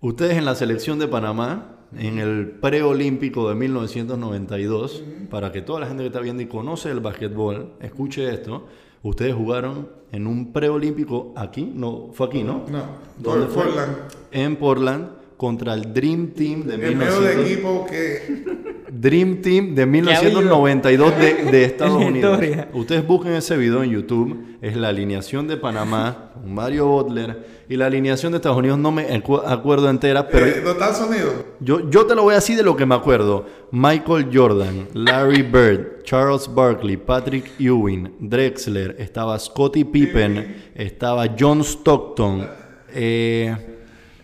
Ustedes 0.00 0.36
en 0.38 0.44
la 0.44 0.54
selección 0.54 0.98
de 0.98 1.08
Panamá, 1.08 1.78
en 1.96 2.18
el 2.18 2.50
preolímpico 2.52 3.48
de 3.48 3.54
1992, 3.54 5.02
para 5.30 5.52
que 5.52 5.62
toda 5.62 5.80
la 5.80 5.86
gente 5.86 6.02
que 6.02 6.08
está 6.08 6.20
viendo 6.20 6.42
y 6.42 6.46
conoce 6.46 6.90
el 6.90 7.00
básquetbol, 7.00 7.74
escuche 7.80 8.28
esto 8.32 8.66
Ustedes 9.04 9.34
jugaron 9.34 9.90
en 10.12 10.26
un 10.26 10.50
preolímpico 10.50 11.34
aquí, 11.36 11.70
no, 11.74 12.08
fue 12.14 12.26
aquí, 12.26 12.42
¿no? 12.42 12.64
No, 12.70 12.84
¿Dónde 13.18 13.48
fue? 13.48 13.64
Portland. 13.64 13.96
En 14.32 14.56
Portland 14.56 15.08
contra 15.36 15.74
el 15.74 15.92
Dream 15.92 16.28
Team 16.28 16.62
de 16.64 16.74
el 16.76 16.98
de 16.98 17.42
equipo 17.42 17.84
que 17.84 18.73
Dream 18.90 19.40
Team 19.42 19.74
de 19.74 19.86
1992 19.86 21.18
de, 21.18 21.34
de 21.50 21.64
Estados 21.64 22.02
Unidos. 22.02 22.40
Ustedes 22.72 23.06
busquen 23.06 23.32
ese 23.32 23.56
video 23.56 23.82
en 23.82 23.90
YouTube, 23.90 24.56
es 24.60 24.76
la 24.76 24.88
alineación 24.88 25.48
de 25.48 25.56
Panamá 25.56 26.30
con 26.34 26.54
Mario 26.54 26.86
Butler 26.86 27.64
y 27.68 27.76
la 27.76 27.86
alineación 27.86 28.32
de 28.32 28.36
Estados 28.36 28.58
Unidos 28.58 28.78
no 28.78 28.92
me 28.92 29.06
acuerdo 29.46 29.88
entera, 29.88 30.28
pero 30.28 30.46
eh, 30.46 30.62
Estados 30.64 31.00
Unidos? 31.08 31.32
Yo 31.60 31.88
yo 31.90 32.06
te 32.06 32.14
lo 32.14 32.22
voy 32.22 32.32
a 32.32 32.36
decir 32.36 32.56
de 32.56 32.62
lo 32.62 32.76
que 32.76 32.86
me 32.86 32.94
acuerdo. 32.94 33.46
Michael 33.70 34.28
Jordan, 34.32 34.88
Larry 34.92 35.42
Bird, 35.42 36.02
Charles 36.04 36.48
Barkley, 36.52 36.96
Patrick 36.96 37.50
Ewing, 37.58 38.14
Drexler, 38.20 38.96
estaba 38.98 39.38
Scottie 39.38 39.84
Pippen, 39.84 40.70
estaba 40.74 41.26
John 41.38 41.62
Stockton, 41.62 42.48
eh, 42.92 43.56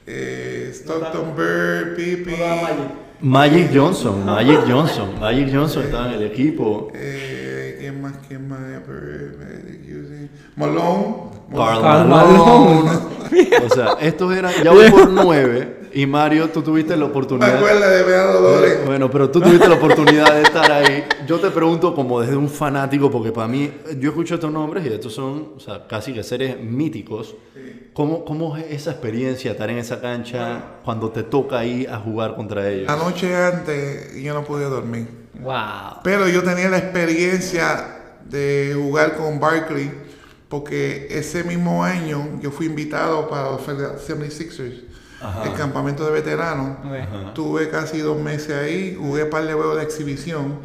eh, 0.06 0.70
Stockton 0.72 1.34
Bird, 1.36 1.96
Pippen. 1.96 3.09
Magic 3.22 3.70
Johnson, 3.74 4.24
Magic 4.24 4.60
Johnson, 4.66 5.20
Magic 5.20 5.52
Johnson 5.52 5.82
estaba 5.84 6.08
en 6.08 6.14
el 6.14 6.22
equipo. 6.22 6.90
Eh, 6.94 7.76
¿Quién 7.80 8.00
más? 8.00 8.14
¿Quién 8.26 8.48
más? 8.48 8.60
Malone. 10.56 11.16
Carl 11.54 12.08
Malone. 12.08 12.90
o 13.64 13.68
sea, 13.74 13.96
estos 14.00 14.34
eran, 14.34 14.52
ya 14.62 14.72
voy 14.72 14.90
por 14.90 15.10
nueve. 15.10 15.79
Y 15.92 16.06
Mario, 16.06 16.50
tú 16.50 16.62
tuviste 16.62 16.96
la 16.96 17.06
oportunidad. 17.06 17.58
de 17.58 18.02
Bueno, 18.84 19.10
pero 19.10 19.30
tú 19.30 19.40
tuviste 19.40 19.68
la 19.68 19.74
oportunidad 19.74 20.34
de 20.34 20.42
estar 20.42 20.70
ahí. 20.70 21.04
Yo 21.26 21.38
te 21.40 21.50
pregunto, 21.50 21.94
como 21.94 22.20
desde 22.20 22.36
un 22.36 22.48
fanático, 22.48 23.10
porque 23.10 23.32
para 23.32 23.48
mí, 23.48 23.72
yo 23.98 24.10
escucho 24.10 24.34
estos 24.34 24.52
nombres 24.52 24.84
y 24.86 24.88
estos 24.88 25.14
son, 25.14 25.54
o 25.56 25.60
sea, 25.60 25.86
casi 25.86 26.12
que 26.12 26.22
seres 26.22 26.60
míticos. 26.60 27.34
¿Cómo, 27.92 28.24
¿Cómo 28.24 28.56
es 28.56 28.66
esa 28.70 28.92
experiencia, 28.92 29.50
estar 29.50 29.68
en 29.68 29.78
esa 29.78 30.00
cancha 30.00 30.62
cuando 30.84 31.10
te 31.10 31.24
toca 31.24 31.58
ahí 31.58 31.86
a 31.86 31.98
jugar 31.98 32.36
contra 32.36 32.68
ellos? 32.68 32.86
La 32.86 32.96
noche 32.96 33.34
antes 33.34 34.14
yo 34.22 34.32
no 34.32 34.44
podía 34.44 34.68
dormir. 34.68 35.08
Wow. 35.40 36.00
Pero 36.04 36.28
yo 36.28 36.42
tenía 36.42 36.68
la 36.68 36.78
experiencia 36.78 38.16
de 38.24 38.76
jugar 38.76 39.16
con 39.16 39.40
Barkley, 39.40 39.90
porque 40.48 41.08
ese 41.10 41.42
mismo 41.42 41.82
año 41.82 42.38
yo 42.40 42.50
fui 42.50 42.66
invitado 42.66 43.28
para 43.28 43.50
los 43.50 43.60
76ers 43.62 44.89
el 45.44 45.52
campamento 45.54 46.04
de 46.04 46.12
veteranos. 46.12 46.78
Tuve 47.34 47.68
casi 47.68 47.98
dos 47.98 48.18
meses 48.18 48.56
ahí, 48.56 48.96
jugué 48.98 49.24
un 49.24 49.30
par 49.30 49.46
de 49.46 49.52
juegos 49.52 49.76
de 49.76 49.82
exhibición. 49.82 50.58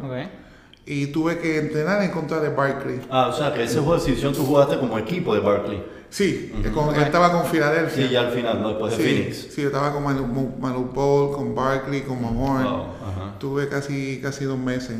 Y 0.84 1.08
tuve 1.08 1.38
que 1.38 1.58
entrenar 1.58 2.00
en 2.02 2.10
contra 2.12 2.38
de 2.38 2.48
Barkley. 2.48 3.00
Ah, 3.10 3.28
o 3.28 3.32
sea, 3.32 3.52
que 3.52 3.64
ese 3.64 3.78
juego 3.78 3.94
de 3.94 3.98
exhibición 3.98 4.32
tú 4.32 4.44
jugaste 4.46 4.78
como 4.78 4.96
equipo 4.98 5.34
de 5.34 5.40
Barkley. 5.40 5.82
Sí, 6.16 6.50
estaba 6.96 7.30
con 7.30 7.44
Filadelfia. 7.44 8.06
Sí, 8.06 8.10
ya 8.10 8.20
al 8.20 8.30
final, 8.30 8.62
¿no? 8.62 8.70
después 8.70 8.96
de 8.96 9.04
Phoenix. 9.04 9.48
Sí, 9.54 9.60
estaba 9.60 9.92
con 9.92 10.02
Manu, 10.02 10.54
Manu 10.58 10.90
Paul, 10.94 11.36
con 11.36 11.54
Barkley, 11.54 12.00
con 12.00 12.22
Mahorn. 12.22 13.36
Tuve 13.38 13.68
casi, 13.68 14.18
casi 14.22 14.46
dos 14.46 14.58
meses. 14.58 14.96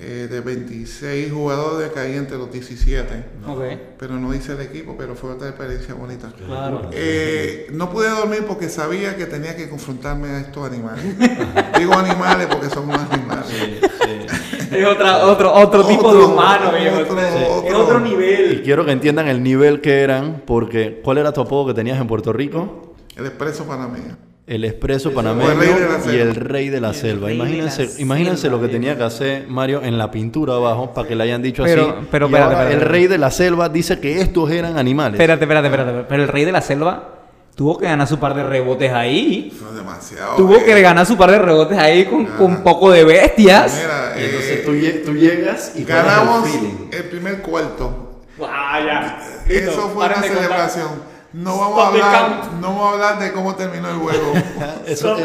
Eh, 0.00 0.26
de 0.28 0.40
26 0.40 1.32
jugadores 1.32 1.92
caí 1.94 2.16
entre 2.16 2.38
los 2.38 2.50
17. 2.50 3.24
Pero 3.96 4.14
no 4.14 4.34
hice 4.34 4.54
el 4.54 4.62
equipo, 4.62 4.96
pero 4.98 5.14
fue 5.14 5.30
otra 5.30 5.46
experiencia 5.46 5.94
bonita. 5.94 6.32
Claro. 6.44 6.90
Eh, 6.90 7.68
no 7.70 7.88
pude 7.88 8.10
dormir 8.10 8.44
porque 8.48 8.68
sabía 8.68 9.16
que 9.16 9.26
tenía 9.26 9.54
que 9.54 9.68
confrontarme 9.68 10.26
a 10.26 10.40
estos 10.40 10.68
animales. 10.68 11.04
Digo 11.78 11.94
animales 11.94 12.48
porque 12.50 12.68
son 12.68 12.88
unos 12.88 13.08
animales. 13.12 13.46
Sí, 13.46 13.80
sí. 13.80 14.51
Es 14.72 14.86
otra, 14.86 15.26
otro, 15.26 15.52
otro 15.52 15.84
tipo 15.84 16.14
de 16.14 16.24
humano, 16.24 16.72
es 16.76 17.74
otro 17.74 18.00
nivel. 18.00 18.54
Y 18.54 18.62
quiero 18.62 18.84
que 18.84 18.92
entiendan 18.92 19.28
el 19.28 19.42
nivel 19.42 19.80
que 19.80 20.00
eran, 20.00 20.42
porque 20.46 21.00
¿cuál 21.02 21.18
era 21.18 21.32
tu 21.32 21.40
apodo 21.40 21.66
que 21.66 21.74
tenías 21.74 22.00
en 22.00 22.06
Puerto 22.06 22.32
Rico? 22.32 22.94
El 23.16 23.26
expreso 23.26 23.64
panameño. 23.64 24.16
El 24.44 24.64
expreso 24.64 25.12
panameño 25.12 25.54
y 26.12 26.16
el 26.16 26.34
rey 26.34 26.68
de 26.68 26.80
la 26.80 26.92
selva. 26.94 27.32
Imagínense, 27.32 28.02
imagínense 28.02 28.50
lo 28.50 28.60
que 28.60 28.68
tenía 28.68 28.96
que 28.96 29.04
hacer 29.04 29.46
Mario 29.48 29.82
en 29.84 29.98
la 29.98 30.10
pintura 30.10 30.54
abajo 30.54 30.92
para 30.92 31.06
que 31.06 31.14
le 31.14 31.22
hayan 31.24 31.42
dicho 31.42 31.62
así. 31.62 31.80
Pero 32.10 32.26
el 32.26 32.80
rey 32.80 33.06
de 33.06 33.18
la 33.18 33.30
selva 33.30 33.68
dice 33.68 34.00
que 34.00 34.20
estos 34.20 34.50
eran 34.50 34.78
animales. 34.78 35.20
Espérate, 35.20 35.44
espérate, 35.44 35.68
espérate. 35.68 36.06
Pero 36.08 36.22
el 36.24 36.28
rey 36.28 36.44
de 36.44 36.52
la 36.52 36.60
selva 36.60 37.11
tuvo 37.54 37.78
que 37.78 37.86
ganar 37.86 38.06
su 38.06 38.18
par 38.18 38.34
de 38.34 38.42
rebotes 38.42 38.92
ahí. 38.92 39.56
Fue 39.58 39.76
demasiado. 39.76 40.36
Tuvo 40.36 40.56
eh. 40.56 40.64
que 40.64 40.80
ganar 40.80 41.06
su 41.06 41.16
par 41.16 41.30
de 41.30 41.38
rebotes 41.38 41.78
ahí 41.78 42.04
con, 42.06 42.26
con 42.26 42.46
un 42.46 42.62
poco 42.62 42.90
de 42.90 43.04
bestias. 43.04 43.78
Mira, 43.80 44.14
Y 44.20 44.24
entonces 44.24 44.50
eh, 44.50 44.62
tú, 44.64 44.72
lle- 44.72 45.04
tú 45.04 45.12
llegas 45.14 45.72
y 45.76 45.84
ganamos 45.84 46.48
el 46.90 47.04
primer 47.04 47.42
cuarto. 47.42 48.20
Vaya. 48.38 49.18
Eso 49.46 49.90
fue 49.94 50.06
una 50.06 50.22
celebración. 50.22 51.12
No 51.32 51.58
vamos 51.58 51.78
a 51.78 51.96
Stop 51.96 52.04
hablar, 52.04 52.52
no 52.60 52.68
vamos 52.68 52.84
a 52.84 52.92
hablar 52.92 53.18
de 53.18 53.32
cómo 53.32 53.54
terminó 53.54 53.88
el 53.88 53.96
juego. 53.96 54.32
Eso 54.86 55.16
es 55.16 55.24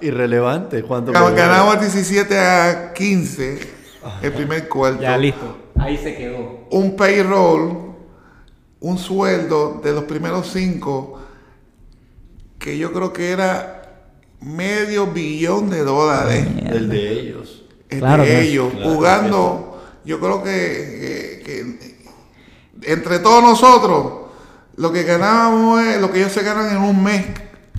irrelevante. 0.00 0.82
¿Cuánto? 0.82 1.12
Ganamos 1.12 1.78
17 1.78 2.38
a 2.38 2.92
15 2.94 3.60
el 4.22 4.32
primer 4.32 4.66
cuarto. 4.68 5.02
Ya, 5.02 5.18
listo. 5.18 5.58
Ahí 5.78 5.98
se 5.98 6.14
quedó. 6.16 6.66
Un 6.70 6.96
payroll, 6.96 7.93
un 8.84 8.98
sueldo 8.98 9.80
de 9.82 9.92
los 9.92 10.04
primeros 10.04 10.50
cinco 10.52 11.18
que 12.58 12.76
yo 12.76 12.92
creo 12.92 13.12
que 13.14 13.30
era 13.30 13.82
medio 14.40 15.06
billón 15.06 15.70
de 15.70 15.82
dólares. 15.82 16.46
El 16.66 16.88
de 16.90 17.12
ellos. 17.12 17.64
eh, 17.88 17.98
Claro, 17.98 18.24
de 18.24 18.42
ellos, 18.42 18.72
Claro, 18.74 18.90
jugando, 18.90 19.82
yo 20.04 20.20
creo 20.20 20.42
que, 20.42 21.40
que- 21.44 21.74
que 22.82 22.92
entre 22.92 23.20
todos 23.20 23.42
nosotros, 23.42 24.12
lo 24.76 24.92
que 24.92 25.04
ganábamos 25.04 25.80
es 25.82 26.00
lo 26.00 26.10
que 26.12 26.18
ellos 26.20 26.32
se 26.32 26.42
ganan 26.42 26.68
en 26.76 26.82
un 26.82 27.02
mes, 27.02 27.24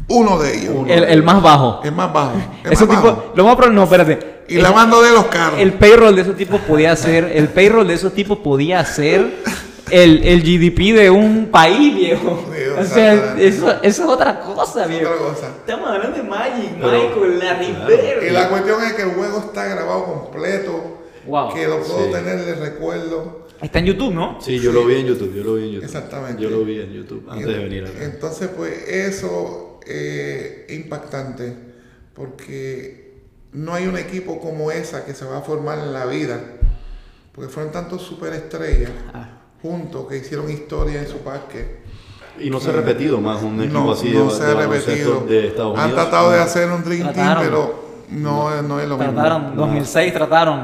uno 0.07 0.39
de 0.39 0.57
ellos. 0.57 0.75
El, 0.87 1.03
el 1.03 1.21
más 1.23 1.41
bajo. 1.43 1.81
Es 1.83 1.93
más 1.93 2.11
bajo. 2.11 2.33
es 2.63 2.71
Ese 2.71 2.85
más 2.87 2.95
tipo, 2.97 3.07
bajo. 3.15 3.33
lo 3.35 3.45
más 3.45 3.55
probable, 3.55 3.75
no, 3.75 3.83
espérate. 3.83 4.35
Y 4.47 4.55
la 4.57 4.71
mando 4.71 5.01
de 5.03 5.11
los 5.11 5.25
carros. 5.25 5.59
El 5.59 5.73
payroll 5.73 6.15
de 6.15 6.21
esos 6.23 6.35
tipos 6.35 6.61
podía 6.61 6.95
ser, 6.95 7.31
el 7.35 7.49
payroll 7.49 7.87
de 7.87 7.93
esos 7.93 8.13
tipos 8.13 8.39
podía 8.39 8.83
ser 8.85 9.43
el, 9.91 10.23
el 10.23 10.41
GDP 10.41 10.95
de 10.95 11.09
un 11.09 11.47
país, 11.51 11.95
viejo. 11.95 12.43
Sí, 12.53 12.61
O 12.79 12.83
sea, 12.85 13.35
eso, 13.39 13.71
eso 13.83 14.03
es 14.03 14.09
otra 14.09 14.39
cosa, 14.41 14.83
Es 14.83 14.89
viejo. 14.89 15.11
otra 15.11 15.25
cosa. 15.27 15.47
Estamos 15.49 15.89
hablando 15.89 16.17
de 16.17 16.23
Magic, 16.23 16.71
Pero- 16.79 16.91
Michael, 16.91 17.39
Larry 17.39 17.75
Bird. 17.87 18.23
Y 18.27 18.29
la 18.31 18.49
cuestión 18.49 18.83
es 18.83 18.93
que 18.93 19.01
el 19.03 19.09
juego 19.11 19.39
está 19.39 19.65
grabado 19.67 20.05
completo. 20.05 20.99
Wow. 21.27 21.53
Que 21.53 21.67
lo 21.67 21.81
puedo 21.81 22.05
Sí. 22.07 22.11
tener 22.11 22.45
de 22.45 22.55
recuerdo. 22.55 23.47
Está 23.61 23.79
en 23.79 23.85
YouTube, 23.85 24.13
¿no? 24.13 24.39
Sí, 24.41 24.59
yo 24.59 24.71
lo 24.71 24.85
vi 24.85 24.95
en 24.95 25.07
YouTube. 25.07 25.33
Yo 25.35 25.43
lo 25.43 25.55
vi 25.55 25.63
en 25.63 25.69
YouTube. 25.71 25.85
Exactamente. 25.85 26.41
Yo 26.43 26.49
lo 26.49 26.63
vi 26.65 26.81
en 26.81 26.91
YouTube 26.93 27.25
antes 27.29 27.47
de 27.47 27.57
venir 27.57 27.85
acá. 27.85 28.03
Entonces, 28.03 28.49
pues 28.55 28.87
eso 28.89 29.79
eh, 29.87 30.65
es 30.67 30.75
impactante 30.75 31.55
porque 32.13 33.13
no 33.53 33.73
hay 33.73 33.87
un 33.87 33.97
equipo 33.97 34.39
como 34.39 34.71
esa 34.71 35.05
que 35.05 35.13
se 35.13 35.25
va 35.25 35.37
a 35.37 35.41
formar 35.41 35.79
en 35.79 35.93
la 35.93 36.05
vida. 36.05 36.39
Porque 37.33 37.51
fueron 37.51 37.71
tantos 37.71 38.01
superestrellas 38.01 38.91
Ah. 39.13 39.34
Juntos 39.65 40.05
que 40.07 40.17
hicieron 40.17 40.49
historia 40.51 40.99
en 41.01 41.07
su 41.07 41.17
parque. 41.19 41.83
Y 42.39 42.49
no 42.49 42.59
se 42.59 42.69
ha 42.69 42.73
repetido 42.73 43.19
más 43.21 43.41
un 43.43 43.59
equipo 43.61 43.79
No, 43.79 43.91
así 43.93 44.09
no 44.11 44.25
de, 44.25 44.31
se 44.31 44.43
de 44.43 44.51
ha 44.51 44.55
baloncesto 44.55 44.91
repetido. 44.91 45.25
de 45.25 45.47
Estados 45.47 45.73
Unidos. 45.73 45.85
Han 45.89 45.95
tratado 45.95 46.31
de 46.31 46.39
hacer 46.39 46.69
un 46.69 46.83
Dream 46.83 47.03
Team, 47.03 47.13
Trataron. 47.13 47.43
pero 47.43 47.85
no, 48.11 48.61
no 48.61 48.79
es 48.79 48.87
lo 48.87 48.97
mismo. 48.97 49.13
Trataron, 49.13 49.55
2006 49.55 50.13
trataron, 50.13 50.59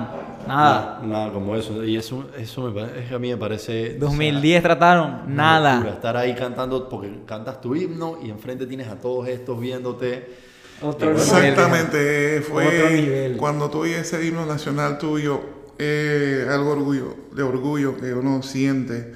nada. 0.48 1.00
Nada, 1.02 1.02
nada 1.06 1.32
como 1.34 1.56
eso. 1.56 1.82
Y 1.84 1.96
eso, 1.96 2.26
eso 2.38 2.62
me 2.64 2.72
parece, 2.72 3.00
es 3.00 3.08
que 3.10 3.16
a 3.16 3.20
mí 3.20 3.30
me 3.30 3.38
parece... 3.38 3.96
2010 3.98 4.62
trataron, 4.64 5.06
una 5.08 5.20
locura. 5.22 5.34
nada. 5.36 5.90
Estar 5.90 6.18
ahí 6.18 6.36
cantando, 6.36 6.90
porque 6.90 7.22
cantas 7.26 7.62
tu 7.62 7.74
himno 7.74 8.18
y 8.22 8.30
enfrente 8.30 8.66
tienes 8.68 8.88
a 8.90 8.96
todos 9.00 9.28
estos 9.30 9.60
viéndote. 9.60 10.52
Otro 10.82 11.12
Bueno, 11.14 11.24
nivel, 11.24 11.46
Exactamente, 11.50 12.38
Otro 12.40 12.52
fue 12.54 12.92
nivel. 13.02 13.38
cuando 13.38 13.70
tú 13.70 13.80
oyes 13.82 14.00
ese 14.00 14.26
himno 14.26 14.46
nacional 14.46 14.98
tuyo, 14.98 15.40
eh, 15.84 16.46
algo 16.48 16.72
orgullo, 16.72 17.16
de 17.34 17.42
orgullo 17.42 17.98
que 17.98 18.14
uno 18.14 18.44
siente 18.44 19.14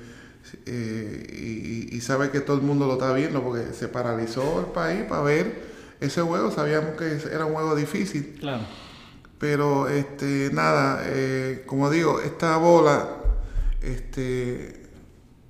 eh, 0.65 1.87
y, 1.91 1.95
y 1.95 2.01
sabe 2.01 2.31
que 2.31 2.41
todo 2.41 2.57
el 2.57 2.63
mundo 2.63 2.87
lo 2.87 2.93
está 2.93 3.13
viendo 3.13 3.43
porque 3.43 3.73
se 3.73 3.87
paralizó 3.87 4.61
el 4.61 4.65
país 4.67 5.03
para 5.07 5.21
ver 5.21 5.61
ese 5.99 6.21
juego. 6.21 6.49
Sabíamos 6.51 6.91
que 6.97 7.19
era 7.31 7.45
un 7.45 7.53
juego 7.53 7.75
difícil, 7.75 8.37
Claro. 8.39 8.63
pero 9.37 9.87
este 9.89 10.49
nada, 10.53 11.03
eh, 11.05 11.63
como 11.67 11.89
digo, 11.91 12.19
esta 12.21 12.57
bola, 12.57 13.09
este 13.81 14.81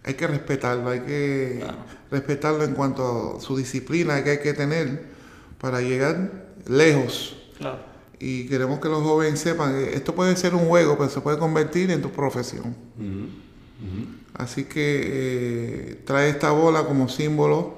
hay 0.03 0.13
que 0.15 0.27
respetarlo, 0.27 0.89
hay 0.89 0.99
que 0.99 1.65
respetarlo 2.11 2.63
en 2.63 2.73
cuanto 2.73 3.37
a 3.37 3.41
su 3.41 3.55
disciplina 3.57 4.23
que 4.23 4.31
hay 4.31 4.39
que 4.39 4.53
tener 4.53 5.03
para 5.59 5.81
llegar 5.81 6.45
lejos. 6.67 7.35
Claro. 7.57 7.79
Y 8.19 8.47
queremos 8.47 8.79
que 8.79 8.87
los 8.87 9.03
jóvenes 9.03 9.39
sepan 9.39 9.73
que 9.73 9.95
esto 9.95 10.15
puede 10.15 10.35
ser 10.37 10.55
un 10.55 10.67
juego, 10.67 10.97
pero 10.97 11.09
se 11.09 11.21
puede 11.21 11.37
convertir 11.37 11.91
en 11.91 12.01
tu 12.01 12.11
profesión. 12.11 12.75
Así 14.33 14.65
que 14.65 15.01
eh, 15.05 16.01
trae 16.05 16.29
esta 16.29 16.51
bola 16.51 16.83
como 16.85 17.07
símbolo 17.09 17.73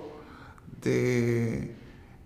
de... 0.83 1.71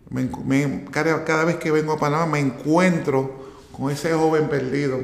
me 0.10 0.30
encu- 0.30 0.44
me- 0.44 0.86
cada, 0.92 1.24
cada 1.26 1.46
vez 1.46 1.56
que 1.58 1.72
vengo 1.72 1.94
a 1.94 2.00
Panamá 2.00 2.26
me 2.26 2.40
encuentro 2.40 3.46
con 3.72 3.92
ese 3.92 4.14
joven 4.14 4.48
perdido. 4.50 5.00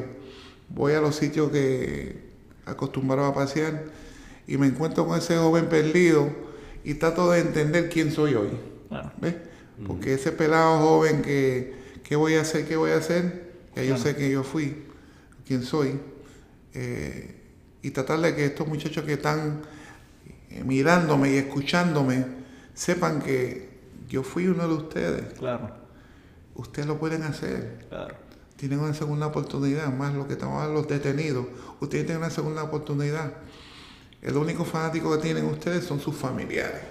Voy 0.69 0.93
a 0.93 1.01
los 1.01 1.15
sitios 1.15 1.49
que 1.51 2.17
acostumbraba 2.65 3.29
a 3.29 3.33
pasear 3.33 3.85
y 4.47 4.57
me 4.57 4.67
encuentro 4.67 5.05
con 5.07 5.17
ese 5.17 5.37
joven 5.37 5.67
perdido 5.67 6.29
y 6.83 6.95
trato 6.95 7.31
de 7.31 7.39
entender 7.39 7.89
quién 7.89 8.11
soy 8.11 8.35
hoy. 8.35 8.49
Claro. 8.89 9.11
¿Ves? 9.19 9.35
Porque 9.85 10.13
ese 10.13 10.31
pelado 10.31 10.79
joven 10.79 11.21
que, 11.21 11.75
¿qué 12.07 12.15
voy 12.15 12.35
a 12.35 12.41
hacer? 12.41 12.65
¿Qué 12.67 12.77
voy 12.77 12.91
a 12.91 12.97
hacer? 12.97 13.51
Ya 13.75 13.83
yo 13.83 13.97
sé 13.97 14.15
que 14.15 14.31
yo 14.31 14.43
fui, 14.43 14.85
quién 15.45 15.61
soy. 15.61 15.99
Eh, 16.73 17.35
y 17.81 17.91
tratar 17.91 18.19
de 18.21 18.33
que 18.33 18.45
estos 18.45 18.67
muchachos 18.67 19.03
que 19.03 19.13
están 19.13 19.61
eh, 20.49 20.63
mirándome 20.63 21.31
y 21.31 21.37
escuchándome 21.37 22.25
sepan 22.73 23.21
que 23.21 23.69
yo 24.07 24.23
fui 24.23 24.47
uno 24.47 24.67
de 24.67 24.73
ustedes. 24.73 25.33
Claro. 25.33 25.69
Ustedes 26.55 26.87
lo 26.87 26.97
pueden 26.97 27.23
hacer. 27.23 27.85
Claro. 27.89 28.15
Tienen 28.55 28.79
una 28.79 28.93
segunda 28.93 29.27
oportunidad, 29.27 29.93
más 29.93 30.13
lo 30.13 30.27
que 30.27 30.33
estaban 30.33 30.73
los 30.73 30.87
detenidos. 30.87 31.45
Ustedes 31.81 32.05
tienen 32.05 32.23
una 32.23 32.31
segunda 32.31 32.63
oportunidad. 32.63 33.33
El 34.21 34.37
único 34.37 34.65
fanático 34.65 35.13
que 35.15 35.21
tienen 35.21 35.45
ustedes 35.45 35.83
son 35.83 35.99
sus 35.99 36.15
familiares. 36.15 36.81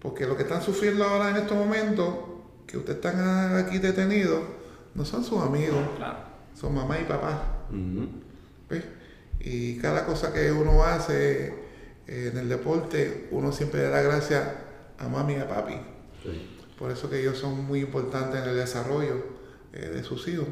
Porque 0.00 0.26
lo 0.26 0.36
que 0.36 0.42
están 0.42 0.60
sufriendo 0.60 1.04
ahora 1.04 1.30
en 1.30 1.36
estos 1.36 1.56
momentos, 1.56 2.33
que 2.66 2.78
ustedes 2.78 2.96
están 3.04 3.56
aquí 3.56 3.78
detenidos, 3.78 4.40
no 4.94 5.04
son 5.04 5.24
sus 5.24 5.42
amigos, 5.42 5.80
Claro. 5.96 6.18
son 6.58 6.74
mamá 6.74 6.98
y 7.00 7.04
papá. 7.04 7.42
Y 9.40 9.76
cada 9.78 10.06
cosa 10.06 10.32
que 10.32 10.50
uno 10.52 10.84
hace 10.84 11.46
eh, 12.06 12.30
en 12.32 12.38
el 12.38 12.48
deporte, 12.48 13.28
uno 13.30 13.52
siempre 13.52 13.82
le 13.82 13.88
da 13.90 14.00
gracias 14.02 14.42
a 14.98 15.08
mami 15.08 15.34
y 15.34 15.36
a 15.36 15.48
papi. 15.48 15.74
Sí. 16.22 16.50
Por 16.78 16.90
eso 16.90 17.10
que 17.10 17.20
ellos 17.20 17.38
son 17.38 17.64
muy 17.66 17.80
importantes 17.80 18.42
en 18.42 18.48
el 18.48 18.56
desarrollo 18.56 19.22
eh, 19.72 19.90
de 19.94 20.02
sus 20.02 20.26
hijos. 20.28 20.46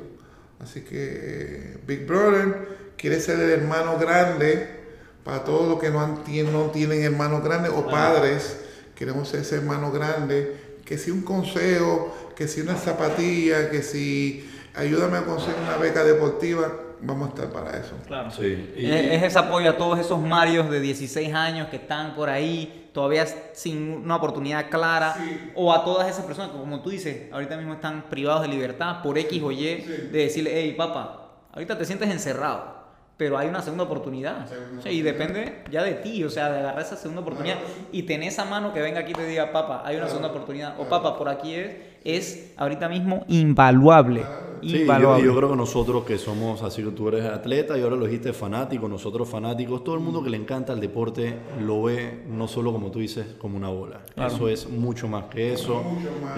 Así 0.61 0.83
que 0.83 0.89
eh, 0.93 1.79
Big 1.87 2.07
Brother 2.07 2.93
quiere 2.97 3.21
ser 3.21 3.41
el 3.41 3.51
hermano 3.51 3.99
grande 3.99 4.81
para 5.25 5.45
todos 5.45 5.69
los 5.69 5.81
que 5.81 5.91
no, 5.91 6.01
han- 6.01 6.23
no 6.53 6.71
tienen 6.71 7.03
hermanos 7.03 7.43
grandes 7.43 7.73
o 7.75 7.87
padres. 7.89 8.59
Queremos 8.95 9.29
ser 9.29 9.41
ese 9.41 9.57
hermano 9.57 9.91
grande. 9.91 10.57
Que 10.85 10.99
si 10.99 11.11
un 11.11 11.23
consejo, 11.23 12.15
que 12.37 12.49
si 12.49 12.61
una 12.61 12.75
zapatilla, 12.77 13.71
que 13.71 13.83
si 13.83 14.49
ayúdame 14.75 15.19
a 15.19 15.25
conseguir 15.25 15.61
una 15.63 15.77
beca 15.77 16.03
deportiva, 16.05 16.73
vamos 17.01 17.29
a 17.29 17.35
estar 17.35 17.51
para 17.51 17.79
eso. 17.79 17.95
Claro. 18.07 18.31
Sí. 18.31 18.73
Y- 18.77 18.87
Es, 18.91 19.13
es 19.13 19.23
ese 19.25 19.39
apoyo 19.39 19.71
a 19.71 19.77
todos 19.77 19.99
esos 19.99 20.21
Marios 20.21 20.71
de 20.71 20.81
16 20.81 21.33
años 21.35 21.69
que 21.69 21.77
están 21.77 22.15
por 22.15 22.29
ahí, 22.29 22.89
todavía 22.93 23.27
sin 23.55 24.03
una 24.05 24.17
oportunidad 24.17 24.69
clara, 24.71 25.17
o 25.55 25.73
a 25.73 25.85
todas 25.85 26.09
esas 26.09 26.25
personas 26.25 26.51
que, 26.53 26.59
como 26.59 26.81
tú 26.83 26.91
dices, 26.91 27.33
ahorita 27.33 27.57
mismo 27.57 27.75
están 27.75 28.09
privados 28.11 28.43
de 28.43 28.49
libertad 28.49 29.03
por 29.03 29.17
X 29.19 29.43
o 29.43 29.51
Y, 29.53 29.65
de 29.65 30.09
decirle, 30.11 30.51
hey, 30.55 30.75
papá, 30.77 31.31
ahorita 31.53 31.79
te 31.79 31.85
sientes 31.85 32.11
encerrado, 32.11 32.82
pero 33.23 33.39
hay 33.39 33.47
una 33.47 33.63
segunda 33.63 33.85
oportunidad. 33.85 34.49
Y 34.85 35.03
depende 35.03 35.63
ya 35.71 35.85
de 35.85 35.95
ti, 35.95 36.25
o 36.25 36.29
sea, 36.29 36.51
de 36.51 36.59
agarrar 36.59 36.83
esa 36.83 36.97
segunda 36.97 37.23
oportunidad 37.23 37.57
y 37.93 38.03
tener 38.03 38.27
esa 38.27 38.45
mano 38.45 38.73
que 38.73 38.81
venga 38.81 38.99
aquí 38.99 39.13
y 39.13 39.15
te 39.15 39.25
diga, 39.25 39.53
papá, 39.53 39.83
hay 39.85 39.95
una 39.95 40.09
segunda 40.09 40.31
oportunidad, 40.31 40.75
o 40.81 40.89
papá, 40.89 41.17
por 41.17 41.29
aquí 41.29 41.55
es, 41.55 41.77
es 42.03 42.53
ahorita 42.57 42.89
mismo 42.89 43.25
invaluable. 43.29 44.25
Sí, 44.63 44.87
yo, 44.87 45.37
creo 45.37 45.51
que 45.51 45.57
nosotros 45.57 46.05
que 46.05 46.19
somos, 46.19 46.63
así 46.63 46.83
que 46.83 46.91
tú 46.91 47.09
eres 47.09 47.25
atleta 47.25 47.77
y 47.77 47.83
ahora 47.83 47.97
lo 47.97 48.07
dijiste 48.07 48.33
fanático, 48.33 48.89
nosotros 48.89 49.29
fanáticos, 49.29 49.83
todo 49.83 49.95
el 49.95 50.01
mundo 50.01 50.23
que 50.23 50.31
le 50.31 50.37
encanta 50.37 50.73
el 50.73 50.81
deporte 50.81 51.39
lo 51.61 51.83
ve 51.83 52.25
no 52.29 52.49
solo 52.49 52.73
como 52.73 52.91
tú 52.91 53.01
dices, 53.01 53.27
como 53.39 53.57
una 53.57 53.69
bola. 53.69 54.03
Eso 54.17 54.49
es 54.49 54.69
mucho 54.69 55.09
más 55.09 55.25
que 55.25 55.53
eso. 55.53 55.83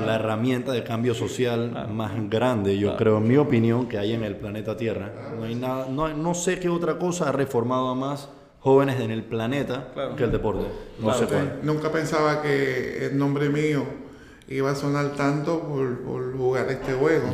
La 0.07 0.17
herramienta 0.17 0.73
de 0.73 0.83
cambio 0.83 1.15
social 1.15 1.89
más 1.93 2.13
grande, 2.29 2.79
yo 2.79 2.97
creo, 2.97 3.19
en 3.19 3.29
mi 3.29 3.37
opinión, 3.37 3.87
que 3.89 3.99
hay 3.99 4.13
en 4.13 4.25
el 4.25 4.37
planeta 4.37 4.77
Tierra. 4.77 5.13
No 5.39 5.45
hay 5.45 5.55
nada, 5.55 5.87
no, 5.89 6.09
no 6.15 6.35
sé 6.35 6.59
qué 6.59 6.69
otra 6.69 6.99
cosa 6.99 7.29
ha 7.29 7.33
reformado 7.33 7.89
a 7.89 7.95
más 7.95 8.29
jóvenes 8.61 8.99
en 9.01 9.11
el 9.11 9.23
planeta 9.23 9.89
que 10.17 10.25
el 10.25 10.33
deporte. 10.33 10.65
No 10.99 11.13
sé 11.13 11.27
cuál. 11.27 11.61
Nunca 11.63 11.93
pensaba 11.93 12.41
que 12.41 13.07
el 13.07 13.19
nombre 13.19 13.51
mío 13.51 14.04
iba 14.49 14.71
a 14.71 14.75
sonar 14.75 15.13
tanto 15.17 15.61
por, 15.61 16.01
por 16.01 16.37
jugar 16.37 16.71
este 16.71 16.93
juego 16.93 17.29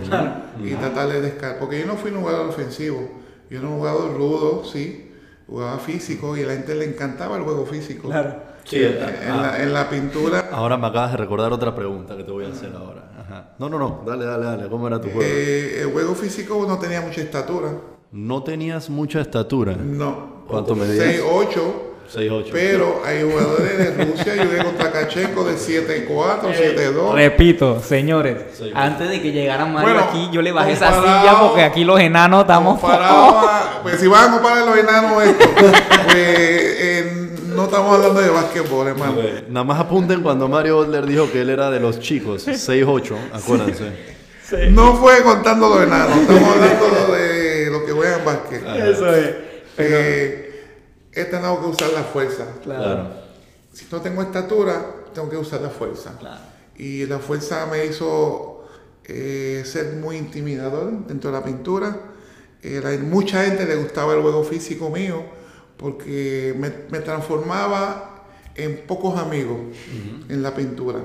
y 0.62 0.74
tratar 0.74 1.08
de 1.08 1.20
descargar. 1.20 1.58
Porque 1.58 1.80
yo 1.80 1.86
no 1.86 1.96
fui 1.96 2.10
un 2.10 2.20
jugador 2.20 2.48
ofensivo, 2.48 3.10
yo 3.50 3.58
era 3.58 3.68
un 3.68 3.78
jugador 3.78 4.16
rudo, 4.16 4.64
sí, 4.64 5.10
jugaba 5.46 5.78
físico 5.78 6.36
y 6.36 6.42
a 6.42 6.46
la 6.46 6.52
gente 6.54 6.74
le 6.74 6.84
encantaba 6.84 7.36
el 7.36 7.42
juego 7.42 7.66
físico. 7.66 8.08
Claro. 8.08 8.50
Sí, 8.64 8.76
en, 8.84 9.42
la, 9.42 9.62
en 9.62 9.72
la 9.72 9.88
pintura, 9.88 10.48
Ahora 10.52 10.76
me 10.76 10.86
acabas 10.86 11.12
de 11.12 11.16
recordar 11.16 11.52
otra 11.52 11.74
pregunta 11.74 12.16
que 12.16 12.22
te 12.22 12.30
voy 12.30 12.44
a 12.44 12.48
hacer 12.48 12.70
ahora. 12.76 13.10
Ajá. 13.18 13.54
No, 13.58 13.68
no, 13.68 13.78
no, 13.78 14.02
dale, 14.06 14.24
dale, 14.24 14.44
dale. 14.44 14.68
¿Cómo 14.68 14.86
era 14.86 15.00
tu 15.00 15.08
juego? 15.08 15.22
eh, 15.24 15.80
el 15.80 15.90
juego 15.90 16.14
físico 16.14 16.64
no 16.68 16.78
tenía 16.78 17.00
mucha 17.00 17.22
estatura. 17.22 17.70
No 18.12 18.42
tenías 18.42 18.90
mucha 18.90 19.20
estatura. 19.22 19.74
No. 19.76 20.44
¿Cuánto 20.46 20.76
medías? 20.76 21.06
6'8". 21.24 21.89
6'8". 22.12 22.48
Pero 22.52 23.02
hay 23.04 23.22
jugadores 23.22 23.78
de 23.78 24.04
Rusia, 24.04 24.34
yo 24.36 24.44
jugué 24.44 24.64
contra 24.64 24.90
Kachenko 24.92 25.44
de 25.44 25.54
7'4", 25.56 26.52
7'2". 26.52 27.14
Repito, 27.14 27.80
señores, 27.80 28.36
Sí. 28.58 28.70
antes 28.74 29.08
de 29.08 29.22
que 29.22 29.32
llegara 29.32 29.64
Mario 29.66 29.90
Bueno, 29.94 30.06
aquí, 30.08 30.28
yo 30.32 30.42
le 30.42 30.52
bajé 30.52 30.72
esa 30.72 30.92
silla 31.00 31.36
porque 31.40 31.62
aquí 31.62 31.84
los 31.84 32.00
enanos 32.00 32.40
estamos... 32.42 32.80
Comparado 32.80 33.38
a- 33.38 33.80
pues 33.82 34.00
si 34.00 34.06
van 34.06 34.28
a 34.28 34.32
comparar 34.32 34.66
los 34.66 34.76
enanos 34.76 35.22
estos, 35.22 35.46
pues 35.56 36.16
eh, 36.16 37.28
no 37.46 37.64
estamos 37.64 37.94
hablando 37.96 38.20
de 38.20 38.30
básquetbol, 38.30 38.88
hermano. 38.88 39.14
Nada 39.48 39.64
más 39.64 39.80
apunten 39.80 40.22
cuando 40.22 40.48
Mario 40.48 40.76
Butler 40.78 41.06
dijo 41.06 41.30
que 41.30 41.40
él 41.42 41.50
era 41.50 41.70
de 41.70 41.80
los 41.80 42.00
chicos, 42.00 42.46
6'8", 42.46 43.14
acuérdense. 43.32 44.10
No 44.70 44.94
fue 44.96 45.22
contando 45.22 45.68
los 45.68 45.82
enanos, 45.84 46.16
estamos 46.18 46.42
hablando 46.56 47.14
de 47.14 47.68
lo 47.70 47.86
que 47.86 47.92
juegan 47.92 48.24
básquet. 48.24 48.62
Eso 48.66 49.14
es. 49.14 49.30
Pero, 49.76 49.96
Eh, 49.96 50.49
he 51.12 51.24
tenido 51.24 51.60
que 51.60 51.66
usar 51.66 51.90
la 51.92 52.02
fuerza. 52.02 52.46
Claro. 52.62 53.10
Si 53.72 53.86
no 53.90 54.00
tengo 54.00 54.22
estatura, 54.22 54.84
tengo 55.14 55.28
que 55.28 55.36
usar 55.36 55.60
la 55.60 55.70
fuerza. 55.70 56.16
Claro. 56.18 56.40
Y 56.76 57.06
la 57.06 57.18
fuerza 57.18 57.66
me 57.66 57.84
hizo 57.84 58.64
eh, 59.04 59.62
ser 59.64 59.96
muy 59.96 60.16
intimidador 60.16 61.06
dentro 61.06 61.30
de 61.30 61.38
la 61.38 61.44
pintura. 61.44 61.96
Mucha 63.02 63.44
gente 63.44 63.64
le 63.64 63.76
gustaba 63.76 64.14
el 64.14 64.20
juego 64.20 64.44
físico 64.44 64.90
mío 64.90 65.24
porque 65.76 66.54
me, 66.58 66.70
me 66.90 67.00
transformaba 67.00 68.10
en 68.54 68.86
pocos 68.86 69.18
amigos 69.18 69.58
en 70.28 70.42
la 70.42 70.54
pintura. 70.54 71.00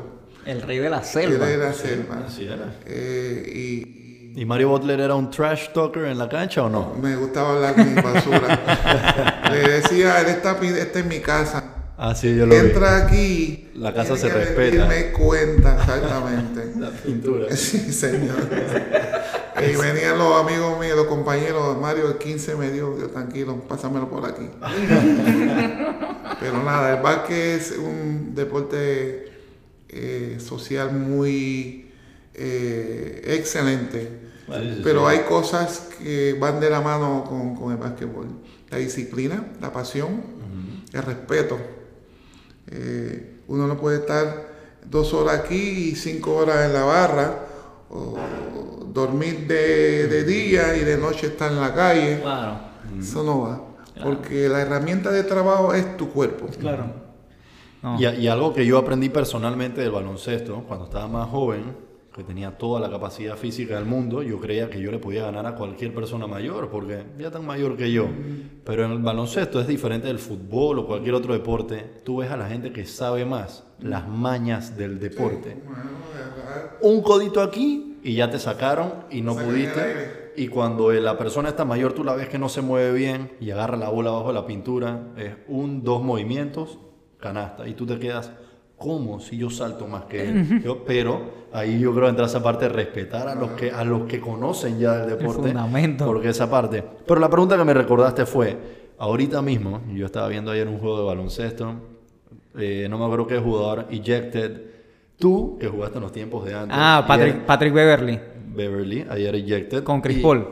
el 0.46 0.62
rey 0.62 0.80
de 0.80 0.90
la 0.90 1.04
selva. 1.04 1.36
Era 1.36 1.46
de 1.48 1.58
la 1.58 1.74
selva. 1.74 2.26
Así 2.28 2.46
era. 2.46 2.76
Eh, 2.86 3.52
y, 3.54 4.05
¿Y 4.38 4.44
Mario 4.44 4.68
Butler 4.70 5.00
era 5.00 5.16
un 5.16 5.32
trash 5.32 5.70
talker 5.74 6.04
en 6.06 6.18
la 6.18 6.28
cancha 6.28 6.64
o 6.64 6.70
no? 6.70 6.94
me 7.02 7.16
gustaba 7.16 7.56
hablar 7.56 7.78
mi 7.78 7.96
basura. 7.96 9.46
le 9.50 9.60
decía, 9.70 10.20
"Él 10.20 10.28
está, 10.28 10.60
esta 10.62 11.00
es 11.00 11.06
mi 11.06 11.20
casa. 11.20 11.64
Ah, 11.98 12.14
sí, 12.14 12.36
yo 12.36 12.46
lo 12.46 12.54
vi. 12.54 12.60
Entra 12.60 12.98
aquí. 13.06 13.70
La 13.76 13.94
casa 13.94 14.18
se 14.18 14.28
que 14.28 14.34
respeta. 14.34 14.60
rendirme 14.60 15.12
cuenta, 15.14 15.78
exactamente. 15.80 16.74
La 16.78 16.90
pintura. 16.90 17.48
Sí, 17.56 17.94
señor. 17.94 18.36
y 19.58 19.76
venían 19.78 20.18
los 20.18 20.42
amigos 20.42 20.78
míos, 20.82 20.98
los 20.98 21.08
compañeros, 21.08 21.80
Mario, 21.80 22.10
el 22.10 22.18
15 22.18 22.56
me 22.58 22.70
dijo, 22.72 22.98
yo, 23.00 23.08
tranquilo, 23.08 23.58
pásamelo 23.70 24.10
por 24.10 24.26
aquí. 24.26 24.50
Pero 26.42 26.62
nada, 26.62 26.98
el 26.98 27.02
básquet 27.02 27.62
es 27.62 27.76
un 27.78 28.36
deporte 28.36 29.32
eh, 29.88 30.38
social 30.46 30.92
muy 30.92 31.90
eh, 32.34 33.22
excelente. 33.28 34.25
Pero 34.84 35.02
sí. 35.02 35.06
hay 35.16 35.20
cosas 35.26 35.90
que 36.00 36.34
van 36.40 36.60
de 36.60 36.70
la 36.70 36.82
mano 36.82 37.24
con, 37.28 37.56
con 37.56 37.72
el 37.72 37.78
básquetbol. 37.78 38.28
La 38.70 38.78
disciplina, 38.78 39.54
la 39.62 39.72
pasión, 39.72 40.22
el 40.94 41.04
respeto. 41.04 41.58
Eh, 42.72 43.42
uno 43.48 43.68
no 43.68 43.78
puede 43.78 43.98
estar 43.98 44.48
dos 44.90 45.14
horas 45.14 45.40
aquí 45.40 45.90
y 45.92 45.96
cinco 45.96 46.36
horas 46.36 46.66
en 46.66 46.74
la 46.74 46.84
barra, 46.84 47.40
o 47.90 48.18
dormir 48.94 49.48
de, 49.48 50.08
de 50.08 50.24
día 50.24 50.76
y 50.78 50.84
de 50.84 50.98
noche 50.98 51.28
estar 51.28 51.52
en 51.52 51.60
la 51.62 51.74
calle. 51.74 52.20
Claro, 52.22 52.60
Eso 53.00 53.24
no 53.24 53.42
va. 53.42 53.62
Porque 54.04 54.50
la 54.50 54.62
herramienta 54.62 55.12
de 55.12 55.24
trabajo 55.24 55.74
es 55.74 55.96
tu 55.98 56.10
cuerpo. 56.12 56.48
claro. 56.60 57.06
No. 57.82 58.00
Y, 58.00 58.06
y 58.08 58.28
algo 58.28 58.52
que 58.52 58.66
yo 58.66 58.80
aprendí 58.80 59.10
personalmente 59.10 59.80
del 59.82 59.92
baloncesto, 59.92 60.64
cuando 60.68 60.86
estaba 60.86 61.08
más 61.08 61.30
joven, 61.30 61.78
que 62.16 62.24
tenía 62.24 62.58
toda 62.58 62.80
la 62.80 62.90
capacidad 62.90 63.36
física 63.36 63.76
del 63.76 63.84
mundo, 63.84 64.24
yo 64.24 64.40
creía 64.40 64.70
que 64.70 64.80
yo 64.80 64.90
le 64.90 65.00
podía 65.00 65.24
ganar 65.24 65.46
a 65.48 65.56
cualquier 65.56 65.94
persona 65.94 66.28
mayor, 66.28 66.70
porque 66.70 67.04
ya 67.20 67.30
tan 67.30 67.46
mayor 67.46 67.76
que 67.76 67.92
yo. 67.92 68.08
Pero 68.64 68.86
en 68.86 68.92
el 68.92 69.00
baloncesto 69.00 69.60
es 69.60 69.68
diferente 69.68 70.08
del 70.08 70.20
fútbol 70.20 70.80
o 70.80 70.88
cualquier 70.88 71.14
otro 71.14 71.34
deporte. 71.34 71.84
Tú 72.06 72.18
ves 72.18 72.32
a 72.32 72.38
la 72.38 72.48
gente 72.48 72.72
que 72.72 72.86
sabe 72.86 73.26
más 73.26 73.66
las 73.82 74.08
mañas 74.08 74.78
del 74.78 74.98
deporte. 74.98 75.58
Un 76.80 77.02
codito 77.02 77.42
aquí 77.42 77.98
y 78.02 78.16
ya 78.16 78.30
te 78.30 78.40
sacaron 78.40 78.94
y 79.12 79.20
no 79.20 79.36
pudiste. 79.36 80.32
Y 80.38 80.48
cuando 80.48 80.94
la 80.94 81.18
persona 81.18 81.50
está 81.50 81.66
mayor, 81.66 81.92
tú 81.92 82.06
la 82.06 82.16
ves 82.16 82.30
que 82.30 82.40
no 82.40 82.48
se 82.48 82.62
mueve 82.62 82.94
bien 82.94 83.32
y 83.42 83.52
agarra 83.52 83.76
la 83.76 83.90
bola 83.90 84.12
bajo 84.12 84.32
la 84.32 84.46
pintura, 84.46 85.10
es 85.18 85.34
un, 85.50 85.84
dos 85.84 86.02
movimientos, 86.02 86.80
canasta. 87.20 87.68
Y 87.68 87.74
tú 87.74 87.86
te 87.86 88.00
quedas, 88.00 88.32
¿cómo 88.78 89.20
si 89.20 89.38
yo 89.38 89.50
salto 89.50 89.88
más 89.88 90.06
que 90.06 90.28
él? 90.30 90.62
Yo- 90.64 90.84
pero 90.86 91.46
ahí 91.54 91.80
yo 91.80 91.94
creo 91.96 92.10
entra 92.10 92.26
esa 92.26 92.42
parte 92.44 92.66
de 92.66 92.70
respetar 92.70 93.28
a 93.28 93.36
los 93.36 93.52
que, 93.52 93.72
a 93.72 93.84
los 93.84 94.04
que 94.04 94.20
conocen 94.20 94.80
ya 94.80 94.98
del 95.06 95.18
deporte. 95.18 95.42
fundamento. 95.50 96.06
Porque 96.06 96.30
esa 96.30 96.50
parte. 96.50 96.84
Pero 97.08 97.20
la 97.20 97.30
pregunta 97.30 97.58
que 97.58 97.64
me 97.64 97.74
recordaste 97.74 98.26
fue, 98.26 98.58
ahorita 98.98 99.42
mismo, 99.42 99.82
yo 99.94 100.06
estaba 100.06 100.28
viendo 100.28 100.52
ayer 100.52 100.68
un 100.68 100.78
juego 100.80 101.00
de 101.00 101.06
baloncesto, 101.06 101.74
eh, 102.58 102.88
no 102.90 102.98
me 102.98 103.06
acuerdo 103.06 103.28
qué 103.28 103.38
jugador, 103.40 103.86
ejected. 103.90 104.62
Tú, 105.18 105.58
que 105.60 105.68
jugaste 105.68 105.98
en 105.98 106.04
los 106.04 106.12
tiempos 106.12 106.44
de 106.46 106.54
antes. 106.54 106.78
Ah, 106.78 107.06
Patrick, 107.08 107.74
Beverly 107.74 108.20
Beverly, 108.54 109.06
ayer 109.10 109.36
ejected. 109.36 109.84
con 109.84 110.02
Chris 110.02 110.18
y- 110.18 110.22
Paul. 110.22 110.46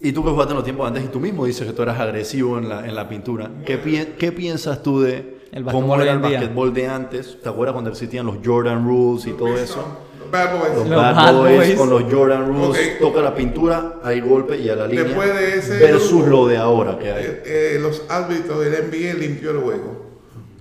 y 0.00 0.12
tú 0.12 0.22
que 0.24 0.30
jugaste 0.30 0.52
en 0.52 0.56
los 0.56 0.64
tiempos 0.64 0.86
antes 0.88 1.04
y 1.04 1.08
tú 1.08 1.18
mismo 1.20 1.44
dices 1.46 1.66
que 1.66 1.72
tú 1.72 1.82
eras 1.82 1.98
agresivo 2.00 2.58
en 2.58 2.68
la, 2.68 2.86
en 2.88 2.94
la 2.94 3.08
pintura. 3.08 3.50
¿Qué, 3.66 3.78
pi- 3.78 4.14
qué 4.18 4.30
piensas 4.32 4.82
tú 4.82 5.00
de 5.00 5.31
El 5.52 5.64
cómo 5.64 6.00
era 6.00 6.12
el 6.12 6.18
basquetbol 6.18 6.72
de 6.72 6.88
antes? 6.88 7.38
¿Te 7.42 7.48
acuerdas 7.50 7.74
cuando 7.74 7.90
existían 7.90 8.24
los 8.24 8.36
Jordan 8.42 8.86
Rules 8.86 9.26
y 9.26 9.32
todo 9.32 9.54
eso? 9.58 9.84
Los 10.18 10.30
Bad 10.30 10.58
Boys. 10.58 10.74
Los 10.74 10.88
Los 10.88 10.96
Bad, 10.98 11.14
Bad 11.14 11.36
Boys, 11.36 11.56
Boys. 11.56 11.74
con 11.74 11.90
los 11.90 12.02
Jordan 12.10 12.46
Rules, 12.48 12.98
toca 12.98 13.20
la 13.20 13.34
pintura, 13.34 14.00
hay 14.02 14.20
golpe 14.20 14.56
y 14.56 14.70
a 14.70 14.76
la 14.76 14.86
línea. 14.86 15.04
Después 15.04 15.34
de 15.34 15.58
ese 15.58 15.78
versus 15.78 16.22
grupo, 16.22 16.30
lo 16.30 16.46
de 16.46 16.56
ahora 16.56 16.98
que 16.98 17.12
hay. 17.12 17.24
Eh, 17.24 17.42
eh, 17.44 17.78
los 17.82 18.02
árbitros 18.08 18.64
del 18.64 18.72
NBA 18.88 19.12
limpió 19.18 19.50
el 19.50 19.58
juego 19.58 20.06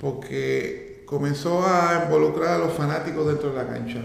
porque 0.02 1.06
comenzó 1.06 1.66
a 1.66 2.04
involucrar 2.04 2.56
a 2.56 2.58
los 2.58 2.74
fanáticos 2.74 3.28
dentro 3.28 3.52
de 3.52 3.56
la 3.56 3.68
cancha. 3.68 4.00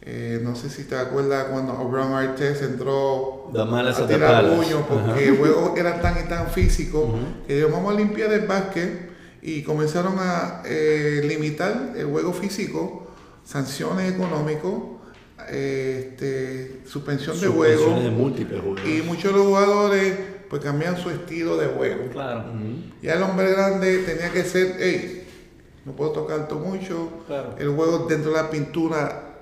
Eh, 0.00 0.38
no 0.44 0.54
sé 0.54 0.70
si 0.70 0.84
te 0.84 0.96
acuerdas 0.96 1.46
cuando 1.50 1.72
Abraham 1.72 2.14
Artes 2.14 2.62
entró 2.62 3.50
a 3.52 4.06
tirar 4.06 4.48
puños 4.48 4.82
porque 4.88 5.28
el 5.28 5.38
juego 5.38 5.74
era 5.76 6.00
tan 6.00 6.24
y 6.24 6.28
tan 6.28 6.48
físico 6.48 7.08
que 7.48 7.54
dijeron 7.54 7.72
vamos 7.72 7.94
a 7.94 7.96
limpiar 7.96 8.30
el 8.32 8.46
básquet 8.46 9.13
y 9.46 9.62
comenzaron 9.62 10.14
a 10.18 10.62
eh, 10.64 11.20
limitar 11.28 11.92
el 11.96 12.06
juego 12.06 12.32
físico, 12.32 13.06
sanciones 13.44 14.14
económicas, 14.14 14.72
eh, 15.50 16.08
este, 16.12 16.80
suspensión 16.88 17.38
de 17.38 17.48
juego. 17.48 17.74
Suspensiones 17.74 18.04
de 18.04 18.10
múltiples 18.10 18.60
juegos. 18.62 18.80
Y 18.86 19.02
muchos 19.02 19.32
de 19.32 19.38
los 19.38 19.46
jugadores 19.46 20.14
pues 20.48 20.62
cambian 20.62 20.96
su 20.96 21.10
estilo 21.10 21.58
de 21.58 21.66
juego. 21.66 22.10
Claro. 22.10 22.44
Ya 23.02 23.14
el 23.14 23.22
hombre 23.22 23.52
grande 23.52 23.98
tenía 23.98 24.30
que 24.32 24.44
ser, 24.44 24.76
hey, 24.78 25.26
no 25.84 25.92
puedo 25.92 26.12
tocar 26.12 26.48
todo 26.48 26.60
mucho. 26.60 27.10
Claro. 27.26 27.54
El 27.58 27.68
juego 27.68 28.06
dentro 28.08 28.30
de 28.30 28.36
la 28.38 28.48
pintura 28.48 29.34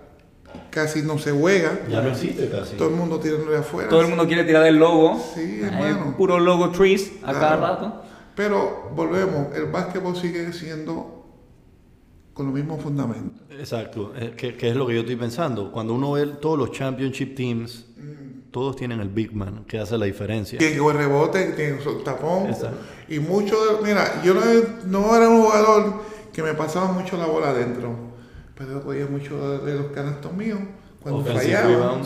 casi 0.71 1.03
no 1.03 1.17
se 1.19 1.31
juega. 1.31 1.79
Ya 1.89 2.01
no 2.03 2.11
existe 2.11 2.49
casi. 2.51 2.75
Todo 2.77 2.89
el 2.89 2.97
mundo 2.97 3.21
tirándole 3.21 3.59
afuera. 3.59 3.89
Todo 3.89 4.01
el 4.01 4.09
mundo 4.09 4.27
quiere 4.27 4.43
tirar 4.43 4.67
el 4.67 4.77
logo. 4.79 5.23
Sí, 5.35 5.61
Hay 5.63 5.63
hermano. 5.63 6.17
puro 6.17 6.41
logo 6.41 6.71
trees 6.71 7.13
a 7.23 7.31
Claro. 7.33 7.39
cada 7.41 7.57
rato. 7.57 8.03
Pero 8.35 8.91
volvemos, 8.95 9.55
el 9.55 9.67
básquetbol 9.67 10.17
sigue 10.17 10.53
siendo 10.53 11.27
con 12.33 12.47
los 12.47 12.55
mismos 12.55 12.83
fundamentos. 12.83 13.43
Exacto, 13.51 14.13
eh, 14.17 14.35
que, 14.37 14.57
que 14.57 14.71
es 14.71 14.77
lo 14.77 14.87
que 14.87 14.95
yo 14.95 15.01
estoy 15.01 15.17
pensando. 15.17 15.71
Cuando 15.71 15.95
uno 15.95 16.13
ve 16.13 16.27
todos 16.41 16.59
los 16.59 16.73
championship 16.73 17.35
teams, 17.35 17.87
todos 18.51 18.77
tienen 18.77 19.01
el 19.01 19.09
big 19.09 19.35
man 19.35 19.65
que 19.67 19.79
hace 19.79 19.97
la 19.99 20.07
diferencia. 20.07 20.59
Tiene 20.59 20.77
que 20.77 20.93
rebote, 20.93 21.53
tiene 21.53 21.81
su 21.81 22.03
tapón. 22.03 22.47
Exacto. 22.47 22.79
Y 23.09 23.19
mucho 23.19 23.57
de, 23.65 23.83
mira, 23.83 24.23
yo 24.23 24.35
no, 24.35 24.41
no 24.87 25.17
era 25.17 25.29
un 25.29 25.43
jugador 25.43 26.03
que 26.33 26.43
me 26.43 26.55
pasaba 26.55 26.93
mucho 26.93 27.17
la 27.17 27.27
bola 27.27 27.51
adentro, 27.51 27.95
pero 28.57 28.73
yo 28.73 28.83
cogía 28.83 29.07
mucho 29.07 29.59
de 29.59 29.75
los 29.75 29.87
canastos 29.93 30.33
míos 30.33 30.61
cuando 31.03 31.21
Offensive 31.21 31.57
fallaba. 31.57 32.01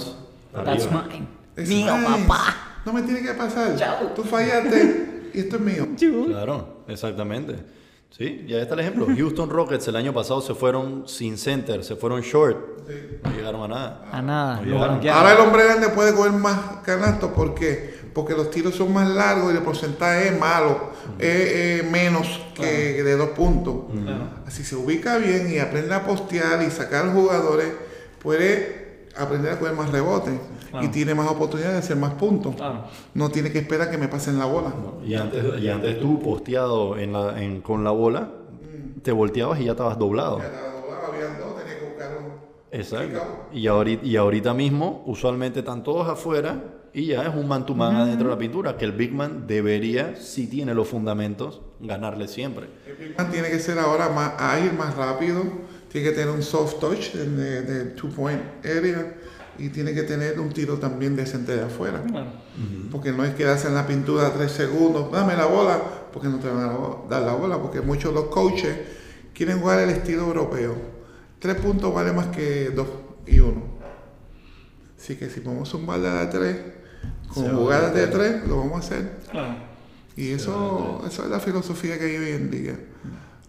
That's 0.65 0.91
mine. 0.91 1.29
Es 1.55 1.69
Mío, 1.69 1.97
nice. 1.97 2.25
papá. 2.27 2.55
No 2.85 2.93
me 2.93 3.03
tiene 3.03 3.23
que 3.23 3.35
pasar. 3.35 3.77
Chao. 3.77 4.13
Tú 4.15 4.23
fallaste 4.23 5.16
esto 5.41 5.57
es 5.57 5.63
mío. 5.63 5.89
Claro, 6.27 6.85
exactamente. 6.89 7.57
Sí, 8.11 8.45
ya 8.49 8.59
está 8.63 8.75
el 8.75 8.81
ejemplo. 8.81 9.07
Houston 9.15 9.51
Rockets 9.51 9.89
el 9.89 9.97
año 9.97 10.15
pasado 10.15 10.41
se 10.41 10.55
fueron 10.55 11.07
sin 11.07 11.37
center, 11.37 11.85
se 11.85 11.97
fueron 11.97 12.23
short. 12.23 12.57
No 13.25 13.31
llegaron 13.31 13.63
a 13.65 13.69
nada. 13.69 14.09
A 14.11 14.23
nada. 14.23 14.61
No. 14.63 14.83
Ahora 14.83 15.33
el 15.35 15.41
hombre 15.41 15.65
grande 15.65 15.89
puede 15.91 16.15
coger 16.15 16.33
más 16.33 16.79
canastos 16.85 17.33
¿por 17.33 17.55
qué? 17.55 17.97
porque 18.17 18.33
los 18.33 18.51
tiros 18.51 18.75
son 18.75 18.95
más 18.95 19.07
largos 19.11 19.53
y 19.53 19.59
el 19.59 19.63
porcentaje 19.63 20.29
es 20.29 20.39
malo, 20.39 20.89
es, 21.19 21.83
es 21.83 21.91
menos 21.91 22.41
que 22.55 23.03
de 23.03 23.15
dos 23.15 23.29
puntos. 23.31 23.75
Así 24.47 24.65
se 24.65 24.75
ubica 24.75 25.19
bien 25.19 25.53
y 25.53 25.59
aprende 25.59 25.95
a 25.95 26.03
postear 26.03 26.63
y 26.63 26.71
sacar 26.71 27.13
jugadores, 27.13 27.69
puede 28.23 28.86
aprender 29.19 29.53
a 29.53 29.59
coger 29.59 29.75
más 29.75 29.91
rebotes 29.91 30.35
y 30.81 30.89
tiene 30.89 31.15
más 31.15 31.31
oportunidades 31.31 31.75
de 31.75 31.79
hacer 31.81 31.97
más 31.97 32.15
puntos. 32.15 32.55
No 33.15 33.31
tiene 33.31 33.51
que 33.53 33.59
esperar 33.59 33.91
que 33.91 33.99
me 33.99 34.09
pasen 34.09 34.39
la 34.39 34.47
bola. 34.47 34.73
Y 35.05 35.15
antes, 35.15 35.61
y 35.61 35.69
antes 35.69 36.01
tú 36.01 36.21
posteado 36.21 36.99
en 36.99 37.13
la, 37.13 37.43
en, 37.43 37.61
con 37.61 37.85
la 37.85 37.91
bola, 37.91 38.31
te 39.03 39.13
volteabas 39.13 39.61
y 39.61 39.65
ya 39.65 39.73
estabas 39.73 39.99
doblado. 39.99 40.39
Ya 40.39 40.47
estaba 40.47 40.73
doblado, 40.73 41.13
habían 41.13 41.39
dos, 41.39 41.63
que 41.63 41.87
buscar 41.87 42.11
Exacto. 42.73 43.47
Y 43.53 43.67
ahorita, 43.67 44.05
y 44.05 44.17
ahorita 44.17 44.55
mismo, 44.55 45.03
usualmente 45.07 45.61
están 45.61 45.83
todos 45.83 46.09
afuera 46.09 46.63
y 46.97 47.09
ya 47.09 47.25
es 47.25 47.35
un 47.35 47.47
man 47.47 47.67
to 47.67 47.75
man 47.75 47.95
adentro 47.95 48.29
de 48.29 48.35
la 48.35 48.39
pintura, 48.39 48.77
que 48.79 48.87
el 48.87 48.93
Big 48.93 49.13
Man 49.13 49.47
debería, 49.47 50.17
si 50.17 50.47
tiene 50.47 50.75
los 50.75 50.89
fundamentos, 50.89 51.61
ganarle 51.79 52.27
siempre. 52.27 52.69
El 52.87 52.97
Big 52.97 53.19
Man 53.19 53.31
tiene 53.31 53.51
que 53.51 53.59
ser 53.59 53.79
ahora 53.79 54.09
más 54.09 54.33
ágil, 54.39 54.73
más 54.73 54.97
rápido, 54.97 55.43
tiene 55.91 56.11
que 56.11 56.15
tener 56.15 56.35
un 56.35 56.43
soft 56.43 56.81
touch 56.81 57.13
de, 57.13 57.63
de 57.63 57.85
two 57.93 58.11
point 58.11 58.41
area 58.65 59.15
y 59.59 59.69
tiene 59.71 59.95
que 59.95 60.03
tener 60.03 60.39
un 60.39 60.51
tiro 60.51 60.79
también 60.79 61.17
decente 61.17 61.57
de 61.57 61.65
afuera. 61.65 62.03
Porque 62.91 63.13
no 63.13 63.25
es 63.25 63.35
quedarse 63.35 63.69
en 63.69 63.75
la 63.75 63.87
pintura 63.87 64.33
tres 64.33 64.53
segundos, 64.53 65.11
dame 65.11 65.37
la 65.37 65.47
bola, 65.47 65.81
porque 66.13 66.29
no 66.29 66.39
te 66.39 66.49
van 66.49 66.65
a 66.65 67.09
dar 67.09 67.23
la 67.23 67.35
bola, 67.35 67.61
porque 67.61 67.81
muchos 67.81 68.13
de 68.13 68.21
los 68.21 68.29
coaches 68.29 68.77
quieren 69.35 69.61
jugar 69.61 69.81
el 69.81 69.91
estilo 69.91 70.23
europeo. 70.23 70.75
Tres 71.39 71.57
puntos 71.57 71.95
vale 71.95 72.13
más 72.13 72.29
que 72.29 72.71
dos 72.71 72.89
y 73.27 73.41
uno. 73.41 73.77
Así 74.99 75.17
que 75.17 75.29
si 75.29 75.41
podemos 75.41 75.69
zumbarle 75.69 76.09
a 76.09 76.15
la 76.15 76.31
tres, 76.31 76.57
con 77.33 77.55
jugadas 77.55 77.95
de 77.95 78.07
tres, 78.07 78.49
lo 78.49 78.59
vamos 78.59 78.77
a 78.77 78.79
hacer. 78.79 79.11
Y 80.17 80.33
eso, 80.33 81.03
eso 81.07 81.25
es 81.25 81.31
la 81.31 81.41
filosofía 81.41 81.99
que 81.99 82.07
hay 82.07 82.17
hoy 82.17 82.31
en 82.31 82.51
día. 82.51 82.79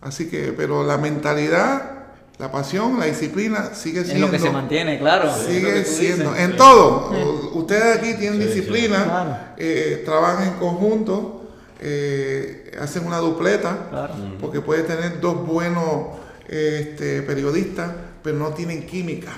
Así 0.01 0.29
que, 0.29 0.53
pero 0.55 0.85
la 0.85 0.97
mentalidad 0.97 1.96
la 2.39 2.51
pasión, 2.51 2.99
la 2.99 3.05
disciplina 3.05 3.73
sigue 3.73 4.03
siendo. 4.03 4.25
Es 4.25 4.31
lo 4.31 4.37
que 4.37 4.39
se 4.39 4.51
mantiene, 4.51 4.99
claro. 4.99 5.33
Sigue 5.33 5.83
siendo. 5.85 6.35
En 6.35 6.55
todo. 6.55 7.11
Ustedes 7.53 7.97
aquí 7.97 8.13
tienen 8.13 8.39
disciplina, 8.39 9.55
eh, 9.57 10.03
trabajan 10.05 10.49
en 10.49 10.53
conjunto, 10.55 11.49
eh, 11.81 12.71
hacen 12.79 13.07
una 13.07 13.17
dupleta, 13.17 14.11
porque 14.39 14.61
puede 14.61 14.83
tener 14.83 15.19
dos 15.19 15.47
buenos 15.47 16.09
este, 16.47 17.23
periodistas, 17.23 17.91
pero 18.21 18.37
no 18.37 18.49
tienen 18.49 18.85
química. 18.85 19.31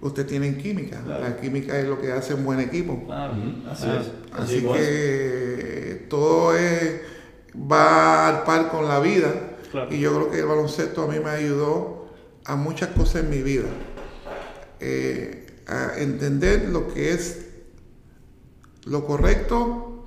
Ustedes 0.00 0.28
tienen 0.28 0.58
química. 0.58 1.00
La 1.06 1.36
química 1.36 1.78
es 1.78 1.86
lo 1.86 2.00
que 2.00 2.10
hace 2.10 2.34
un 2.34 2.44
buen 2.44 2.58
equipo. 2.58 3.00
Así 3.70 3.86
es. 3.86 4.10
Así, 4.36 4.62
que 4.62 6.06
todo 6.10 6.56
es, 6.56 7.00
va 7.54 8.26
al 8.26 8.42
par 8.42 8.70
con 8.70 8.88
la 8.88 8.98
vida. 8.98 9.32
Y 9.90 10.00
yo 10.00 10.14
creo 10.14 10.30
que 10.32 10.38
el 10.40 10.46
baloncesto 10.46 11.04
a 11.04 11.06
mí 11.06 11.20
me 11.20 11.30
ayudó 11.30 11.97
a 12.48 12.56
muchas 12.56 12.88
cosas 12.88 13.22
en 13.22 13.30
mi 13.30 13.42
vida. 13.42 13.68
Eh, 14.80 15.46
a 15.66 15.98
entender 15.98 16.68
lo 16.70 16.92
que 16.92 17.12
es 17.12 17.46
lo 18.84 19.04
correcto 19.04 20.06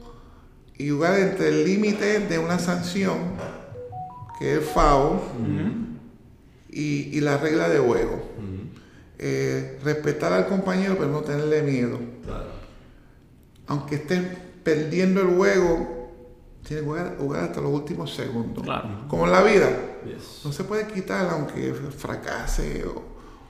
y 0.75 0.89
jugar 0.89 1.19
entre 1.19 1.49
el 1.49 1.65
límite 1.65 2.19
de 2.19 2.39
una 2.39 2.57
sanción, 2.57 3.17
que 4.39 4.57
es 4.57 4.65
FAO, 4.65 5.21
y, 6.71 7.21
la 7.21 7.37
regla 7.37 7.69
de 7.69 7.77
juego. 7.77 8.23
Eh, 9.19 9.77
respetar 9.83 10.33
al 10.33 10.47
compañero, 10.47 10.95
pero 10.97 11.11
no 11.11 11.21
tenerle 11.21 11.61
miedo. 11.61 11.99
Aunque 13.67 13.95
estés 13.95 14.23
perdiendo 14.63 15.21
el 15.21 15.27
juego, 15.35 16.00
tiene 16.68 16.84
que 16.84 16.88
jugar, 17.18 17.43
hasta 17.43 17.62
los 17.62 17.72
últimos 17.72 18.14
segundos. 18.14 18.66
Como 19.07 19.26
en 19.26 19.32
la 19.32 19.43
vida. 19.43 19.70
No 20.43 20.51
se 20.51 20.64
puede 20.64 20.88
quitar 20.88 21.28
aunque 21.30 21.74
fracase 21.74 22.86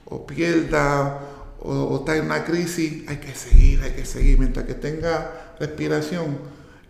o, 0.06 0.26
pierda 0.26 1.20
o, 1.60 1.96
está 1.98 2.16
en 2.16 2.26
una 2.26 2.44
crisis. 2.44 3.08
Hay 3.08 3.18
que 3.18 3.34
seguir, 3.34 3.82
hay 3.82 3.92
que 3.92 4.04
seguir. 4.04 4.38
Mientras 4.38 4.66
que 4.66 4.74
tenga 4.74 5.54
respiración, 5.60 6.38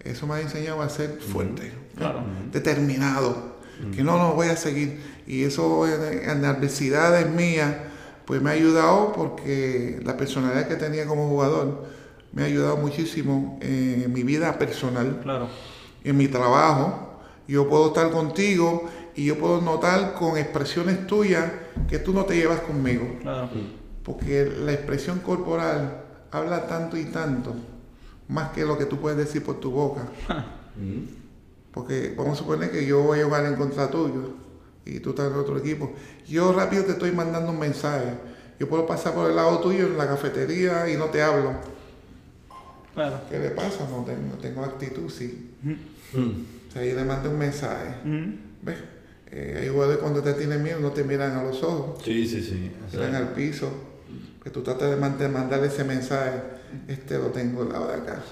eso 0.00 0.26
me 0.26 0.34
ha 0.34 0.40
enseñado 0.40 0.82
a 0.82 0.88
ser 0.88 1.18
fuerte, 1.20 1.72
determinado. 2.52 3.52
Que 3.94 4.04
no, 4.04 4.16
no 4.16 4.34
voy 4.34 4.48
a 4.48 4.56
seguir. 4.56 5.00
Y 5.26 5.42
eso 5.42 5.86
en, 5.88 6.44
adversidades 6.44 7.28
mías, 7.28 7.74
pues 8.26 8.40
me 8.40 8.50
ha 8.50 8.52
ayudado 8.52 9.12
porque 9.12 10.00
la 10.04 10.16
personalidad 10.16 10.68
que 10.68 10.76
tenía 10.76 11.04
como 11.04 11.28
jugador 11.28 11.84
me 12.32 12.42
ha 12.42 12.44
ayudado 12.46 12.76
muchísimo 12.76 13.58
en 13.60 14.12
mi 14.12 14.22
vida 14.22 14.56
personal. 14.56 15.18
Claro 15.22 15.48
en 16.04 16.16
mi 16.16 16.28
trabajo, 16.28 17.18
yo 17.48 17.68
puedo 17.68 17.88
estar 17.88 18.10
contigo 18.10 18.88
y 19.14 19.26
yo 19.26 19.38
puedo 19.38 19.60
notar 19.60 20.14
con 20.14 20.38
expresiones 20.38 21.06
tuyas 21.06 21.50
que 21.88 21.98
tú 21.98 22.12
no 22.12 22.24
te 22.24 22.36
llevas 22.36 22.60
conmigo. 22.60 23.04
Porque 24.02 24.44
la 24.44 24.72
expresión 24.72 25.20
corporal 25.20 26.02
habla 26.30 26.66
tanto 26.66 26.96
y 26.96 27.04
tanto, 27.04 27.54
más 28.28 28.50
que 28.50 28.64
lo 28.64 28.78
que 28.78 28.86
tú 28.86 28.98
puedes 28.98 29.18
decir 29.18 29.42
por 29.44 29.60
tu 29.60 29.70
boca. 29.70 30.02
Porque 31.72 32.14
vamos 32.16 32.34
a 32.34 32.36
suponer 32.36 32.70
que 32.70 32.84
yo 32.86 33.02
voy 33.02 33.20
a 33.20 33.24
jugar 33.24 33.46
en 33.46 33.56
contra 33.56 33.90
tuyo 33.90 34.34
y 34.84 35.00
tú 35.00 35.10
estás 35.10 35.30
en 35.30 35.38
otro 35.38 35.56
equipo. 35.58 35.92
Yo 36.28 36.52
rápido 36.52 36.84
te 36.84 36.92
estoy 36.92 37.12
mandando 37.12 37.50
un 37.50 37.58
mensaje. 37.58 38.14
Yo 38.58 38.68
puedo 38.68 38.86
pasar 38.86 39.14
por 39.14 39.28
el 39.30 39.36
lado 39.36 39.58
tuyo 39.60 39.86
en 39.86 39.96
la 39.96 40.06
cafetería 40.06 40.88
y 40.90 40.96
no 40.96 41.06
te 41.06 41.22
hablo. 41.22 41.52
¿Qué 43.30 43.38
le 43.38 43.50
pasa? 43.50 43.88
No 43.90 44.04
tengo, 44.04 44.36
tengo 44.40 44.64
actitud, 44.64 45.08
sí. 45.10 45.54
O 46.14 46.72
sea, 46.72 46.82
ahí 46.82 46.92
le 46.92 47.04
mandé 47.04 47.28
un 47.28 47.38
mensaje. 47.38 47.96
¿Ves? 48.62 48.78
Eh, 49.30 49.60
hay 49.62 49.68
jugadores 49.68 49.98
cuando 49.98 50.22
te 50.22 50.34
tienen 50.34 50.62
miedo 50.62 50.78
no 50.78 50.90
te 50.90 51.04
miran 51.04 51.36
a 51.36 51.42
los 51.42 51.62
ojos. 51.62 52.02
Sí, 52.04 52.26
sí, 52.26 52.42
sí. 52.42 52.70
Miran 52.92 53.14
al 53.14 53.28
piso. 53.32 53.70
Que 54.42 54.50
tú 54.50 54.62
tratas 54.62 54.90
de 54.90 55.28
mandarle 55.28 55.68
ese 55.68 55.84
mensaje. 55.84 56.42
Este 56.88 57.18
lo 57.18 57.26
tengo 57.26 57.62
al 57.62 57.68
lado 57.70 57.88
de 57.88 57.94
acá. 57.94 58.22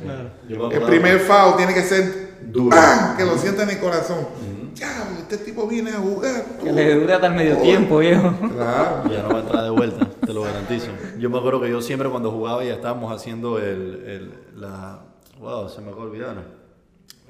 El 0.49 0.83
primer 0.83 1.21
FAO 1.21 1.57
tiene 1.57 1.73
que 1.73 1.83
ser 1.83 2.37
duro. 2.47 2.77
Que 3.17 3.25
lo 3.25 3.39
sienta 3.39 3.63
en 3.63 3.71
el 3.71 3.79
corazón. 3.79 4.27
Ya, 4.75 5.09
este 5.19 5.39
tipo 5.39 5.67
viene 5.67 5.91
a 5.91 5.99
jugar. 5.99 6.45
Que 6.63 6.73
le 6.73 6.95
dure 6.95 7.15
hasta 7.15 7.27
el 7.27 7.35
medio 7.35 7.57
tiempo, 7.59 7.99
viejo. 7.99 8.35
Claro. 8.39 9.11
Ya 9.11 9.23
no 9.23 9.29
va 9.31 9.39
a 9.39 9.41
entrar 9.41 9.65
de 9.65 9.71
vuelta, 9.71 10.09
te 10.25 10.33
lo 10.33 10.43
garantizo. 10.43 10.89
Yo 11.19 11.31
me 11.31 11.39
acuerdo 11.39 11.61
que 11.61 11.71
yo 11.71 11.81
siempre 11.81 12.09
cuando 12.09 12.31
jugaba 12.31 12.65
ya 12.65 12.75
estábamos 12.75 13.13
haciendo 13.15 13.59
el, 13.59 14.03
el 14.07 14.61
la... 14.61 15.01
Wow, 15.39 15.69
se 15.69 15.81
me 15.81 15.89
acaba 15.89 16.05
de 16.05 16.11
olvidar 16.11 16.60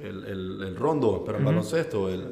el, 0.03 0.25
el, 0.25 0.63
el 0.63 0.77
rondo, 0.77 1.23
pero 1.25 1.39
el 1.39 1.45
baloncesto, 1.45 2.09
el, 2.09 2.25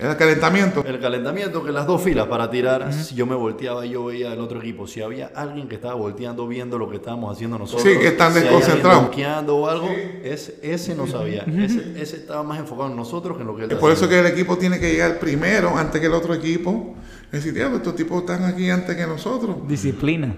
el 0.00 0.16
calentamiento. 0.16 0.82
El 0.86 0.98
calentamiento, 0.98 1.62
que 1.62 1.72
las 1.72 1.86
dos 1.86 2.02
filas 2.02 2.26
para 2.26 2.50
tirar, 2.50 2.90
si 2.90 3.14
yo 3.14 3.26
me 3.26 3.34
volteaba, 3.34 3.84
yo 3.84 4.06
veía 4.06 4.32
el 4.32 4.40
otro 4.40 4.58
equipo. 4.58 4.86
Si 4.86 5.02
había 5.02 5.30
alguien 5.34 5.68
que 5.68 5.74
estaba 5.74 5.94
volteando 5.94 6.48
viendo 6.48 6.78
lo 6.78 6.88
que 6.88 6.96
estábamos 6.96 7.34
haciendo 7.34 7.58
nosotros. 7.58 7.82
Sí, 7.82 7.98
que 7.98 8.08
están 8.08 8.32
desconcentrados. 8.32 9.14
Si 9.14 9.22
o 9.22 9.68
algo, 9.68 9.88
ese, 10.24 10.58
ese, 10.62 10.94
no 10.94 11.06
sabía. 11.06 11.42
ese, 11.42 12.00
ese, 12.00 12.16
estaba 12.16 12.42
más 12.42 12.58
enfocado 12.58 12.88
en 12.88 12.96
nosotros 12.96 13.36
que 13.36 13.42
en 13.42 13.46
lo 13.46 13.56
que 13.56 13.64
él 13.64 13.76
Por 13.76 13.92
eso 13.92 14.08
que 14.08 14.18
el 14.18 14.26
equipo 14.26 14.56
tiene 14.56 14.80
que 14.80 14.90
llegar 14.90 15.18
primero, 15.18 15.76
antes 15.76 16.00
que 16.00 16.06
el 16.06 16.14
otro 16.14 16.32
equipo. 16.32 16.94
Es 17.30 17.44
decir, 17.44 17.60
estos 17.60 17.94
tipos 17.94 18.20
están 18.20 18.44
aquí 18.44 18.70
antes 18.70 18.96
que 18.96 19.06
nosotros. 19.06 19.68
Disciplina. 19.68 20.34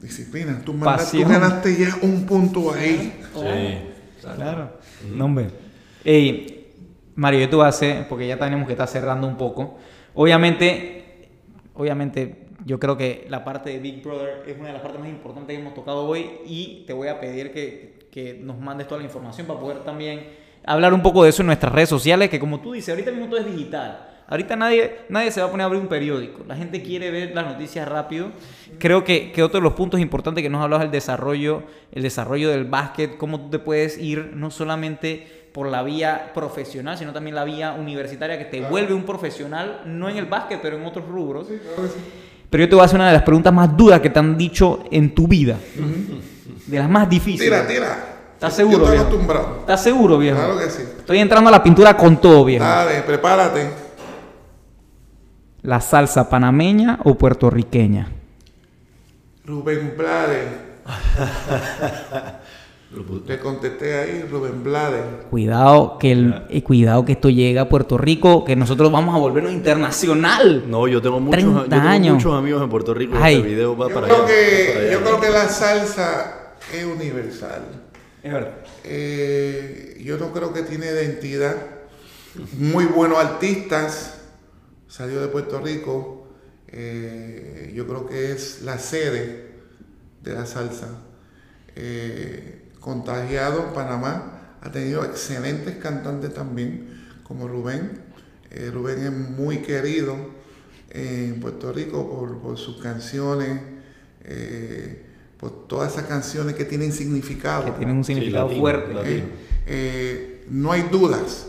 Disciplina. 0.00 0.62
Tú, 0.64 0.72
mandaste, 0.72 1.20
tú 1.20 1.28
ganaste 1.28 1.76
ya 1.76 1.98
un 2.02 2.24
punto 2.26 2.72
ahí. 2.72 3.20
Sí. 3.34 4.30
Claro. 4.36 4.70
No, 5.12 5.24
hombre. 5.24 5.63
Hey, 6.06 6.68
Mario, 7.14 7.40
yo 7.40 7.48
tú 7.48 7.62
hace, 7.62 8.04
porque 8.10 8.26
ya 8.26 8.38
tenemos 8.38 8.66
que 8.66 8.74
estar 8.74 8.86
cerrando 8.86 9.26
un 9.26 9.38
poco. 9.38 9.78
Obviamente, 10.12 11.30
obviamente, 11.72 12.48
yo 12.66 12.78
creo 12.78 12.94
que 12.94 13.26
la 13.30 13.42
parte 13.42 13.70
de 13.70 13.78
Big 13.78 14.02
Brother 14.02 14.42
es 14.46 14.58
una 14.58 14.66
de 14.66 14.74
las 14.74 14.82
partes 14.82 15.00
más 15.00 15.08
importantes 15.08 15.56
que 15.56 15.62
hemos 15.62 15.72
tocado 15.72 16.04
hoy 16.04 16.30
y 16.44 16.84
te 16.86 16.92
voy 16.92 17.08
a 17.08 17.18
pedir 17.18 17.52
que, 17.52 18.06
que 18.12 18.34
nos 18.34 18.58
mandes 18.58 18.86
toda 18.86 19.00
la 19.00 19.06
información 19.06 19.46
para 19.46 19.58
poder 19.58 19.78
también 19.78 20.28
hablar 20.66 20.92
un 20.92 21.00
poco 21.00 21.24
de 21.24 21.30
eso 21.30 21.40
en 21.40 21.46
nuestras 21.46 21.72
redes 21.72 21.88
sociales, 21.88 22.28
que 22.28 22.38
como 22.38 22.60
tú 22.60 22.72
dices, 22.72 22.90
ahorita 22.90 23.10
mismo 23.10 23.28
todo 23.28 23.40
es 23.40 23.46
digital. 23.46 24.10
Ahorita 24.26 24.56
nadie, 24.56 25.06
nadie 25.08 25.30
se 25.30 25.40
va 25.40 25.46
a 25.46 25.50
poner 25.50 25.62
a 25.62 25.66
abrir 25.66 25.80
un 25.80 25.88
periódico. 25.88 26.44
La 26.46 26.56
gente 26.56 26.82
quiere 26.82 27.10
ver 27.10 27.34
las 27.34 27.46
noticias 27.46 27.88
rápido. 27.88 28.30
Creo 28.78 29.04
que, 29.04 29.32
que 29.32 29.42
otro 29.42 29.60
de 29.60 29.64
los 29.64 29.72
puntos 29.72 30.00
importantes 30.00 30.42
que 30.42 30.50
nos 30.50 30.62
hablado 30.62 30.82
es 30.82 30.86
el 30.86 30.92
desarrollo, 30.92 31.62
el 31.92 32.02
desarrollo 32.02 32.50
del 32.50 32.66
básquet, 32.66 33.16
cómo 33.16 33.40
tú 33.40 33.48
te 33.48 33.58
puedes 33.58 33.96
ir 33.96 34.32
no 34.34 34.50
solamente 34.50 35.43
por 35.54 35.68
la 35.68 35.84
vía 35.84 36.32
profesional, 36.34 36.98
sino 36.98 37.12
también 37.12 37.36
la 37.36 37.44
vía 37.44 37.74
universitaria 37.74 38.36
que 38.36 38.46
te 38.46 38.60
vuelve 38.62 38.92
un 38.92 39.04
profesional, 39.04 39.82
no 39.86 40.08
en 40.08 40.16
el 40.16 40.26
básquet, 40.26 40.60
pero 40.60 40.76
en 40.76 40.84
otros 40.84 41.06
rubros. 41.06 41.46
Pero 42.50 42.64
yo 42.64 42.68
te 42.68 42.74
voy 42.74 42.82
a 42.82 42.86
hacer 42.86 42.96
una 42.96 43.06
de 43.06 43.12
las 43.14 43.22
preguntas 43.22 43.52
más 43.52 43.76
duras 43.76 44.00
que 44.00 44.10
te 44.10 44.18
han 44.18 44.36
dicho 44.36 44.82
en 44.90 45.14
tu 45.14 45.28
vida. 45.28 45.56
De 46.66 46.76
las 46.76 46.90
más 46.90 47.08
difíciles. 47.08 47.48
Tira, 47.48 47.68
tira. 47.68 48.04
¿Estás 48.32 48.56
seguro, 48.56 48.78
yo 48.78 48.82
estoy 48.82 48.96
viejo? 48.96 49.06
acostumbrado. 49.06 49.56
¿Estás 49.60 49.82
seguro, 49.84 50.18
viejo? 50.18 50.38
Claro 50.38 50.58
que 50.58 50.70
sí. 50.70 50.82
Estoy 50.82 51.18
entrando 51.18 51.48
a 51.48 51.52
la 51.52 51.62
pintura 51.62 51.96
con 51.96 52.20
todo, 52.20 52.44
viejo. 52.44 52.64
Dale, 52.64 53.02
prepárate. 53.02 53.70
¿La 55.62 55.80
salsa 55.80 56.28
panameña 56.28 56.98
o 57.04 57.14
puertorriqueña? 57.14 58.08
Rubén 59.46 59.94
Blades. 59.96 60.48
Le 63.26 63.38
contesté 63.40 63.94
ahí, 63.98 64.26
Rubén 64.30 64.62
Blades. 64.62 65.02
Cuidado 65.30 65.98
que 65.98 66.12
el, 66.12 66.44
eh, 66.48 66.62
cuidado 66.62 67.04
que 67.04 67.12
esto 67.12 67.28
llega 67.28 67.62
a 67.62 67.68
Puerto 67.68 67.98
Rico, 67.98 68.44
que 68.44 68.54
nosotros 68.54 68.92
vamos 68.92 69.14
a 69.14 69.18
volvernos 69.18 69.52
internacional. 69.52 70.64
No, 70.68 70.86
yo 70.86 71.02
tengo 71.02 71.18
muchos, 71.18 71.42
yo 71.42 71.64
tengo 71.68 72.14
muchos 72.14 72.34
amigos 72.34 72.62
en 72.62 72.68
Puerto 72.68 72.94
Rico. 72.94 73.16
Este 73.16 73.42
video 73.42 73.76
va 73.76 73.88
yo 73.88 73.94
para 73.94 74.06
creo 74.06 74.26
Que, 74.26 74.90
yo 74.92 75.00
creo 75.00 75.20
que 75.20 75.30
la 75.30 75.48
salsa 75.48 76.54
es 76.72 76.84
universal. 76.84 77.62
Es 78.22 78.32
verdad. 78.32 78.54
Eh, 78.84 80.00
yo 80.04 80.16
no 80.18 80.32
creo 80.32 80.52
que 80.52 80.62
tiene 80.62 80.86
identidad. 80.86 81.56
Muy 82.58 82.84
buenos 82.84 83.18
artistas. 83.18 84.20
Salió 84.86 85.20
de 85.20 85.28
Puerto 85.28 85.60
Rico. 85.60 86.28
Eh, 86.68 87.72
yo 87.74 87.86
creo 87.86 88.06
que 88.06 88.32
es 88.32 88.62
la 88.62 88.78
sede 88.78 89.54
de 90.22 90.32
la 90.32 90.46
salsa. 90.46 90.88
Eh, 91.76 92.63
contagiado 92.84 93.72
Panamá, 93.72 94.56
ha 94.60 94.70
tenido 94.70 95.04
excelentes 95.04 95.76
cantantes 95.76 96.34
también, 96.34 97.06
como 97.22 97.48
Rubén. 97.48 97.92
Eh, 98.50 98.70
Rubén 98.72 98.98
es 99.02 99.10
muy 99.10 99.58
querido 99.58 100.14
en 100.90 101.40
Puerto 101.40 101.72
Rico 101.72 102.38
por, 102.42 102.58
sus 102.58 102.82
canciones, 102.82 103.58
eh, 104.24 105.02
por 105.38 105.66
todas 105.66 105.92
esas 105.92 106.04
canciones 106.04 106.56
que 106.56 106.66
tienen 106.66 106.92
significado. 106.92 107.64
Que 107.64 107.70
tienen 107.72 107.96
un 107.96 108.04
significado 108.04 108.50
fuerte. 108.50 109.24
no 110.50 110.70
hay 110.70 110.82
dudas 110.82 111.46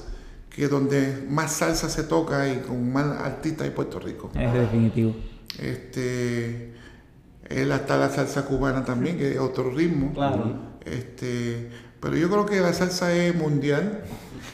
que 0.49 0.69
donde 0.69 1.25
más 1.29 1.51
salsa 1.51 1.89
se 1.89 2.03
toca 2.03 2.47
y 2.47 2.59
con 2.59 2.93
más 2.93 3.07
artistas 3.21 3.67
en 3.67 3.73
Puerto 3.73 3.99
Rico. 3.99 4.31
Es 4.33 4.53
definitivo. 4.53 5.13
Este, 5.59 6.71
él 7.49 7.71
hasta 7.73 7.97
la 7.97 8.09
salsa 8.09 8.45
cubana 8.45 8.85
también, 8.85 9.17
que 9.17 9.33
es 9.33 9.37
otro 9.37 9.69
ritmo. 9.69 10.13
Claro. 10.13 10.74
Este, 10.85 11.69
pero 11.99 12.15
yo 12.15 12.29
creo 12.29 12.45
que 12.45 12.61
la 12.61 12.73
salsa 12.73 13.13
es 13.13 13.35
mundial, 13.35 14.03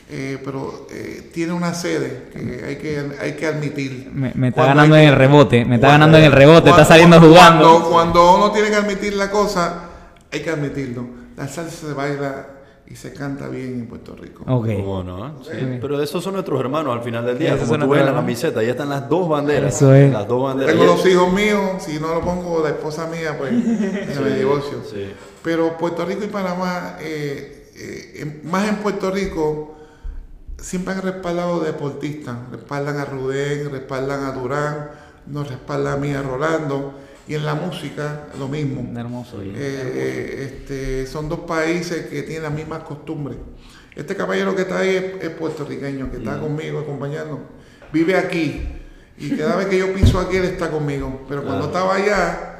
eh, 0.09 0.39
pero 0.43 0.87
eh, 0.91 1.29
tiene 1.33 1.53
una 1.53 1.73
sede 1.73 2.29
que 2.31 2.65
hay 2.65 2.75
que, 2.77 3.17
hay 3.19 3.33
que 3.33 3.47
admitir. 3.47 4.09
Me, 4.13 4.47
está 4.47 4.65
ganando 4.65 4.95
en 4.95 5.09
el 5.09 5.15
rebote, 5.15 5.65
me 5.65 5.75
está 5.75 5.89
ganando 5.89 6.17
en 6.17 6.25
el 6.25 6.31
rebote, 6.31 6.69
está 6.69 6.85
saliendo 6.85 7.19
jugando. 7.19 7.69
Cuando, 7.69 7.89
cuando 7.89 8.35
uno 8.37 8.51
tiene 8.51 8.69
que 8.69 8.75
admitir 8.75 9.13
la 9.13 9.29
cosa, 9.29 9.89
hay 10.31 10.41
que 10.41 10.49
admitirlo. 10.49 11.05
La 11.37 11.47
salsa 11.47 11.87
se 11.87 11.93
baila 11.93 12.47
y 12.91 12.95
se 12.95 13.13
canta 13.13 13.47
bien 13.47 13.73
en 13.79 13.87
Puerto 13.87 14.15
Rico. 14.15 14.43
Ok. 14.47 14.67
¿no? 15.05 15.35
Pero 15.79 16.01
esos 16.01 16.21
son 16.21 16.33
nuestros 16.33 16.59
hermanos 16.59 16.93
al 16.93 17.03
final 17.03 17.25
del 17.25 17.39
día. 17.39 17.57
Como 17.57 17.77
tú 17.79 17.89
ves 17.89 18.01
en 18.01 18.05
la 18.07 18.13
camiseta, 18.13 18.59
ahí 18.59 18.69
están 18.69 18.89
las 18.89 19.07
dos 19.07 19.29
banderas. 19.29 19.75
Eso 19.75 19.93
es. 19.93 20.11
Las 20.11 20.27
dos 20.27 20.43
banderas. 20.43 20.73
Tengo 20.73 20.85
los 20.85 21.05
hijos 21.05 21.31
míos, 21.31 21.61
si 21.79 21.99
no 21.99 22.13
lo 22.13 22.21
pongo 22.21 22.61
la 22.61 22.69
esposa 22.69 23.07
mía, 23.07 23.37
pues 23.37 23.51
se 24.13 24.19
me 24.19 24.31
divorcio. 24.31 24.79
Pero 25.43 25.77
Puerto 25.77 26.05
Rico 26.05 26.23
y 26.23 26.27
Panamá, 26.27 26.97
eh, 26.99 27.71
eh, 27.75 28.41
más 28.43 28.69
en 28.69 28.77
Puerto 28.77 29.11
Rico, 29.11 29.75
siempre 30.57 30.93
han 30.93 31.01
respaldado 31.01 31.59
deportistas. 31.61 32.37
Respaldan 32.51 32.97
a 32.97 33.05
Rudén, 33.05 33.71
respaldan 33.71 34.23
a 34.23 34.31
Durán, 34.31 34.91
nos 35.27 35.49
respalda 35.49 35.93
a 35.93 35.97
mí, 35.97 36.13
a 36.13 36.21
Rolando 36.21 36.93
y 37.27 37.35
en 37.35 37.45
la 37.45 37.55
música 37.55 38.27
lo 38.37 38.47
mismo. 38.47 38.91
Hermoso. 38.99 39.41
Eh, 39.41 40.49
este, 40.51 41.07
son 41.07 41.29
dos 41.29 41.41
países 41.41 42.07
que 42.07 42.23
tienen 42.23 42.43
las 42.43 42.53
mismas 42.53 42.83
costumbres. 42.83 43.37
Este 43.95 44.15
caballero 44.15 44.55
que 44.55 44.63
está 44.63 44.79
ahí 44.79 45.17
es, 45.21 45.29
puertorriqueño, 45.31 46.11
que 46.11 46.17
está 46.17 46.39
conmigo 46.39 46.79
acompañando. 46.79 47.39
Vive 47.91 48.15
aquí. 48.15 48.67
Y 49.17 49.37
cada 49.37 49.57
vez 49.57 49.67
que 49.67 49.77
yo 49.77 49.93
piso 49.93 50.19
aquí, 50.19 50.37
él 50.37 50.45
está 50.45 50.71
conmigo. 50.71 51.21
Pero 51.27 51.43
cuando 51.43 51.65
estaba 51.67 51.95
allá, 51.95 52.50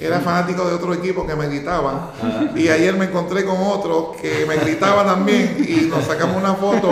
era 0.00 0.20
fanático 0.20 0.66
de 0.66 0.74
otro 0.74 0.94
equipo 0.94 1.26
que 1.26 1.34
me 1.34 1.46
gritaba. 1.48 2.14
Y 2.54 2.68
ayer 2.68 2.94
me 2.96 3.06
encontré 3.06 3.44
con 3.44 3.58
otro 3.58 4.16
que 4.20 4.46
me 4.46 4.56
gritaba 4.56 5.04
también. 5.04 5.56
Y 5.66 5.86
nos 5.86 6.06
sacamos 6.06 6.36
una 6.36 6.54
foto 6.54 6.90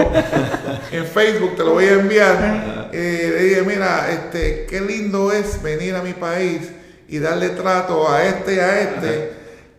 en 0.90 1.06
Facebook, 1.06 1.56
te 1.56 1.64
lo 1.64 1.72
voy 1.72 1.86
a 1.86 1.92
enviar. 1.94 2.90
Eh, 2.92 3.30
le 3.34 3.42
dije, 3.44 3.62
mira, 3.62 4.10
este, 4.10 4.66
qué 4.68 4.80
lindo 4.80 5.32
es 5.32 5.62
venir 5.62 5.94
a 5.94 6.02
mi 6.02 6.12
país 6.12 6.68
y 7.08 7.18
darle 7.18 7.50
trato 7.50 8.10
a 8.10 8.24
este 8.24 8.56
y 8.56 8.58
a 8.58 8.80
este 8.80 9.38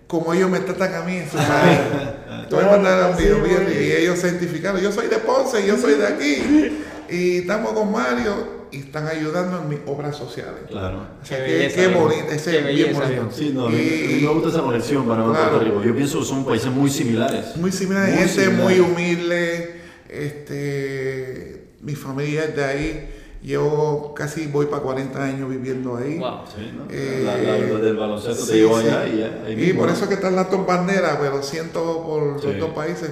como 0.10 0.34
ellos 0.34 0.50
me 0.50 0.60
tratan 0.60 0.96
a 0.96 1.02
mí 1.02 1.18
en 1.18 1.30
su 1.30 1.38
mandar 1.38 3.12
un 3.12 3.18
video 3.18 3.72
y 3.72 3.92
ellos 3.92 4.20
certificaron. 4.20 4.82
Yo 4.82 4.92
soy 4.92 5.08
de 5.08 5.18
Ponce, 5.18 5.64
yo 5.68 5.78
soy 5.78 5.94
de 5.94 6.08
aquí. 6.08 6.84
Y 7.10 7.38
estamos 7.40 7.74
con 7.74 7.92
Mario 7.92 8.59
y 8.72 8.80
están 8.80 9.08
ayudando 9.08 9.60
en 9.62 9.70
mis 9.70 9.80
obras 9.86 10.16
sociales. 10.16 10.62
Claro. 10.70 11.02
O 11.22 11.26
sea, 11.26 11.44
qué, 11.44 11.72
qué, 11.74 11.88
bonito, 11.88 12.32
ese 12.32 12.60
es 12.60 12.76
bien 12.76 12.94
bonito. 12.94 13.30
Sí, 13.32 13.52
no, 13.54 13.70
y, 13.70 14.22
me 14.22 14.28
gusta 14.34 14.50
esa 14.50 14.62
conexión 14.62 15.08
para 15.08 15.26
Puerto 15.26 15.60
Rico. 15.60 15.84
Yo 15.84 15.96
pienso 15.96 16.20
que 16.20 16.26
son 16.26 16.46
países 16.46 16.72
muy 16.72 16.90
similares. 16.90 17.56
Muy 17.58 17.72
similares, 17.72 18.36
gente 18.36 18.50
muy 18.50 18.80
humilde. 18.80 19.82
Este, 20.08 21.74
mi 21.82 21.96
familia 21.96 22.46
es 22.46 22.56
de 22.56 22.66
ahí. 22.66 23.16
Llevo 23.42 24.14
casi, 24.14 24.48
voy 24.48 24.66
para 24.66 24.84
40 24.84 25.24
años 25.24 25.50
viviendo 25.50 25.96
ahí. 25.96 26.18
Wow. 26.18 26.42
Sí, 26.46 26.74
¿no? 26.76 26.88
eh, 26.90 27.22
la, 27.24 27.78
del 27.78 27.96
baloncesto 27.96 28.46
te 28.46 28.54
llevo 28.56 28.76
allá 28.76 29.08
y 29.08 29.20
ya. 29.20 29.50
y 29.50 29.72
por 29.72 29.90
eso 29.90 30.10
que 30.10 30.16
están 30.16 30.36
las 30.36 30.52
dos 30.52 30.68
banderas, 30.68 31.18
pero 31.22 31.42
siento 31.42 32.04
por 32.06 32.44
los 32.44 32.60
dos 32.60 32.72
países. 32.72 33.12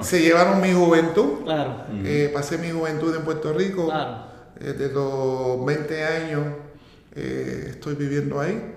Se 0.00 0.22
llevaron 0.22 0.62
mi 0.62 0.72
juventud. 0.72 1.44
Claro. 1.44 1.84
Eh, 2.04 2.30
pasé 2.32 2.56
mi 2.56 2.70
juventud 2.70 3.14
en 3.14 3.22
Puerto 3.22 3.52
Rico. 3.52 3.86
Claro. 3.86 4.35
Desde 4.60 4.92
los 4.92 5.64
20 5.64 6.04
años 6.04 6.42
eh, 7.14 7.68
estoy 7.70 7.94
viviendo 7.94 8.40
ahí. 8.40 8.74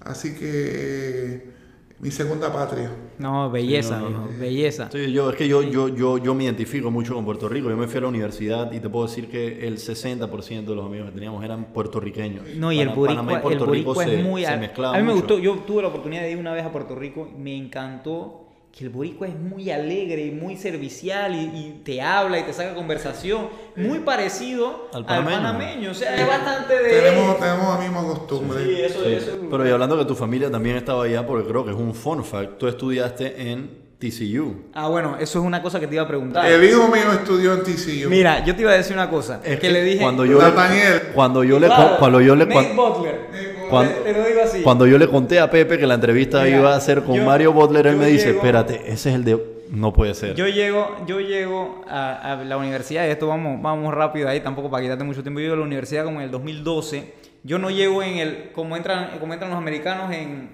Así 0.00 0.34
que 0.34 1.56
mi 1.98 2.10
segunda 2.10 2.52
patria. 2.52 2.90
No, 3.18 3.50
belleza, 3.50 4.02
belleza. 4.38 4.90
Sí, 4.92 5.10
yo, 5.12 5.30
es 5.30 5.36
que 5.36 5.48
yo, 5.48 5.62
yo, 5.62 5.88
yo, 5.88 6.18
yo 6.18 6.34
me 6.34 6.44
identifico 6.44 6.90
mucho 6.90 7.14
con 7.14 7.24
Puerto 7.24 7.48
Rico. 7.48 7.70
Yo 7.70 7.76
me 7.76 7.86
fui 7.88 7.98
a 7.98 8.02
la 8.02 8.08
universidad 8.08 8.70
y 8.72 8.80
te 8.80 8.88
puedo 8.88 9.06
decir 9.06 9.28
que 9.28 9.66
el 9.66 9.78
60% 9.78 10.64
de 10.64 10.74
los 10.74 10.84
amigos 10.84 11.08
que 11.08 11.14
teníamos 11.14 11.42
eran 11.42 11.72
puertorriqueños. 11.72 12.44
No, 12.56 12.70
y 12.70 12.80
el 12.80 12.90
boricua, 12.90 14.04
es 14.04 14.22
muy... 14.22 14.44
a 14.44 14.56
mí 14.56 15.02
me 15.02 15.12
gustó, 15.12 15.38
yo 15.38 15.54
tuve 15.66 15.82
la 15.82 15.88
oportunidad 15.88 16.22
de 16.22 16.32
ir 16.32 16.38
una 16.38 16.52
vez 16.52 16.64
a 16.64 16.70
Puerto 16.70 16.94
Rico, 16.94 17.28
me 17.36 17.56
encantó 17.56 18.45
que 18.76 18.84
el 18.84 18.90
boricua 18.90 19.26
es 19.26 19.34
muy 19.34 19.70
alegre 19.70 20.26
y 20.26 20.30
muy 20.32 20.54
servicial 20.54 21.34
y, 21.34 21.80
te 21.82 22.02
habla 22.02 22.38
y 22.38 22.42
te 22.42 22.52
saca 22.52 22.74
conversación, 22.74 23.48
muy 23.74 24.00
parecido 24.00 24.90
al 24.92 25.06
panameño. 25.06 25.92
O 25.92 25.94
sea, 25.94 26.14
es 26.14 26.26
bastante 26.26 26.74
de... 26.82 26.90
Tenemos, 26.90 27.40
tenemos 27.40 27.74
la 27.74 27.80
misma 27.80 28.02
costumbre. 28.02 28.62
Sí, 28.62 28.82
eso, 28.82 29.02
Eso 29.02 29.38
Pero 29.50 29.66
y 29.66 29.70
hablando 29.70 29.96
que 29.96 30.04
tu 30.04 30.14
familia 30.14 30.50
también 30.50 30.76
estaba 30.76 31.04
allá, 31.04 31.26
porque 31.26 31.48
creo 31.48 31.64
que 31.64 31.70
es 31.70 31.76
un 31.76 31.94
fun 31.94 32.22
fact, 32.22 32.58
tú 32.58 32.68
estudiaste 32.68 33.50
en 33.50 33.86
TCU. 33.98 34.64
Ah, 34.74 34.88
bueno, 34.88 35.16
eso 35.18 35.38
es 35.38 35.44
una 35.46 35.62
cosa 35.62 35.80
que 35.80 35.86
te 35.86 35.94
iba 35.94 36.04
a 36.04 36.08
preguntar. 36.08 36.44
El 36.44 36.62
hijo 36.62 36.86
mío 36.88 37.12
estudió 37.12 37.54
en 37.54 37.62
TCU. 37.62 38.10
Mira, 38.10 38.44
yo 38.44 38.54
te 38.54 38.60
iba 38.60 38.72
a 38.72 38.74
decir 38.74 38.92
una 38.92 39.08
cosa. 39.08 39.40
Es 39.42 39.58
que, 39.58 39.70
le 39.70 39.82
dije. 39.82 40.02
Cuando 40.02 40.26
yo 40.26 40.38
Nathaniel. 40.38 41.02
Le, 41.02 41.12
cuando 41.14 41.42
yo 41.44 41.58
le. 41.58 41.68
Cuando 41.98 42.20
yo 42.20 42.36
le. 42.36 42.44
Butler. 42.44 43.30
Cuando, 43.68 43.92
te 43.94 44.12
lo 44.12 44.24
digo 44.24 44.40
así. 44.42 44.62
cuando 44.62 44.86
yo 44.86 44.98
le 44.98 45.08
conté 45.08 45.40
a 45.40 45.50
Pepe 45.50 45.78
que 45.78 45.86
la 45.86 45.94
entrevista 45.94 46.48
iba 46.48 46.74
a 46.74 46.80
ser 46.80 47.02
con 47.02 47.24
Mario 47.24 47.52
Butler, 47.52 47.86
él 47.86 47.96
me 47.96 48.06
dice: 48.06 48.30
Espérate, 48.30 48.82
ese 48.86 49.10
es 49.10 49.14
el 49.14 49.24
de. 49.24 49.56
No 49.70 49.92
puede 49.92 50.14
ser. 50.14 50.34
Yo 50.36 50.46
llego, 50.46 50.96
yo 51.06 51.20
llego 51.20 51.84
a, 51.88 52.40
la 52.46 52.56
universidad, 52.56 53.06
y 53.06 53.10
esto 53.10 53.26
vamos, 53.26 53.60
vamos 53.60 53.92
rápido 53.92 54.28
ahí, 54.28 54.40
tampoco 54.40 54.70
para 54.70 54.82
quitarte 54.82 55.02
mucho 55.02 55.22
tiempo. 55.22 55.40
Yo 55.40 55.44
llego 55.44 55.54
a 55.54 55.58
la 55.58 55.64
universidad 55.64 56.04
como 56.04 56.20
en 56.20 56.26
el 56.26 56.30
2012. 56.30 57.14
Yo 57.42 57.58
no 57.58 57.70
llego 57.70 58.02
en 58.02 58.18
el. 58.18 58.50
Como 58.52 58.76
entran, 58.76 59.18
como 59.18 59.32
entran 59.32 59.50
los 59.50 59.58
americanos 59.58 60.12
en, 60.12 60.50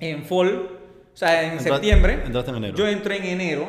en 0.00 0.24
fall 0.24 0.80
o 1.12 1.16
sea, 1.16 1.52
en 1.52 1.60
septiembre. 1.60 2.22
Entraste 2.24 2.50
en 2.50 2.56
enero. 2.56 2.76
Yo 2.76 2.88
entré 2.88 3.16
en 3.18 3.24
enero 3.24 3.68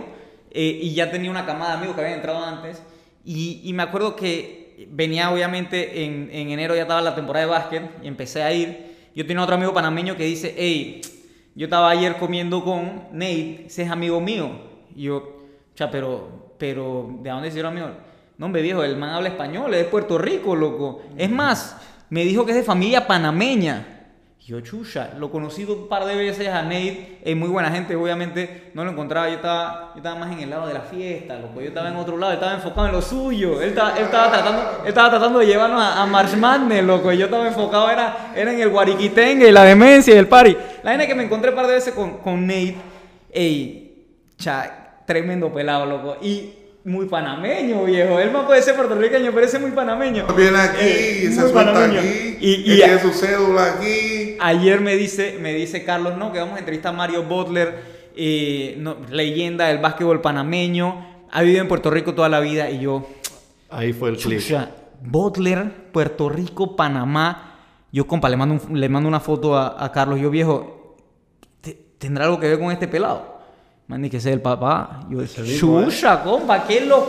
eh, 0.51 0.79
y 0.81 0.93
ya 0.93 1.11
tenía 1.11 1.31
una 1.31 1.45
camada 1.45 1.71
de 1.71 1.77
amigos 1.77 1.95
que 1.95 2.01
habían 2.01 2.17
entrado 2.17 2.43
antes. 2.43 2.81
Y, 3.25 3.61
y 3.63 3.73
me 3.73 3.83
acuerdo 3.83 4.15
que 4.15 4.60
venía, 4.89 5.31
obviamente, 5.31 6.03
en, 6.05 6.29
en, 6.31 6.49
enero 6.49 6.75
ya 6.75 6.83
estaba 6.83 7.01
la 7.01 7.15
temporada 7.15 7.45
de 7.45 7.51
básquet 7.51 7.83
y 8.03 8.07
empecé 8.07 8.43
a 8.43 8.51
ir. 8.51 8.91
Yo 9.15 9.25
tenía 9.25 9.43
otro 9.43 9.55
amigo 9.55 9.73
panameño 9.73 10.15
que 10.15 10.23
dice, 10.23 10.53
hey, 10.57 11.01
yo 11.55 11.65
estaba 11.65 11.89
ayer 11.89 12.15
comiendo 12.17 12.63
con 12.63 13.07
Nate, 13.11 13.65
ese 13.67 13.83
es 13.83 13.89
amigo 13.89 14.21
mío. 14.21 14.49
Y 14.95 15.03
yo, 15.03 15.41
sea, 15.75 15.91
pero, 15.91 16.53
pero, 16.57 17.09
¿de 17.21 17.29
dónde 17.29 17.49
el 17.49 17.65
amigo? 17.65 17.89
No, 18.37 18.45
hombre, 18.45 18.61
viejo, 18.61 18.83
el 18.83 18.97
man 18.97 19.11
habla 19.11 19.29
español, 19.29 19.73
es 19.73 19.83
de 19.83 19.85
Puerto 19.85 20.17
Rico, 20.17 20.55
loco. 20.55 21.01
Es 21.17 21.29
más, 21.29 21.77
me 22.09 22.23
dijo 22.23 22.45
que 22.45 22.51
es 22.51 22.57
de 22.57 22.63
familia 22.63 23.07
panameña. 23.07 24.00
Yo, 24.43 24.59
chucha, 24.61 25.11
lo 25.19 25.29
conocí 25.29 25.65
un 25.65 25.87
par 25.87 26.03
de 26.05 26.15
veces 26.15 26.47
a 26.47 26.63
Nate, 26.63 27.19
es 27.23 27.37
muy 27.37 27.47
buena 27.47 27.69
gente, 27.69 27.95
obviamente 27.95 28.71
no 28.73 28.83
lo 28.83 28.89
encontraba, 28.89 29.29
yo 29.29 29.35
estaba, 29.35 29.91
yo 29.93 29.97
estaba 29.97 30.15
más 30.15 30.31
en 30.31 30.39
el 30.39 30.49
lado 30.49 30.65
de 30.65 30.73
la 30.73 30.81
fiesta, 30.81 31.37
loco. 31.37 31.61
yo 31.61 31.67
estaba 31.67 31.89
en 31.89 31.95
otro 31.95 32.17
lado, 32.17 32.33
estaba 32.33 32.55
enfocado 32.55 32.87
en 32.87 32.93
lo 32.93 33.03
suyo, 33.03 33.61
él 33.61 33.69
estaba, 33.69 33.95
él 33.95 34.05
estaba, 34.05 34.31
tratando, 34.31 34.83
estaba 34.83 35.09
tratando 35.11 35.39
de 35.39 35.45
llevarnos 35.45 35.79
a, 35.79 36.01
a 36.01 36.05
Madness, 36.07 36.83
loco, 36.83 37.11
yo 37.13 37.25
estaba 37.25 37.47
enfocado, 37.47 37.91
era, 37.91 38.31
era 38.35 38.51
en 38.51 38.59
el 38.59 38.69
guariquitengue 38.69 39.47
y 39.47 39.51
la 39.51 39.63
demencia 39.63 40.15
y 40.15 40.17
el 40.17 40.27
party. 40.27 40.57
La 40.81 40.91
gente 40.91 41.05
que 41.05 41.13
me 41.13 41.23
encontré 41.23 41.51
un 41.51 41.55
par 41.55 41.67
de 41.67 41.73
veces 41.73 41.93
con, 41.93 42.17
con 42.17 42.47
Nate, 42.47 42.77
ey, 43.31 44.07
cha, 44.37 45.03
tremendo 45.05 45.53
pelado, 45.53 45.85
loco, 45.85 46.17
y 46.19 46.60
muy 46.83 47.05
panameño, 47.05 47.83
viejo. 47.83 48.19
Él 48.19 48.31
no 48.33 48.45
puede 48.47 48.61
ser 48.61 48.75
puertorriqueño, 48.75 49.31
pero 49.31 49.45
ese 49.45 49.57
es 49.57 49.61
muy 49.61 49.71
panameño. 49.71 50.25
Viene 50.35 50.57
aquí, 50.57 50.79
eh, 50.81 51.31
se 51.33 51.49
suelta 51.49 51.85
aquí, 51.85 52.37
y, 52.39 52.63
tiene 52.63 52.99
su 52.99 53.11
cédula 53.11 53.73
aquí. 53.73 54.37
Ayer 54.39 54.81
me 54.81 54.95
dice, 54.95 55.37
me 55.39 55.53
dice 55.53 55.83
Carlos, 55.83 56.17
no, 56.17 56.31
que 56.31 56.39
vamos 56.39 56.55
a 56.55 56.59
entrevistar 56.59 56.93
a 56.93 56.97
Mario 56.97 57.23
Butler. 57.23 58.01
eh, 58.15 58.83
leyenda 59.09 59.67
del 59.67 59.77
básquetbol 59.77 60.21
panameño, 60.21 61.27
ha 61.31 61.41
vivido 61.43 61.61
en 61.61 61.67
Puerto 61.67 61.89
Rico 61.89 62.13
toda 62.13 62.29
la 62.29 62.39
vida 62.39 62.69
y 62.69 62.79
yo... 62.79 63.07
Ahí 63.69 63.93
fue 63.93 64.09
el 64.09 64.17
clip. 64.17 64.41
Butler, 65.01 65.91
Puerto 65.91 66.29
Rico, 66.29 66.75
Panamá. 66.75 67.55
Yo, 67.91 68.05
compa, 68.05 68.29
le 68.29 68.37
mando, 68.37 68.61
le 68.69 68.89
mando 68.89 69.07
una 69.07 69.19
foto 69.19 69.57
a, 69.57 69.91
Carlos. 69.91 70.19
Yo, 70.19 70.29
viejo, 70.29 70.97
¿tendrá 71.97 72.25
algo 72.25 72.39
que 72.39 72.47
ver 72.47 72.59
con 72.59 72.71
este 72.71 72.87
pelado? 72.87 73.40
Man, 73.91 74.09
que 74.09 74.21
sea 74.21 74.31
el 74.31 74.39
papá. 74.39 75.01
Yo, 75.09 75.19
chucha, 75.25 76.13
¿eh? 76.13 76.19
compa, 76.23 76.63
¿qué 76.65 76.77
es 76.77 76.87
lo...? 76.87 77.07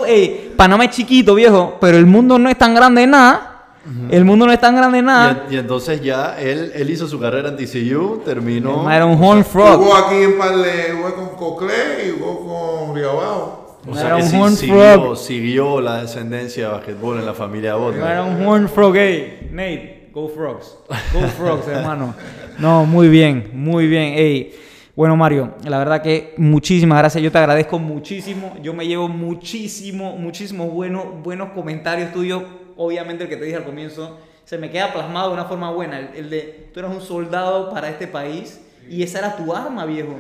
Panamá 0.57 0.87
es 0.87 0.91
chiquito, 0.91 1.33
viejo, 1.37 1.78
pero 1.80 1.97
el 1.97 2.07
mundo 2.07 2.41
no 2.41 2.51
es 2.51 2.59
tan 2.59 2.74
grande 2.74 3.07
nada. 3.07 3.76
El 4.11 4.24
mundo 4.24 4.47
no 4.47 4.53
es 4.53 4.61
tan 4.61 4.74
grande 4.74 5.01
nada. 5.01 5.47
Y, 5.49 5.59
entonces 5.59 6.03
ya 6.03 6.37
él, 6.41 6.72
él 6.74 6.91
hizo 6.91 7.07
su 7.07 7.20
carrera 7.20 7.51
en 7.51 7.57
TCU, 7.57 8.22
terminó. 8.24 8.91
Era 8.91 9.07
un 9.07 9.22
horn 9.22 9.45
frog. 9.45 9.76
Jugó 9.76 9.95
aquí 9.95 10.16
en 10.16 10.37
Parle, 10.37 10.93
jugó 10.97 11.14
con 11.14 11.28
Cocle 11.37 11.74
y 12.05 12.18
jugó 12.18 12.87
con 12.87 12.97
Riobao. 12.97 13.78
O 13.89 13.95
sea 13.95 14.16
que 14.16 14.22
sí, 14.22 14.57
siguió, 14.57 15.14
siguió, 15.14 15.80
la 15.80 16.03
descendencia 16.03 16.66
de 16.66 16.72
basquetbol 16.72 17.20
en 17.20 17.26
la 17.26 17.35
familia 17.35 17.76
Butler. 17.76 18.03
Era 18.03 18.24
un 18.24 18.45
horn 18.45 18.68
frog, 18.68 18.95
hey, 18.97 19.49
Nate, 19.53 20.11
go 20.12 20.28
frogs. 20.28 20.78
Go 21.12 21.28
frogs, 21.28 21.68
hermano. 21.68 22.12
No, 22.59 22.85
muy 22.87 23.09
bien, 23.09 23.51
muy 23.53 23.87
bien, 23.87 24.14
hey. 24.16 24.53
Bueno, 24.95 25.16
Mario, 25.16 25.55
la 25.64 25.78
verdad 25.78 26.03
que 26.03 26.34
muchísimas 26.36 26.99
gracias. 26.99 27.22
Yo 27.22 27.32
te 27.32 27.38
agradezco 27.38 27.78
muchísimo. 27.78 28.57
Yo 28.62 28.74
me 28.74 28.86
llevo 28.86 29.09
muchísimo, 29.09 30.16
muchísimos 30.16 30.70
buenos, 30.70 31.22
buenos 31.22 31.51
comentarios 31.53 32.12
tuyos. 32.12 32.43
Obviamente 32.76 33.24
el 33.24 33.30
que 33.30 33.36
te 33.36 33.45
dije 33.45 33.57
al 33.57 33.64
comienzo 33.64 34.18
se 34.45 34.59
me 34.59 34.70
queda 34.70 34.93
plasmado 34.93 35.28
de 35.28 35.34
una 35.34 35.45
forma 35.47 35.70
buena. 35.70 35.99
El, 35.99 36.28
de 36.28 36.70
tú 36.74 36.80
eres 36.80 36.93
un 36.93 37.01
soldado 37.01 37.70
para 37.70 37.88
este 37.88 38.07
país 38.07 38.61
y 38.88 39.03
esa 39.03 39.20
era 39.20 39.36
tu 39.36 39.55
arma, 39.55 39.86
viejo. 39.86 40.14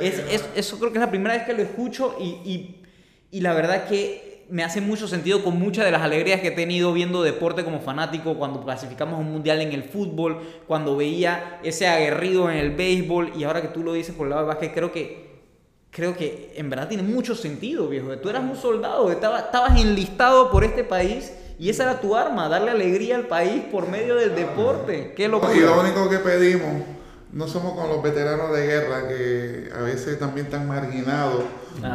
Es, 0.00 0.22
eso 0.54 0.78
creo 0.78 0.92
que 0.92 0.98
es 0.98 1.04
la 1.04 1.10
primera 1.10 1.34
vez 1.34 1.44
que 1.44 1.54
lo 1.54 1.62
escucho 1.62 2.16
y 2.20 2.76
y 3.32 3.40
la 3.40 3.54
verdad 3.54 3.88
que 3.88 4.31
me 4.52 4.62
hace 4.62 4.82
mucho 4.82 5.08
sentido 5.08 5.42
con 5.42 5.58
muchas 5.58 5.86
de 5.86 5.90
las 5.90 6.02
alegrías 6.02 6.42
que 6.42 6.48
he 6.48 6.50
tenido 6.50 6.92
viendo 6.92 7.22
deporte 7.22 7.64
como 7.64 7.80
fanático, 7.80 8.34
cuando 8.34 8.62
clasificamos 8.62 9.18
un 9.18 9.32
mundial 9.32 9.62
en 9.62 9.72
el 9.72 9.82
fútbol, 9.82 10.40
cuando 10.66 10.94
veía 10.94 11.58
ese 11.62 11.88
aguerrido 11.88 12.50
en 12.50 12.58
el 12.58 12.76
béisbol 12.76 13.32
y 13.34 13.44
ahora 13.44 13.62
que 13.62 13.68
tú 13.68 13.82
lo 13.82 13.94
dices 13.94 14.14
por 14.14 14.26
el 14.26 14.30
lado 14.30 14.42
del 14.42 14.48
básquet, 14.48 14.74
creo 14.74 14.92
que 14.92 15.40
creo 15.90 16.14
que 16.14 16.52
en 16.54 16.68
verdad 16.68 16.86
tiene 16.86 17.02
mucho 17.02 17.34
sentido, 17.34 17.88
viejo. 17.88 18.10
Tú 18.18 18.28
eras 18.28 18.42
un 18.42 18.54
soldado, 18.54 19.10
estabas, 19.10 19.44
estabas 19.44 19.80
enlistado 19.80 20.50
por 20.50 20.64
este 20.64 20.84
país 20.84 21.32
y 21.58 21.70
esa 21.70 21.84
era 21.84 22.02
tu 22.02 22.14
arma, 22.14 22.50
darle 22.50 22.72
alegría 22.72 23.16
al 23.16 23.28
país 23.28 23.62
por 23.72 23.88
medio 23.88 24.16
del 24.16 24.34
deporte. 24.34 25.14
Qué 25.16 25.24
Y 25.24 25.28
lo 25.60 25.80
único 25.80 26.10
que 26.10 26.18
pedimos, 26.18 26.82
no 27.32 27.48
somos 27.48 27.72
con 27.72 27.88
los 27.88 28.02
veteranos 28.02 28.52
de 28.54 28.66
guerra 28.66 29.08
que 29.08 29.70
a 29.74 29.80
veces 29.80 30.18
también 30.18 30.44
están 30.44 30.68
marginados 30.68 31.42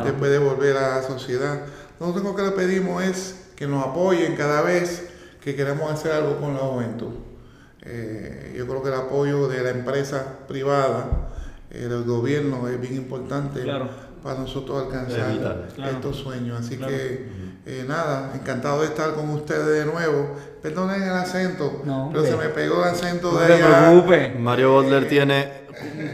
después 0.04 0.32
de 0.32 0.40
volver 0.40 0.76
a 0.76 0.98
la 0.98 1.04
sociedad. 1.04 1.62
Lo 2.00 2.10
único 2.10 2.36
que 2.36 2.44
le 2.44 2.52
pedimos 2.52 3.04
es 3.04 3.36
que 3.56 3.68
nos 3.68 3.86
apoyen 3.86 4.36
cada 4.36 4.62
vez 4.62 5.10
que 5.44 5.56
queremos 5.56 5.92
hacer 5.92 6.12
algo 6.12 6.38
con 6.38 6.54
la 6.54 6.60
juventud. 6.60 7.14
Eh, 7.84 8.54
yo 8.58 8.68
creo 8.68 8.84
que 8.84 8.90
el 8.90 8.96
apoyo 8.96 9.48
de 9.48 9.64
la 9.64 9.70
empresa 9.70 10.40
privada, 10.48 11.30
eh, 11.72 11.88
del 11.88 12.04
gobierno, 12.04 12.68
es 12.68 12.80
bien 12.80 12.96
importante 12.96 13.64
para 14.22 14.40
nosotros 14.40 14.84
alcanzar 14.86 15.68
estos 15.90 16.18
sueños. 16.18 16.60
Así 16.60 16.78
que, 16.78 17.30
eh, 17.66 17.86
nada, 17.88 18.34
encantado 18.36 18.82
de 18.82 18.88
estar 18.88 19.14
con 19.14 19.30
ustedes 19.30 19.86
de 19.86 19.92
nuevo. 19.92 20.36
Perdonen 20.62 21.02
el 21.02 21.14
acento, 21.14 21.82
pero 22.12 22.26
se 22.26 22.36
me 22.36 22.50
pegó 22.50 22.84
el 22.84 22.90
acento 22.90 23.38
de 23.38 23.54
allá. 23.54 24.36
Mario 24.38 24.74
Butler 24.74 25.08
tiene 25.08 25.57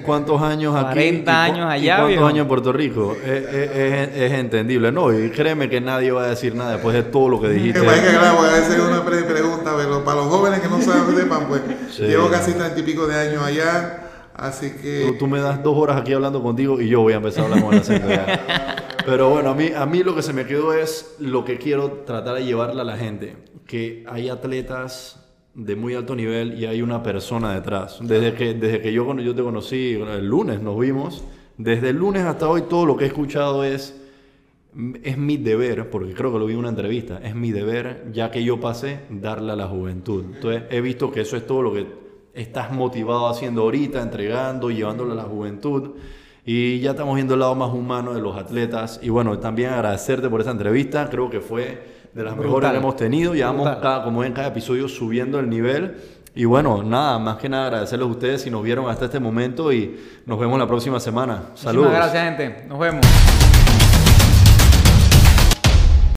¿Cuántos 0.06 0.42
años 0.42 0.76
aquí? 0.76 0.94
40 0.94 1.44
años 1.44 1.70
allá. 1.70 2.00
¿Cuántos 2.02 2.24
años 2.24 2.42
en 2.42 2.48
Puerto 2.48 2.74
Rico? 2.74 3.16
Es, 3.24 4.32
entendible. 4.34 4.92
No, 4.92 5.14
y 5.14 5.30
créeme 5.30 5.70
que 5.70 5.82
nadie 5.82 6.12
va 6.12 6.24
a 6.24 6.28
decir 6.28 6.56
nada 6.56 6.74
después 6.74 6.96
de 6.96 7.04
todo 7.04 7.30
lo 7.30 7.42
que 7.42 7.50
dijiste. 7.50 7.80
Que 7.80 7.86
que 7.86 8.18
claro, 8.18 8.40
a 8.40 8.52
veces 8.54 8.80
una 8.80 9.04
pregunta, 9.04 9.74
pero 9.78 10.04
para 10.04 10.18
los 10.22 10.28
jóvenes 10.28 10.60
que 10.60 10.68
no 10.68 10.82
saben, 10.82 11.16
sepan, 11.16 11.48
pues 11.48 11.62
llevo 12.00 12.30
casi 12.30 12.54
treinta 12.54 12.80
y 12.80 12.84
pico 12.84 13.08
de 13.08 13.16
años 13.16 13.44
allá. 13.44 14.00
Así 14.36 14.72
que. 14.72 15.16
Tú, 15.20 15.28
me 15.28 15.40
das 15.40 15.62
dos 15.64 15.78
horas 15.78 15.98
aquí 15.98 16.14
hablando 16.14 16.42
contigo 16.42 16.82
y 16.82 16.88
yo 16.88 17.02
voy 17.02 17.14
a 17.14 17.18
empezar 17.18 17.44
a 17.44 17.46
hablar 17.46 17.64
con 17.64 17.74
el 17.74 17.80
acento 17.82 18.08
Pero 19.06 19.30
bueno, 19.30 19.50
a 19.50 19.54
mí, 19.54 19.72
a 19.76 19.86
mí 19.86 20.02
lo 20.02 20.16
que 20.16 20.22
se 20.22 20.34
me 20.34 20.46
quedó 20.46 20.74
es 20.74 21.16
lo 21.20 21.44
que 21.44 21.58
quiero 21.58 22.04
tratar 22.06 22.36
de 22.36 22.46
llevarle 22.46 22.82
a 22.82 22.86
la 22.86 22.98
gente. 22.98 23.36
Que 23.68 24.06
hay 24.10 24.30
atletas 24.30 25.23
de 25.56 25.76
muy 25.76 25.94
alto 25.94 26.16
nivel 26.16 26.60
y 26.60 26.66
hay 26.66 26.82
una 26.82 27.04
persona 27.04 27.54
detrás. 27.54 28.00
Desde 28.02 28.34
que, 28.34 28.54
desde 28.54 28.82
que 28.82 28.92
yo, 28.92 29.16
yo 29.18 29.36
te 29.36 29.44
conocí, 29.44 29.94
el 29.94 30.28
lunes 30.28 30.62
nos 30.62 30.80
vimos, 30.80 31.24
desde 31.58 31.90
el 31.90 31.98
lunes 31.98 32.24
hasta 32.24 32.50
hoy 32.50 32.64
todo 32.64 32.86
lo 32.86 32.98
que 32.98 33.06
he 33.06 33.08
escuchado 33.08 33.64
es, 33.64 34.02
es 35.04 35.18
mi 35.18 35.38
deber, 35.38 35.90
porque 35.90 36.14
creo 36.14 36.34
que 36.34 36.40
lo 36.40 36.46
vi 36.48 36.54
en 36.54 36.60
una 36.60 36.70
entrevista, 36.70 37.20
es 37.24 37.36
mi 37.36 37.52
deber, 37.52 38.10
ya 38.12 38.32
que 38.32 38.44
yo 38.44 38.60
pasé, 38.60 39.02
darle 39.10 39.52
a 39.52 39.56
la 39.56 39.68
juventud. 39.68 40.26
Entonces 40.36 40.64
he 40.72 40.82
visto 40.82 41.12
que 41.12 41.22
eso 41.22 41.38
es 41.38 41.46
todo 41.46 41.62
lo 41.62 41.74
que 41.74 41.86
estás 42.34 42.72
motivado 42.72 43.28
haciendo 43.28 43.62
ahorita, 43.62 44.02
entregando, 44.02 44.72
llevándole 44.72 45.12
a 45.12 45.16
la 45.16 45.24
juventud. 45.24 45.92
Y 46.46 46.80
ya 46.80 46.92
estamos 46.92 47.16
viendo 47.16 47.36
el 47.36 47.40
lado 47.40 47.56
más 47.56 47.74
humano 47.74 48.14
de 48.14 48.22
los 48.22 48.36
atletas. 48.36 49.00
Y 49.02 49.10
bueno, 49.10 49.38
también 49.40 49.70
agradecerte 49.70 50.30
por 50.30 50.42
esa 50.42 50.52
entrevista. 50.52 51.10
Creo 51.10 51.30
que 51.30 51.40
fue 51.40 52.03
de 52.14 52.24
las 52.24 52.36
mejores 52.36 52.72
que 52.72 52.78
hemos 52.78 52.96
tenido. 52.96 53.34
Llevamos, 53.34 53.68
cada, 53.78 54.04
como 54.04 54.24
en 54.24 54.34
cada 54.34 54.48
episodio, 54.50 54.88
subiendo 54.88 55.40
el 55.40 55.50
nivel. 55.50 55.98
Y 56.36 56.46
bueno, 56.46 56.82
nada, 56.82 57.20
más 57.20 57.38
que 57.38 57.48
nada 57.48 57.68
agradecerles 57.68 58.08
a 58.08 58.12
ustedes 58.12 58.42
si 58.42 58.50
nos 58.50 58.64
vieron 58.64 58.90
hasta 58.90 59.06
este 59.06 59.20
momento 59.20 59.72
y 59.72 60.00
nos 60.26 60.40
vemos 60.40 60.58
la 60.58 60.68
próxima 60.68 61.00
semana. 61.00 61.50
Saludos. 61.54 61.90
Muchas 61.90 62.14
gracias, 62.14 62.38
gente. 62.38 62.66
Nos 62.68 62.80
vemos. 62.80 63.53